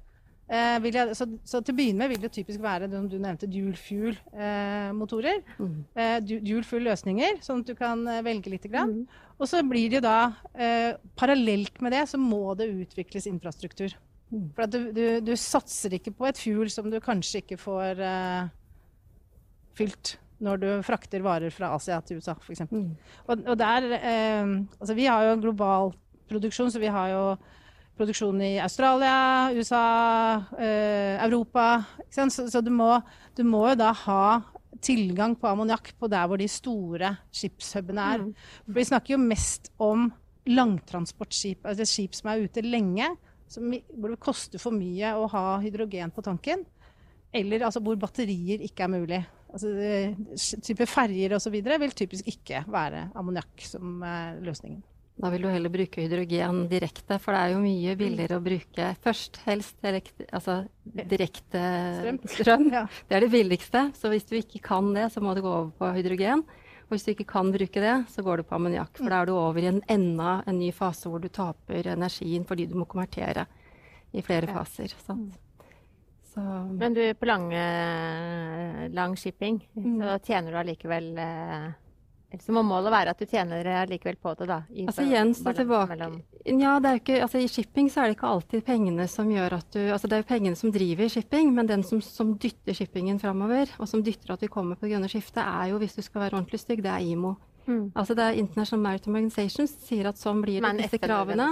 Eh, 0.46 0.84
jeg, 0.94 1.14
så, 1.18 1.26
så, 1.42 1.58
til 1.58 1.74
å 1.74 1.76
begynne 1.80 2.04
med 2.04 2.12
vil 2.12 2.22
det 2.22 2.30
typisk 2.36 2.62
være 2.62 2.86
det 2.90 3.00
du 3.10 3.16
nevnte, 3.18 3.48
dual 3.50 3.74
fuel-motorer. 3.80 5.40
Eh, 5.42 5.62
mm. 5.62 5.78
eh, 5.98 6.18
dual 6.22 6.66
fuel-løsninger, 6.66 7.40
sånn 7.42 7.64
at 7.64 7.72
du 7.72 7.74
kan 7.78 8.04
eh, 8.10 8.22
velge 8.26 8.52
litt. 8.52 8.68
grann. 8.70 9.00
Mm. 9.02 9.24
Og 9.40 9.50
så 9.50 9.62
blir 9.66 9.90
det 9.90 9.98
jo 9.98 10.04
da 10.06 10.18
eh, 10.54 10.92
Parallelt 11.18 11.82
med 11.84 11.92
det 11.92 12.04
så 12.10 12.20
må 12.20 12.54
det 12.58 12.70
utvikles 12.70 13.26
infrastruktur. 13.30 13.96
Mm. 14.30 14.46
For 14.54 14.70
du, 14.70 14.78
du, 14.94 15.02
du, 15.26 15.34
satser 15.38 15.98
ikke 15.98 16.14
på 16.14 16.30
et 16.30 16.38
fuel 16.38 16.70
som 16.72 16.88
du 16.90 17.00
kanskje 17.02 17.42
ikke 17.42 17.58
får 17.62 18.06
eh, 18.06 18.48
fylt 19.78 20.16
når 20.42 20.62
du 20.62 20.70
frakter 20.84 21.22
varer 21.24 21.50
fra 21.54 21.72
Asia 21.74 21.98
til 22.04 22.20
USA, 22.20 22.36
f.eks. 22.38 22.66
Mm. 22.70 22.90
Og, 23.24 23.46
og 23.46 23.54
der 23.56 23.86
Altså 23.96 24.94
vi 24.94 25.06
har 25.08 25.30
jo 25.30 25.38
global 25.46 25.94
produksjon, 26.28 26.70
så 26.70 26.82
vi 26.82 26.90
har 26.92 27.14
jo 27.14 27.22
produksjon 27.96 28.42
i 28.44 28.56
Australia, 28.60 29.50
USA, 29.56 29.86
eh, 30.58 31.16
Europa. 31.24 31.84
Så, 32.10 32.28
så 32.30 32.60
du, 32.60 32.70
må, 32.74 32.92
du, 33.36 33.42
må, 33.48 33.64
jo 33.70 33.80
da 33.80 33.92
ha 34.04 34.22
tilgang 34.84 35.36
på 35.40 35.48
ammoniakk 35.48 35.94
på 35.98 36.10
der 36.12 36.28
hvor 36.28 36.40
de 36.40 36.48
store 36.50 37.14
skipshubene 37.34 38.08
er. 38.14 38.24
Mm. 38.24 38.32
Vi 38.76 38.86
snakker 38.90 39.16
jo 39.16 39.22
mest 39.22 39.72
om 39.82 40.10
langtransportskip, 40.46 41.64
altså 41.66 41.86
skip 41.88 42.14
som 42.14 42.30
er 42.30 42.44
ute 42.46 42.62
lenge, 42.62 43.08
som, 43.50 43.72
hvor 43.96 44.12
det 44.12 44.22
koster 44.22 44.62
for 44.62 44.74
mye 44.74 45.14
å 45.16 45.26
ha 45.32 45.46
hydrogen 45.62 46.12
på 46.14 46.24
tanken. 46.26 46.66
Eller 47.34 47.66
altså, 47.66 47.82
hvor 47.84 47.98
batterier 48.00 48.62
ikke 48.64 48.86
er 48.86 48.92
mulig. 48.92 49.22
Altså, 49.52 49.72
type 50.64 50.86
ferjer 50.90 51.36
osv. 51.36 51.54
vil 51.64 51.96
typisk 51.96 52.28
ikke 52.28 52.64
være 52.70 53.08
ammoniakk 53.16 53.64
som 53.66 54.02
er 54.06 54.38
løsningen. 54.44 54.82
Da 55.16 55.30
vil 55.32 55.46
du 55.46 55.48
heller 55.48 55.72
bruke 55.72 56.02
hydrogen 56.04 56.66
direkte, 56.68 57.16
for 57.22 57.32
det 57.32 57.40
er 57.40 57.52
jo 57.54 57.60
mye 57.62 57.94
billigere 57.96 58.36
å 58.36 58.44
bruke 58.44 58.90
først 59.00 59.38
helst 59.46 59.78
direkte, 59.84 60.26
altså 60.28 60.58
direkte 60.84 61.62
strøm. 62.34 62.68
Det 63.08 63.16
er 63.16 63.24
det 63.24 63.32
billigste. 63.32 63.86
Så 63.96 64.12
hvis 64.12 64.28
du 64.28 64.34
ikke 64.36 64.60
kan 64.66 64.92
det, 64.92 65.08
så 65.14 65.22
må 65.24 65.32
du 65.32 65.40
gå 65.46 65.48
over 65.48 65.72
på 65.78 65.92
hydrogen. 65.96 66.44
Og 66.86 66.94
hvis 66.94 67.06
du 67.06 67.14
ikke 67.14 67.26
kan 67.32 67.48
bruke 67.54 67.80
det, 67.82 67.94
så 68.12 68.22
går 68.22 68.42
du 68.42 68.46
på 68.46 68.58
ammoniakk. 68.58 68.92
For 69.00 69.08
da 69.08 69.22
er 69.22 69.30
du 69.30 69.34
over 69.38 69.64
i 69.64 69.70
en 69.72 69.80
enda 69.90 70.36
en 70.46 70.60
ny 70.60 70.68
fase 70.76 71.08
hvor 71.08 71.24
du 71.24 71.30
taper 71.32 71.88
energien 71.96 72.44
fordi 72.46 72.68
du 72.68 72.76
må 72.76 72.84
konvertere 72.84 73.46
i 74.12 74.22
flere 74.22 74.52
faser. 74.52 74.92
Sant? 75.00 75.40
Så. 76.28 76.44
Men 76.76 76.92
du, 76.92 77.00
på 77.16 77.26
lang, 77.26 77.48
lang 78.92 79.16
shipping, 79.16 79.62
mm. 79.72 79.96
så 80.04 80.20
tjener 80.28 80.52
du 80.52 80.60
allikevel 80.60 81.10
eh, 81.24 81.68
så 82.42 82.54
må 82.54 82.62
målet 82.66 82.92
være 82.92 83.12
at 83.14 83.20
du 83.20 83.26
tjener 83.28 83.86
likevel 83.90 84.18
på 84.20 84.34
det, 84.38 84.48
da? 84.50 84.60
I, 84.70 84.86
altså 84.86 85.06
igjen, 85.06 85.32
så 85.36 85.54
tilbake 85.56 85.94
mellom... 85.94 86.20
Ja, 86.46 86.76
er 86.78 87.00
ikke, 87.00 87.18
altså 87.24 87.40
I 87.42 87.48
shipping 87.50 87.90
så 87.90 88.02
er 88.02 88.10
det 88.10 88.18
ikke 88.18 88.30
alltid 88.30 88.64
pengene 88.66 89.08
som 89.10 89.30
gjør 89.32 89.56
at 89.58 89.66
du 89.74 89.80
altså 89.82 90.06
Det 90.06 90.18
er 90.18 90.22
jo 90.22 90.28
pengene 90.28 90.58
som 90.58 90.70
driver 90.74 91.10
shipping, 91.10 91.50
men 91.56 91.70
den 91.70 91.82
som, 91.86 92.00
som 92.04 92.36
dytter 92.42 92.76
shippingen 92.76 93.18
framover, 93.22 93.72
og 93.80 93.90
som 93.90 94.04
dytter 94.06 94.36
at 94.36 94.44
vi 94.44 94.52
kommer 94.52 94.78
på 94.78 94.86
det 94.86 94.94
grønne 94.94 95.10
skiftet, 95.10 95.42
er 95.42 95.72
jo, 95.72 95.82
hvis 95.82 95.98
du 95.98 96.02
skal 96.06 96.26
være 96.26 96.38
ordentlig 96.38 96.62
stygg, 96.62 96.84
det 96.86 96.92
er 96.92 97.04
IMO. 97.04 97.34
Mm. 97.66 97.90
Altså 97.98 98.14
det 98.14 98.22
er 98.22 98.38
International 98.38 98.82
Maritime 98.82 99.18
Organization 99.18 99.66
som 99.66 99.82
sier 99.82 100.06
at 100.06 100.20
sånn 100.20 100.38
blir 100.44 100.62
det 100.62 100.72
disse 100.84 101.00
kravene. 101.02 101.48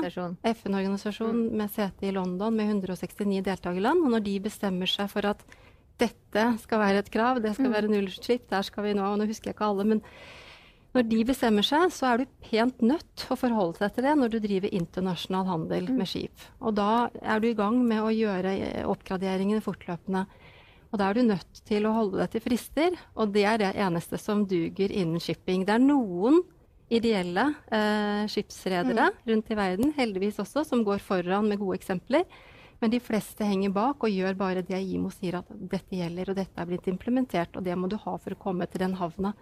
FN-organisasjon 0.46 1.34
mm. 1.34 1.48
med 1.58 1.72
sete 1.74 2.06
i 2.06 2.14
London 2.14 2.54
med 2.54 2.70
169 2.70 3.42
deltakerland. 3.48 4.04
Og 4.06 4.14
når 4.14 4.24
de 4.28 4.36
bestemmer 4.44 4.90
seg 4.90 5.10
for 5.10 5.26
at 5.26 5.42
dette 6.00 6.46
skal 6.62 6.82
være 6.82 7.02
et 7.02 7.10
krav, 7.12 7.42
det 7.42 7.54
skal 7.56 7.70
mm. 7.70 7.74
være 7.76 7.90
nullutslipp, 7.90 8.48
der 8.50 8.66
skal 8.66 8.88
vi 8.88 8.96
nå 8.98 9.04
Og 9.12 9.20
nå 9.20 9.28
husker 9.30 9.50
jeg 9.50 9.58
ikke 9.58 9.68
alle, 9.70 9.86
men 9.94 10.02
når 10.94 11.07
de 11.11 11.20
bestemmer 11.26 11.66
seg, 11.66 11.90
så 11.90 12.12
er 12.12 12.22
du 12.22 12.35
pent 12.46 12.83
nødt 12.87 13.26
å 13.26 13.37
forholde 13.38 13.80
deg 13.83 13.96
til 13.96 14.07
det 14.07 14.14
når 14.20 14.30
du 14.30 14.38
driver 14.44 14.74
internasjonal 14.78 15.48
handel 15.48 15.88
mm. 15.90 15.96
med 15.98 16.11
skip. 16.11 16.44
Og 16.62 16.76
da 16.78 17.09
er 17.18 17.42
du 17.42 17.48
i 17.50 17.57
gang 17.59 17.80
med 17.83 18.02
å 18.04 18.12
gjøre 18.14 18.52
eh, 18.54 18.85
oppgraderingene 18.87 19.64
fortløpende. 19.64 20.22
Og 20.94 21.00
da 21.00 21.09
er 21.11 21.18
du 21.18 21.26
nødt 21.26 21.62
til 21.66 21.88
å 21.88 21.94
holde 21.96 22.20
deg 22.20 22.30
til 22.30 22.44
frister, 22.44 22.98
og 23.18 23.33
det 23.35 23.42
er 23.50 23.59
det 23.59 23.72
eneste 23.83 24.20
som 24.22 24.44
duger 24.46 24.94
innen 24.94 25.18
shipping. 25.22 25.64
Det 25.66 25.74
er 25.74 25.83
noen 25.83 26.38
ideelle 26.94 27.48
eh, 27.74 28.22
skipsredere 28.30 29.09
mm. 29.11 29.22
rundt 29.33 29.50
i 29.50 29.59
verden, 29.59 29.94
heldigvis 29.96 30.38
også, 30.44 30.62
som 30.68 30.85
går 30.87 31.02
foran 31.02 31.50
med 31.50 31.59
gode 31.59 31.80
eksempler. 31.80 32.22
Men 32.78 32.92
de 32.92 33.00
fleste 33.02 33.46
henger 33.48 33.74
bak 33.74 34.07
og 34.07 34.14
gjør 34.14 34.38
bare 34.38 34.62
det 34.66 34.78
IMO 34.78 35.11
sier 35.11 35.40
at 35.40 35.50
dette 35.50 35.98
gjelder, 35.98 36.30
og 36.30 36.38
dette 36.38 36.61
er 36.61 36.70
blitt 36.70 36.87
implementert, 36.90 37.59
og 37.59 37.66
det 37.66 37.74
må 37.74 37.90
du 37.90 37.98
ha 37.98 38.14
for 38.14 38.35
å 38.35 38.40
komme 38.46 38.70
til 38.70 38.85
den 38.85 38.94
havna. 39.00 39.35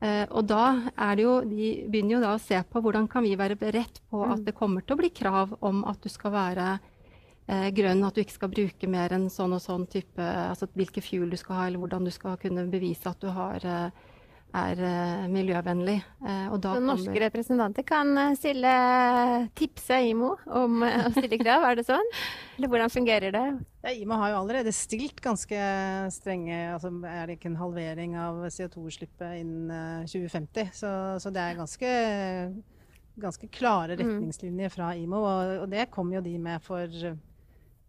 Uh, 0.00 0.24
og 0.32 0.46
da 0.48 0.64
er 0.96 1.18
det 1.18 1.24
jo, 1.26 1.32
De 1.44 1.66
begynner 1.92 2.14
jo 2.14 2.22
da 2.22 2.30
å 2.32 2.40
se 2.40 2.56
på 2.72 2.80
hvordan 2.80 3.04
kan 3.10 3.20
vi 3.26 3.34
være 3.36 3.58
beredt 3.60 3.98
på 4.08 4.22
at 4.24 4.38
mm. 4.40 4.44
det 4.46 4.54
kommer 4.56 4.80
til 4.80 4.96
å 4.96 5.00
bli 5.02 5.10
krav 5.12 5.52
om 5.60 5.82
at 5.84 6.00
du 6.00 6.08
skal 6.08 6.32
være 6.32 6.68
uh, 6.78 7.68
grønn, 7.76 8.06
at 8.06 8.16
du 8.16 8.22
ikke 8.22 8.38
skal 8.38 8.52
bruke 8.54 8.88
mer 8.88 9.12
enn 9.12 9.28
sånn 9.32 9.52
og 9.58 9.60
sånn 9.60 9.84
type 9.92 10.24
altså 10.24 10.70
Hvilke 10.72 11.04
fuel 11.04 11.28
du 11.28 11.36
skal 11.36 11.58
ha, 11.58 11.66
eller 11.68 11.82
hvordan 11.82 12.08
du 12.08 12.14
skal 12.14 12.40
kunne 12.40 12.64
bevise 12.72 13.12
at 13.12 13.20
du 13.20 13.28
har 13.28 13.66
uh, 13.68 14.08
er 14.56 14.80
uh, 14.82 15.26
miljøvennlig. 15.30 15.98
Uh, 16.22 16.48
så 16.52 16.74
norske 16.82 17.06
kommer... 17.06 17.22
representanter 17.26 17.86
kan 17.86 18.10
uh, 18.18 18.32
stille, 18.38 18.72
tipse 19.58 20.00
IMO 20.10 20.32
om 20.46 20.84
å 20.86 21.12
stille 21.14 21.38
krav, 21.40 21.66
er 21.68 21.78
det 21.78 21.86
sånn? 21.88 22.12
Eller 22.58 22.72
hvordan 22.72 22.92
fungerer 22.92 23.34
det? 23.36 23.44
Ja, 23.84 23.94
IMO 23.94 24.18
har 24.20 24.34
jo 24.34 24.42
allerede 24.42 24.74
stilt 24.76 25.22
ganske 25.24 25.56
strenge 26.12 26.58
altså 26.74 26.90
Er 27.08 27.30
det 27.30 27.38
ikke 27.38 27.48
en 27.48 27.60
halvering 27.60 28.18
av 28.20 28.42
CO2-utslippet 28.52 29.40
innen 29.40 30.04
2050? 30.10 30.74
Så, 30.76 30.92
så, 31.22 31.32
det 31.34 31.46
er 31.46 31.58
ganske, 31.60 31.96
ganske 33.22 33.50
klare 33.54 33.96
mm. 33.96 34.04
retningslinjer 34.04 34.76
fra 34.76 34.92
IMO, 34.98 35.24
og, 35.24 35.56
og 35.64 35.68
det 35.72 35.90
kom 35.94 36.12
jo 36.14 36.22
de 36.24 36.36
med 36.42 36.62
for 36.64 37.02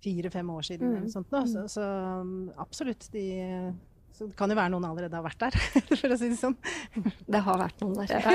fire-fem 0.02 0.50
år 0.50 0.66
siden. 0.66 1.00
Mm. 1.04 1.10
Sånt. 1.14 1.34
Så, 1.52 1.68
så 1.70 1.88
absolutt, 2.62 3.06
de 3.14 3.26
så 4.22 4.28
det 4.30 4.36
kan 4.38 4.52
jo 4.54 4.56
være 4.60 4.70
noen 4.70 4.84
allerede 4.86 5.18
har 5.18 5.24
vært 5.26 5.40
der, 5.42 5.56
for 6.00 6.14
å 6.14 6.18
si 6.20 6.28
det 6.30 6.36
sånn. 6.38 6.54
Det 7.26 7.40
har 7.42 7.56
vært 7.58 7.80
noen 7.82 7.96
der. 7.98 8.28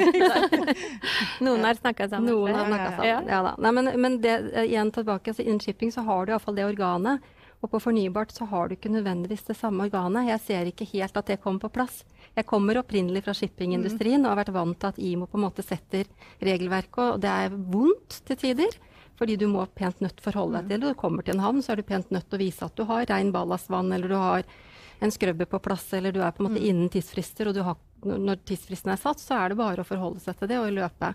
noen 1.47 1.63
har 1.63 1.79
snakka 1.79 2.09
sammen. 2.11 2.33
Noen 2.33 2.59
har 2.59 2.67
snakka 2.67 2.89
sammen, 2.97 3.07
ja, 3.07 3.21
ja 3.31 3.39
da. 3.47 3.53
Nei, 3.63 3.73
men, 3.77 3.91
men 4.03 4.17
det, 4.25 4.33
igjen 4.65 4.91
tilbake, 4.97 5.31
altså 5.31 5.45
innen 5.47 5.63
shipping 5.63 5.95
så 5.95 6.03
har 6.09 6.27
du 6.27 6.33
iallfall 6.35 6.59
det 6.59 6.67
organet. 6.67 7.31
Og 7.63 7.71
på 7.71 7.79
fornybart 7.87 8.35
så 8.35 8.49
har 8.51 8.67
du 8.67 8.75
ikke 8.75 8.91
nødvendigvis 8.97 9.47
det 9.47 9.57
samme 9.61 9.87
organet. 9.87 10.27
Jeg 10.33 10.43
ser 10.43 10.73
ikke 10.73 10.91
helt 10.91 11.23
at 11.23 11.31
det 11.31 11.39
kommer 11.45 11.63
på 11.63 11.73
plass. 11.79 12.03
Jeg 12.35 12.51
kommer 12.51 12.83
opprinnelig 12.83 13.23
fra 13.29 13.37
shippingindustrien 13.39 14.27
og 14.27 14.35
har 14.35 14.43
vært 14.43 14.55
vant 14.59 14.83
til 14.83 14.91
at 14.91 14.99
IMO 14.99 15.31
på 15.31 15.39
en 15.39 15.47
måte 15.47 15.65
setter 15.65 16.11
regelverket, 16.43 17.15
og 17.15 17.23
det 17.23 17.31
er 17.31 17.55
vondt 17.55 18.21
til 18.27 18.43
tider. 18.43 18.75
Fordi 19.17 19.39
du 19.39 19.47
må 19.49 19.63
pent 19.79 20.03
nødt 20.05 20.19
forholde 20.21 20.59
deg 20.59 20.75
til 20.75 20.83
det. 20.83 20.91
Du 20.91 20.99
kommer 20.99 21.23
til 21.23 21.39
en 21.39 21.47
havn, 21.47 21.63
så 21.63 21.73
er 21.73 21.81
du 21.81 21.87
pent 21.89 22.11
nødt 22.11 22.27
til 22.27 22.37
å 22.41 22.43
vise 22.43 22.67
at 22.67 22.75
du 22.75 22.85
har 22.91 23.07
rein 23.09 23.31
ballastvann, 23.33 23.95
eller 23.95 24.11
du 24.11 24.19
har 24.21 24.51
en 24.99 25.13
skrubber 25.13 25.49
på 25.51 25.61
plass, 25.63 25.89
eller 25.97 26.13
du 26.13 26.23
er 26.23 26.33
på 26.33 26.43
en 26.43 26.51
måte 26.51 26.61
mm. 26.63 26.69
innen 26.69 26.93
tidsfrister, 26.93 27.51
og 27.51 27.59
har, 27.69 27.81
når 28.07 28.45
tidsfristen 28.49 28.93
er 28.95 29.01
satt, 29.01 29.21
så 29.23 29.41
er 29.41 29.53
det 29.53 29.59
bare 29.61 29.83
å 29.83 29.89
forholde 29.89 30.23
seg 30.23 30.39
til 30.39 30.53
det 30.53 30.61
og 30.61 30.73
løpe. 30.77 31.13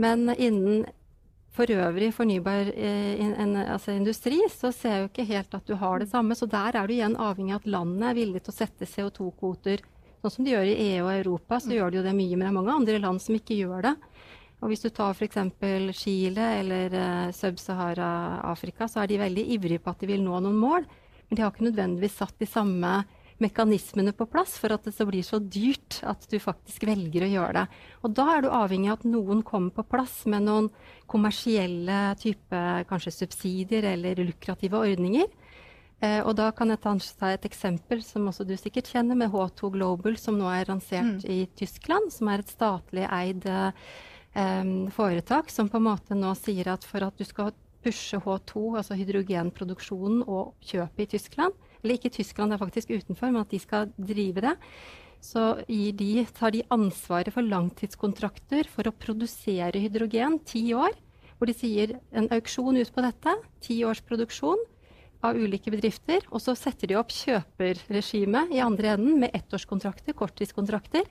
Men 0.00 0.30
innen 0.36 0.86
for 1.56 1.72
øvrig 1.72 2.10
fornybar 2.12 2.68
eh, 2.76 3.20
en, 3.40 3.56
altså 3.56 3.94
industri, 3.96 4.42
så 4.52 4.68
ser 4.74 4.92
jeg 4.92 5.04
jo 5.04 5.10
ikke 5.10 5.28
helt 5.30 5.54
at 5.56 5.68
du 5.68 5.76
har 5.80 6.02
det 6.02 6.10
samme. 6.10 6.36
Så 6.36 6.48
der 6.52 6.76
er 6.76 6.88
du 6.88 6.92
igjen 6.92 7.16
avhengig 7.16 7.54
av 7.56 7.62
at 7.62 7.70
landet 7.78 8.10
er 8.10 8.18
villig 8.18 8.42
til 8.44 8.52
å 8.52 8.56
sette 8.58 8.88
CO2-kvoter. 8.90 9.84
Sånn 10.20 10.34
som 10.34 10.44
de 10.44 10.52
gjør 10.52 10.68
i 10.68 10.76
EU 10.90 11.06
og 11.06 11.14
Europa, 11.14 11.60
så 11.60 11.72
mm. 11.72 11.76
gjør 11.78 11.92
de 11.92 12.00
jo 12.00 12.04
det 12.04 12.16
mye, 12.18 12.36
men 12.36 12.44
det 12.44 12.50
er 12.50 12.58
mange 12.58 12.76
andre 12.76 13.00
land 13.00 13.24
som 13.24 13.38
ikke 13.38 13.56
gjør 13.56 13.88
det. 13.88 13.94
Og 14.64 14.72
hvis 14.72 14.84
du 14.84 14.90
tar 14.92 15.16
f.eks. 15.16 15.40
Chile 15.96 16.46
eller 16.60 16.94
eh, 16.96 17.32
Sub-Sahara-Afrika, 17.36 18.88
så 18.88 19.02
er 19.02 19.10
de 19.12 19.20
veldig 19.20 19.48
ivrige 19.56 19.84
på 19.84 19.92
at 19.92 20.04
de 20.04 20.12
vil 20.12 20.24
nå 20.24 20.40
noen 20.44 20.60
mål. 20.60 20.88
Men 21.28 21.38
de 21.38 21.44
har 21.44 21.54
ikke 21.54 21.68
nødvendigvis 21.68 22.18
satt 22.20 22.36
de 22.38 22.48
samme 22.48 22.98
mekanismene 23.42 24.14
på 24.16 24.24
plass 24.32 24.54
for 24.60 24.72
at 24.72 24.86
det 24.86 24.94
så 24.96 25.04
blir 25.08 25.24
så 25.26 25.38
dyrt 25.40 25.98
at 26.08 26.24
du 26.30 26.38
faktisk 26.40 26.86
velger 26.88 27.26
å 27.26 27.32
gjøre 27.32 27.56
det. 27.58 27.64
Og 28.06 28.14
da 28.16 28.28
er 28.32 28.44
du 28.44 28.48
avhengig 28.54 28.90
av 28.92 29.00
at 29.00 29.08
noen 29.10 29.42
kommer 29.46 29.74
på 29.76 29.84
plass 29.90 30.22
med 30.30 30.46
noen 30.46 30.70
kommersielle 31.10 32.14
type 32.22 32.62
kanskje 32.88 33.12
subsidier 33.18 33.90
eller 33.92 34.22
lukrative 34.24 34.80
ordninger. 34.80 35.28
Eh, 36.04 36.20
og 36.22 36.34
da 36.36 36.50
kan 36.56 36.72
jeg 36.72 36.82
ta 37.16 37.30
et 37.32 37.46
eksempel 37.48 38.02
som 38.04 38.28
også 38.28 38.44
du 38.48 38.56
sikkert 38.60 38.90
kjenner, 38.92 39.16
med 39.16 39.32
H2 39.32 39.72
Global, 39.76 40.18
som 40.20 40.36
nå 40.36 40.48
er 40.52 40.68
lansert 40.68 41.24
mm. 41.24 41.30
i 41.32 41.38
Tyskland, 41.56 42.12
som 42.12 42.32
er 42.32 42.44
et 42.44 42.52
statlig 42.52 43.06
eid 43.08 43.46
eh, 43.48 44.72
foretak, 44.96 45.52
som 45.52 45.70
på 45.72 45.80
en 45.80 45.88
måte 45.88 46.16
nå 46.16 46.34
sier 46.40 46.68
at 46.72 46.84
for 46.84 47.04
at 47.04 47.16
du 47.16 47.24
skal 47.24 47.54
pushe 47.86 48.18
H2, 48.18 48.66
altså 48.80 48.98
hydrogenproduksjonen 48.98 50.24
og 50.26 50.54
kjøpet 50.66 51.06
i 51.06 51.10
Tyskland. 51.14 51.54
Eller 51.82 51.98
ikke 52.00 52.14
Tyskland, 52.16 52.50
det 52.50 52.58
er 52.58 52.64
faktisk 52.64 52.90
utenfor, 52.90 53.30
men 53.30 53.44
at 53.44 53.52
de 53.54 53.62
skal 53.62 53.92
drive 53.94 54.42
det. 54.42 54.54
Så 55.22 55.42
de, 55.66 56.26
tar 56.36 56.52
de 56.54 56.64
ansvaret 56.74 57.32
for 57.34 57.46
langtidskontrakter 57.46 58.68
for 58.70 58.88
å 58.88 58.94
produsere 58.94 59.80
hydrogen 59.82 60.40
ti 60.46 60.68
år. 60.76 60.94
Hvor 61.36 61.50
de 61.50 61.56
sier 61.56 61.98
en 62.16 62.28
auksjon 62.32 62.78
ut 62.80 62.92
på 62.94 63.04
dette, 63.04 63.34
ti 63.64 63.82
års 63.84 64.00
produksjon. 64.04 64.60
Av 65.24 65.36
ulike 65.38 65.70
bedrifter, 65.72 66.24
og 66.30 66.42
så 66.42 66.54
setter 66.58 66.90
de 66.90 66.96
opp 66.98 67.12
kjøperregime 67.14 68.46
i 68.54 68.60
andre 68.62 68.94
enden 68.94 69.20
med 69.22 69.34
ettårskontrakter, 69.36 70.14
korttidskontrakter. 70.16 71.06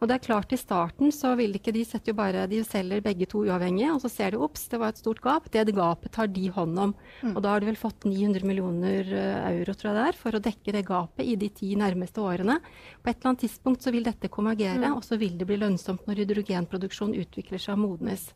Og 0.00 0.08
det 0.08 0.16
er 0.16 0.24
klart 0.24 0.54
i 0.54 0.58
starten 0.60 1.12
så 1.14 1.34
vil 1.38 1.54
ikke 1.58 1.74
de 1.76 1.84
sette 1.86 2.12
jo 2.12 2.16
bare 2.18 2.46
De 2.50 2.62
selger 2.66 3.02
begge 3.04 3.28
to 3.30 3.44
uavhengig, 3.46 3.88
og 3.92 4.00
så 4.02 4.10
ser 4.12 4.34
de 4.34 4.42
ops, 4.42 4.66
det 4.72 4.80
var 4.80 4.94
et 4.94 5.02
stort 5.02 5.22
gap. 5.24 5.50
Det 5.52 5.66
gapet 5.76 6.12
tar 6.16 6.30
de 6.32 6.48
hånd 6.54 6.78
om. 6.86 6.94
Mm. 7.22 7.34
Og 7.34 7.42
da 7.44 7.54
har 7.54 7.62
de 7.62 7.70
vel 7.70 7.80
fått 7.80 8.08
900 8.08 8.46
millioner 8.48 9.12
eh, 9.14 9.48
euro, 9.54 9.74
tror 9.74 9.92
jeg 9.92 9.98
det 9.98 10.06
er, 10.08 10.20
for 10.20 10.36
å 10.36 10.42
dekke 10.42 10.76
det 10.76 10.86
gapet 10.88 11.26
i 11.26 11.36
de 11.40 11.50
ti 11.60 11.72
nærmeste 11.78 12.22
årene. 12.24 12.60
På 13.00 13.10
et 13.10 13.18
eller 13.18 13.32
annet 13.32 13.46
tidspunkt 13.46 13.84
så 13.84 13.94
vil 13.94 14.06
dette 14.06 14.32
konvergere, 14.32 14.88
mm. 14.88 14.96
og 14.96 15.06
så 15.06 15.20
vil 15.20 15.36
det 15.38 15.48
bli 15.48 15.60
lønnsomt 15.60 16.06
når 16.08 16.24
hydrogenproduksjon 16.24 17.16
utvikler 17.20 17.62
seg 17.62 17.76
og 17.76 17.84
modnes. 17.84 18.30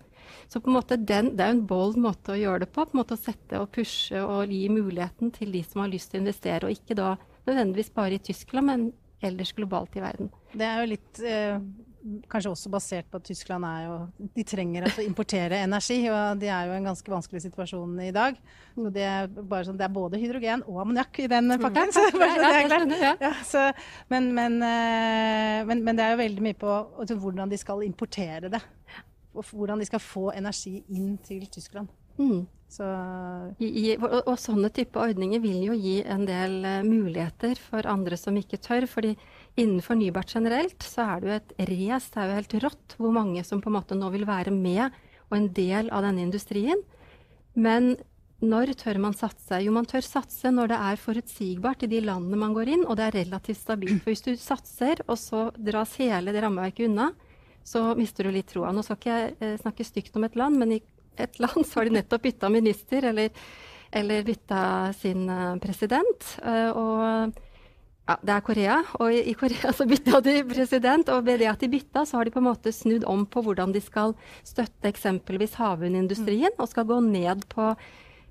Så 0.48 0.60
på 0.60 0.70
en 0.70 0.78
måte 0.78 0.98
den, 0.98 1.32
det 1.38 1.46
er 1.46 1.54
en 1.54 1.64
bold 1.68 1.98
måte 2.00 2.34
å 2.34 2.40
gjøre 2.40 2.64
det 2.64 2.72
på. 2.72 2.84
på 2.84 2.96
en 2.96 3.02
måte 3.02 3.18
Å 3.18 3.20
sette 3.20 3.60
og 3.62 3.70
pushe 3.74 4.20
og 4.22 4.52
gi 4.52 4.66
muligheten 4.72 5.32
til 5.34 5.54
de 5.54 5.64
som 5.66 5.84
har 5.84 5.92
lyst 5.92 6.12
til 6.12 6.20
å 6.20 6.24
investere, 6.24 6.68
og 6.68 6.76
ikke 6.76 6.98
da 6.98 7.14
nødvendigvis 7.44 7.92
bare 7.94 8.18
i 8.18 8.22
Tyskland, 8.24 8.66
men 8.70 8.86
ellers 9.24 9.52
globalt 9.56 9.96
i 9.96 10.04
verden. 10.04 10.30
Det 10.52 10.66
er 10.66 10.80
jo 10.82 10.90
litt 10.90 11.20
eh, 11.24 11.58
kanskje 12.30 12.52
også 12.52 12.72
basert 12.72 13.08
på 13.10 13.18
at 13.20 13.26
Tyskland 13.26 13.64
er 13.64 13.86
jo 13.86 13.94
De 14.36 14.44
trenger 14.46 14.86
altså 14.86 15.02
å 15.02 15.06
importere 15.06 15.62
energi, 15.64 15.98
og 16.12 16.42
de 16.42 16.50
er 16.52 16.68
jo 16.68 16.74
i 16.74 16.78
en 16.80 16.90
ganske 16.90 17.14
vanskelig 17.14 17.44
situasjon 17.46 17.96
i 18.04 18.10
dag. 18.14 18.38
Så 18.74 18.92
det 18.94 19.06
er, 19.08 19.30
sånn, 19.66 19.78
det 19.80 19.86
er 19.86 19.94
både 19.94 20.20
hydrogen 20.20 20.64
og 20.68 20.82
ammoniakk 20.84 21.24
i 21.24 21.30
den 21.30 21.56
pakken. 21.62 21.94
Så, 21.94 22.04
det 22.12 23.00
ja, 23.22 23.32
så, 23.46 23.66
men, 24.12 24.30
men, 24.36 24.60
eh, 24.66 25.64
men, 25.68 25.82
men, 25.86 25.96
det 25.96 26.06
er 26.06 26.14
jo 26.14 26.22
veldig 26.24 26.46
mye 26.48 26.60
på 26.60 26.70
altså, 26.74 27.18
hvordan 27.20 27.52
de 27.52 27.60
skal 27.60 27.84
importere 27.86 28.52
det 28.52 28.62
og 29.34 29.46
hvordan 29.50 29.82
de 29.82 29.88
skal 29.88 30.02
få 30.02 30.30
energi 30.34 30.78
inn 30.94 31.16
til 31.24 31.46
Tyskland. 31.52 31.90
Mm. 32.18 32.44
I, 33.62 33.66
i, 33.66 33.82
og, 33.94 34.16
og, 34.24 34.34
sånne 34.40 34.70
type 34.74 34.98
ordninger 34.98 35.38
vil 35.42 35.60
jo 35.68 35.76
gi 35.78 35.98
en 36.10 36.24
del 36.26 36.56
uh, 36.66 36.86
muligheter 36.86 37.58
for 37.60 37.86
andre 37.86 38.18
som 38.18 38.34
ikke 38.38 38.58
tør. 38.58 38.86
fordi 38.90 39.12
innen 39.54 39.82
fornybart 39.84 40.32
generelt 40.34 40.82
så 40.82 41.04
er 41.06 41.20
det 41.20 41.28
jo 41.28 41.36
et 41.36 41.54
race, 41.70 42.10
det 42.10 42.22
er 42.22 42.30
jo 42.30 42.38
helt 42.40 42.56
rått 42.64 42.96
hvor 42.98 43.14
mange 43.14 43.44
som 43.46 43.62
på 43.62 43.70
en 43.70 43.76
måte 43.78 43.98
nå 43.98 44.10
vil 44.14 44.26
være 44.26 44.50
med 44.50 44.88
og 45.30 45.36
en 45.38 45.52
del 45.54 45.90
av 45.94 46.02
denne 46.02 46.24
industrien. 46.26 46.82
Men 47.54 47.94
når 48.44 48.74
tør 48.80 48.98
man 49.00 49.14
satse? 49.16 49.60
Jo, 49.62 49.72
man 49.72 49.86
tør 49.88 50.04
satse 50.04 50.50
når 50.52 50.72
det 50.72 50.80
er 50.88 51.00
forutsigbart 51.00 51.86
i 51.86 51.90
de 51.94 52.02
landene 52.04 52.40
man 52.40 52.56
går 52.56 52.72
inn, 52.74 52.82
og 52.84 52.98
det 52.98 53.06
er 53.06 53.18
relativt 53.22 53.62
stabilt. 53.62 54.02
For 54.02 54.12
hvis 54.12 54.24
du 54.26 54.34
satser, 54.40 55.00
og 55.06 55.16
så 55.20 55.46
dras 55.56 55.94
hele 56.02 56.34
det 56.34 56.42
rammeverket 56.44 56.90
unna, 56.90 57.12
så 57.64 57.94
mister 57.96 58.28
du 58.28 58.34
litt 58.34 58.50
troa. 58.52 58.72
Nå 58.72 58.84
skal 58.84 59.00
ikke 59.00 59.14
jeg 59.14 59.36
eh, 59.40 59.54
snakke 59.62 59.86
stygt 59.86 60.18
om 60.18 60.26
et 60.28 60.36
land, 60.38 60.60
men 60.60 60.76
i 60.76 60.82
et 61.20 61.38
land 61.42 61.64
så 61.64 61.80
har 61.80 61.88
de 61.88 61.96
nettopp 61.98 62.26
bytta 62.26 62.52
minister, 62.52 63.08
eller, 63.10 63.32
eller 63.94 64.26
bytta 64.26 64.60
sin 64.98 65.26
uh, 65.30 65.56
president. 65.62 66.28
Uh, 66.44 66.70
og 66.76 67.42
ja, 68.04 68.18
det 68.20 68.34
er 68.34 68.44
Korea, 68.44 68.78
og 69.00 69.14
i, 69.16 69.22
i, 69.32 69.34
Korea 69.38 69.72
så 69.72 69.86
bytta 69.88 70.20
de 70.24 70.36
president. 70.50 71.08
Og 71.14 71.24
ved 71.24 71.40
det 71.40 71.48
at 71.48 71.64
de 71.64 71.72
bytta, 71.72 72.04
så 72.04 72.18
har 72.18 72.28
de 72.28 72.34
på 72.34 72.42
en 72.42 72.50
måte 72.50 72.72
snudd 72.74 73.06
om 73.08 73.24
på 73.24 73.44
hvordan 73.46 73.72
de 73.72 73.80
skal 73.80 74.12
støtte 74.44 74.90
eksempelvis 74.90 75.56
havvindindustrien, 75.56 76.52
og 76.58 76.68
skal 76.68 76.88
gå 76.90 77.00
ned 77.06 77.46
på 77.54 77.72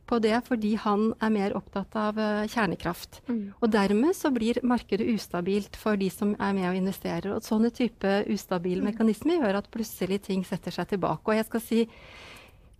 på 0.10 0.20
det 0.24 0.36
fordi 0.48 0.74
han 0.82 1.12
er 1.24 1.32
mer 1.34 1.56
opptatt 1.58 1.96
av 2.00 2.20
uh, 2.20 2.44
kjernekraft. 2.50 3.22
Mm. 3.30 3.54
Og 3.60 3.72
dermed 3.72 4.18
så 4.18 4.34
blir 4.36 4.60
markedet 4.68 5.08
ustabilt 5.14 5.80
for 5.80 6.00
de 6.00 6.10
som 6.14 6.36
er 6.36 6.54
med 6.58 6.70
og 6.72 6.80
investerer. 6.82 7.32
Og 7.36 7.46
sånne 7.46 7.72
type 7.74 8.20
ustabile 8.32 8.84
mm. 8.84 8.92
mekanismer 8.92 9.40
gjør 9.40 9.62
at 9.62 9.72
plutselig 9.74 10.24
ting 10.28 10.44
setter 10.48 10.76
seg 10.76 10.92
tilbake. 10.94 11.24
Og 11.28 11.40
jeg 11.40 11.50
skal 11.50 11.64
si 11.64 11.82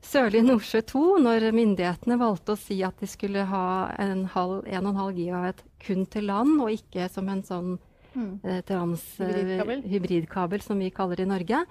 Sørlige 0.04 0.44
Nordsjø 0.44 0.82
2, 0.84 1.02
når 1.24 1.46
myndighetene 1.56 2.18
valgte 2.20 2.58
å 2.58 2.60
si 2.60 2.82
at 2.84 3.00
de 3.00 3.08
skulle 3.08 3.46
ha 3.48 3.66
en, 4.04 4.26
halv, 4.34 4.66
en 4.68 4.84
og 4.84 4.92
en 4.92 5.00
halv 5.00 5.20
gigawatt 5.22 5.64
kun 5.86 6.04
til 6.12 6.28
land, 6.28 6.58
og 6.60 6.74
ikke 6.76 7.08
som 7.12 7.30
en 7.32 7.44
sånn 7.48 7.70
mm. 8.12 8.34
eh, 8.44 8.60
trans, 8.68 9.06
hybridkabel. 9.22 9.86
hybridkabel, 9.94 10.66
som 10.66 10.84
vi 10.84 10.92
kaller 10.92 11.22
det 11.22 11.28
i 11.28 11.32
Norge, 11.32 11.64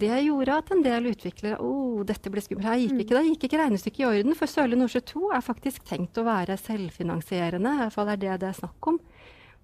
det 0.00 0.20
gjorde 0.24 0.58
at 0.60 0.70
en 0.74 0.82
del 0.84 1.10
utviklere 1.10 1.58
oh, 1.64 2.04
dette 2.06 2.30
ble 2.32 2.42
skummelt. 2.44 2.66
Her 2.66 2.78
gikk 2.80 2.94
mm. 2.96 3.02
ikke, 3.04 3.22
gikk 3.28 3.46
ikke 3.48 3.60
regnestykket 3.62 4.02
i 4.02 4.06
orden. 4.08 4.36
For 4.38 4.50
Sørlige 4.50 4.80
Nordsjø 4.80 5.02
2 5.12 5.30
er 5.36 5.44
faktisk 5.44 5.84
tenkt 5.88 6.20
å 6.20 6.26
være 6.26 6.58
selvfinansierende. 6.60 7.74
I 7.74 7.82
hvert 7.84 7.96
fall 7.96 8.12
er 8.12 8.20
det 8.20 8.38
det 8.42 8.50
er 8.50 8.58
snakk 8.58 8.90
om. 8.92 9.00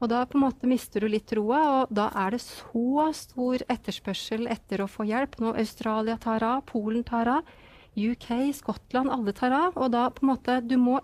Og 0.02 0.10
da 0.10 0.24
på 0.26 0.36
en 0.36 0.44
måte 0.44 0.68
mister 0.68 1.04
du 1.04 1.08
litt 1.08 1.28
troa, 1.30 1.60
og 1.74 1.92
da 1.94 2.08
er 2.24 2.34
det 2.34 2.42
så 2.42 3.06
stor 3.16 3.62
etterspørsel 3.72 4.48
etter 4.52 4.82
å 4.82 4.90
få 4.90 5.06
hjelp. 5.08 5.38
Nå 5.40 5.54
Australia 5.60 6.18
tar 6.20 6.44
av, 6.44 6.64
Polen 6.68 7.06
tar 7.06 7.30
av, 7.38 7.54
UK, 7.94 8.28
Skottland, 8.58 9.12
alle 9.14 9.32
tar 9.36 9.54
av. 9.54 9.78
Og 9.78 9.92
da 9.94 10.08
på 10.10 10.26
en 10.26 10.32
måte 10.34 10.60
Du 10.66 10.76
må 10.80 10.98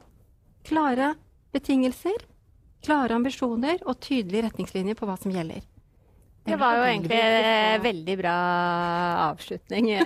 klare 0.67 1.15
betingelser, 1.55 2.27
klare 2.85 3.17
ambisjoner 3.17 3.81
og 3.87 4.01
tydelige 4.05 4.49
retningslinjer 4.49 4.99
på 4.99 5.09
hva 5.09 5.17
som 5.21 5.33
gjelder. 5.35 5.65
Det 6.47 6.57
var 6.59 6.79
jo 6.79 6.87
egentlig 6.89 7.19
en 7.19 7.83
veldig 7.83 8.17
bra 8.21 8.37
avslutning. 9.31 9.91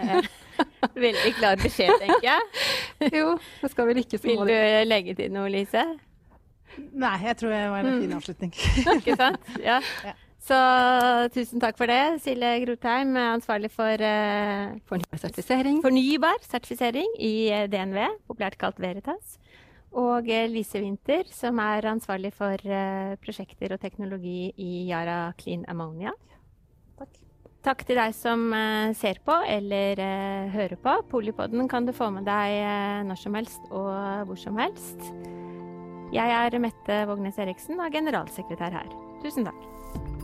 Veldig 0.95 1.30
klar 1.35 1.59
beskjed, 1.59 1.95
tenker 1.99 2.26
jeg. 2.28 2.43
Jo, 3.18 3.30
det 3.62 3.70
skal 3.72 3.89
vel 3.89 4.03
ikke 4.05 4.20
så 4.20 4.28
Vil 4.28 4.51
du 4.51 4.59
legge 4.87 5.14
til 5.18 5.32
noe, 5.35 5.49
Lise? 5.51 5.82
Nei, 6.95 7.14
jeg 7.22 7.39
tror 7.41 7.55
det 7.55 7.62
var 7.70 7.87
en 7.87 7.97
fin 8.03 8.12
mm. 8.12 8.18
avslutning. 8.18 8.53
ikke 8.99 9.16
sant? 9.18 9.51
Ja. 9.62 9.80
Så 10.45 10.57
tusen 11.32 11.62
takk 11.62 11.78
for 11.78 11.89
det, 11.89 12.20
Silje 12.20 12.51
Grotheim, 12.66 13.14
ansvarlig 13.16 13.70
for 13.72 13.97
uh, 13.97 14.74
fornybar 14.91 15.22
sertifisering. 15.22 15.78
fornybar 15.82 16.43
sertifisering 16.45 17.14
i 17.16 17.49
eh, 17.49 17.64
DNV, 17.72 18.03
populært 18.28 18.59
kalt 18.61 18.82
Veritas. 18.82 19.39
Og 19.95 20.29
eh, 20.31 20.49
Lise 20.51 20.81
Winther, 20.83 21.29
som 21.31 21.61
er 21.63 21.87
ansvarlig 21.87 22.33
for 22.35 22.59
uh, 22.67 23.15
prosjekter 23.23 23.77
og 23.77 23.83
teknologi 23.83 24.51
i 24.59 24.87
Yara 24.89 25.29
Clean 25.39 25.63
Ammonia. 25.71 26.11
Takk. 26.99 27.21
Takk 27.65 27.85
til 27.87 28.01
deg 28.01 28.17
som 28.19 28.49
uh, 28.51 28.91
ser 28.99 29.23
på 29.25 29.39
eller 29.47 30.03
hører 30.55 30.77
på. 30.83 30.97
Polipodden 31.13 31.71
kan 31.71 31.87
du 31.87 31.95
få 31.95 32.11
med 32.15 32.27
deg 32.27 33.07
når 33.07 33.23
som 33.23 33.39
helst 33.39 33.71
og 33.71 34.27
hvor 34.27 34.41
som 34.41 34.59
helst. 34.59 35.11
Jeg 36.15 36.31
er 36.31 36.59
Mette 36.63 37.01
Vågnes 37.11 37.39
Eriksen 37.43 37.79
og 37.79 37.89
er 37.89 37.97
generalsekretær 38.01 38.75
her. 38.83 38.93
Tusen 39.23 39.47
takk. 39.47 40.24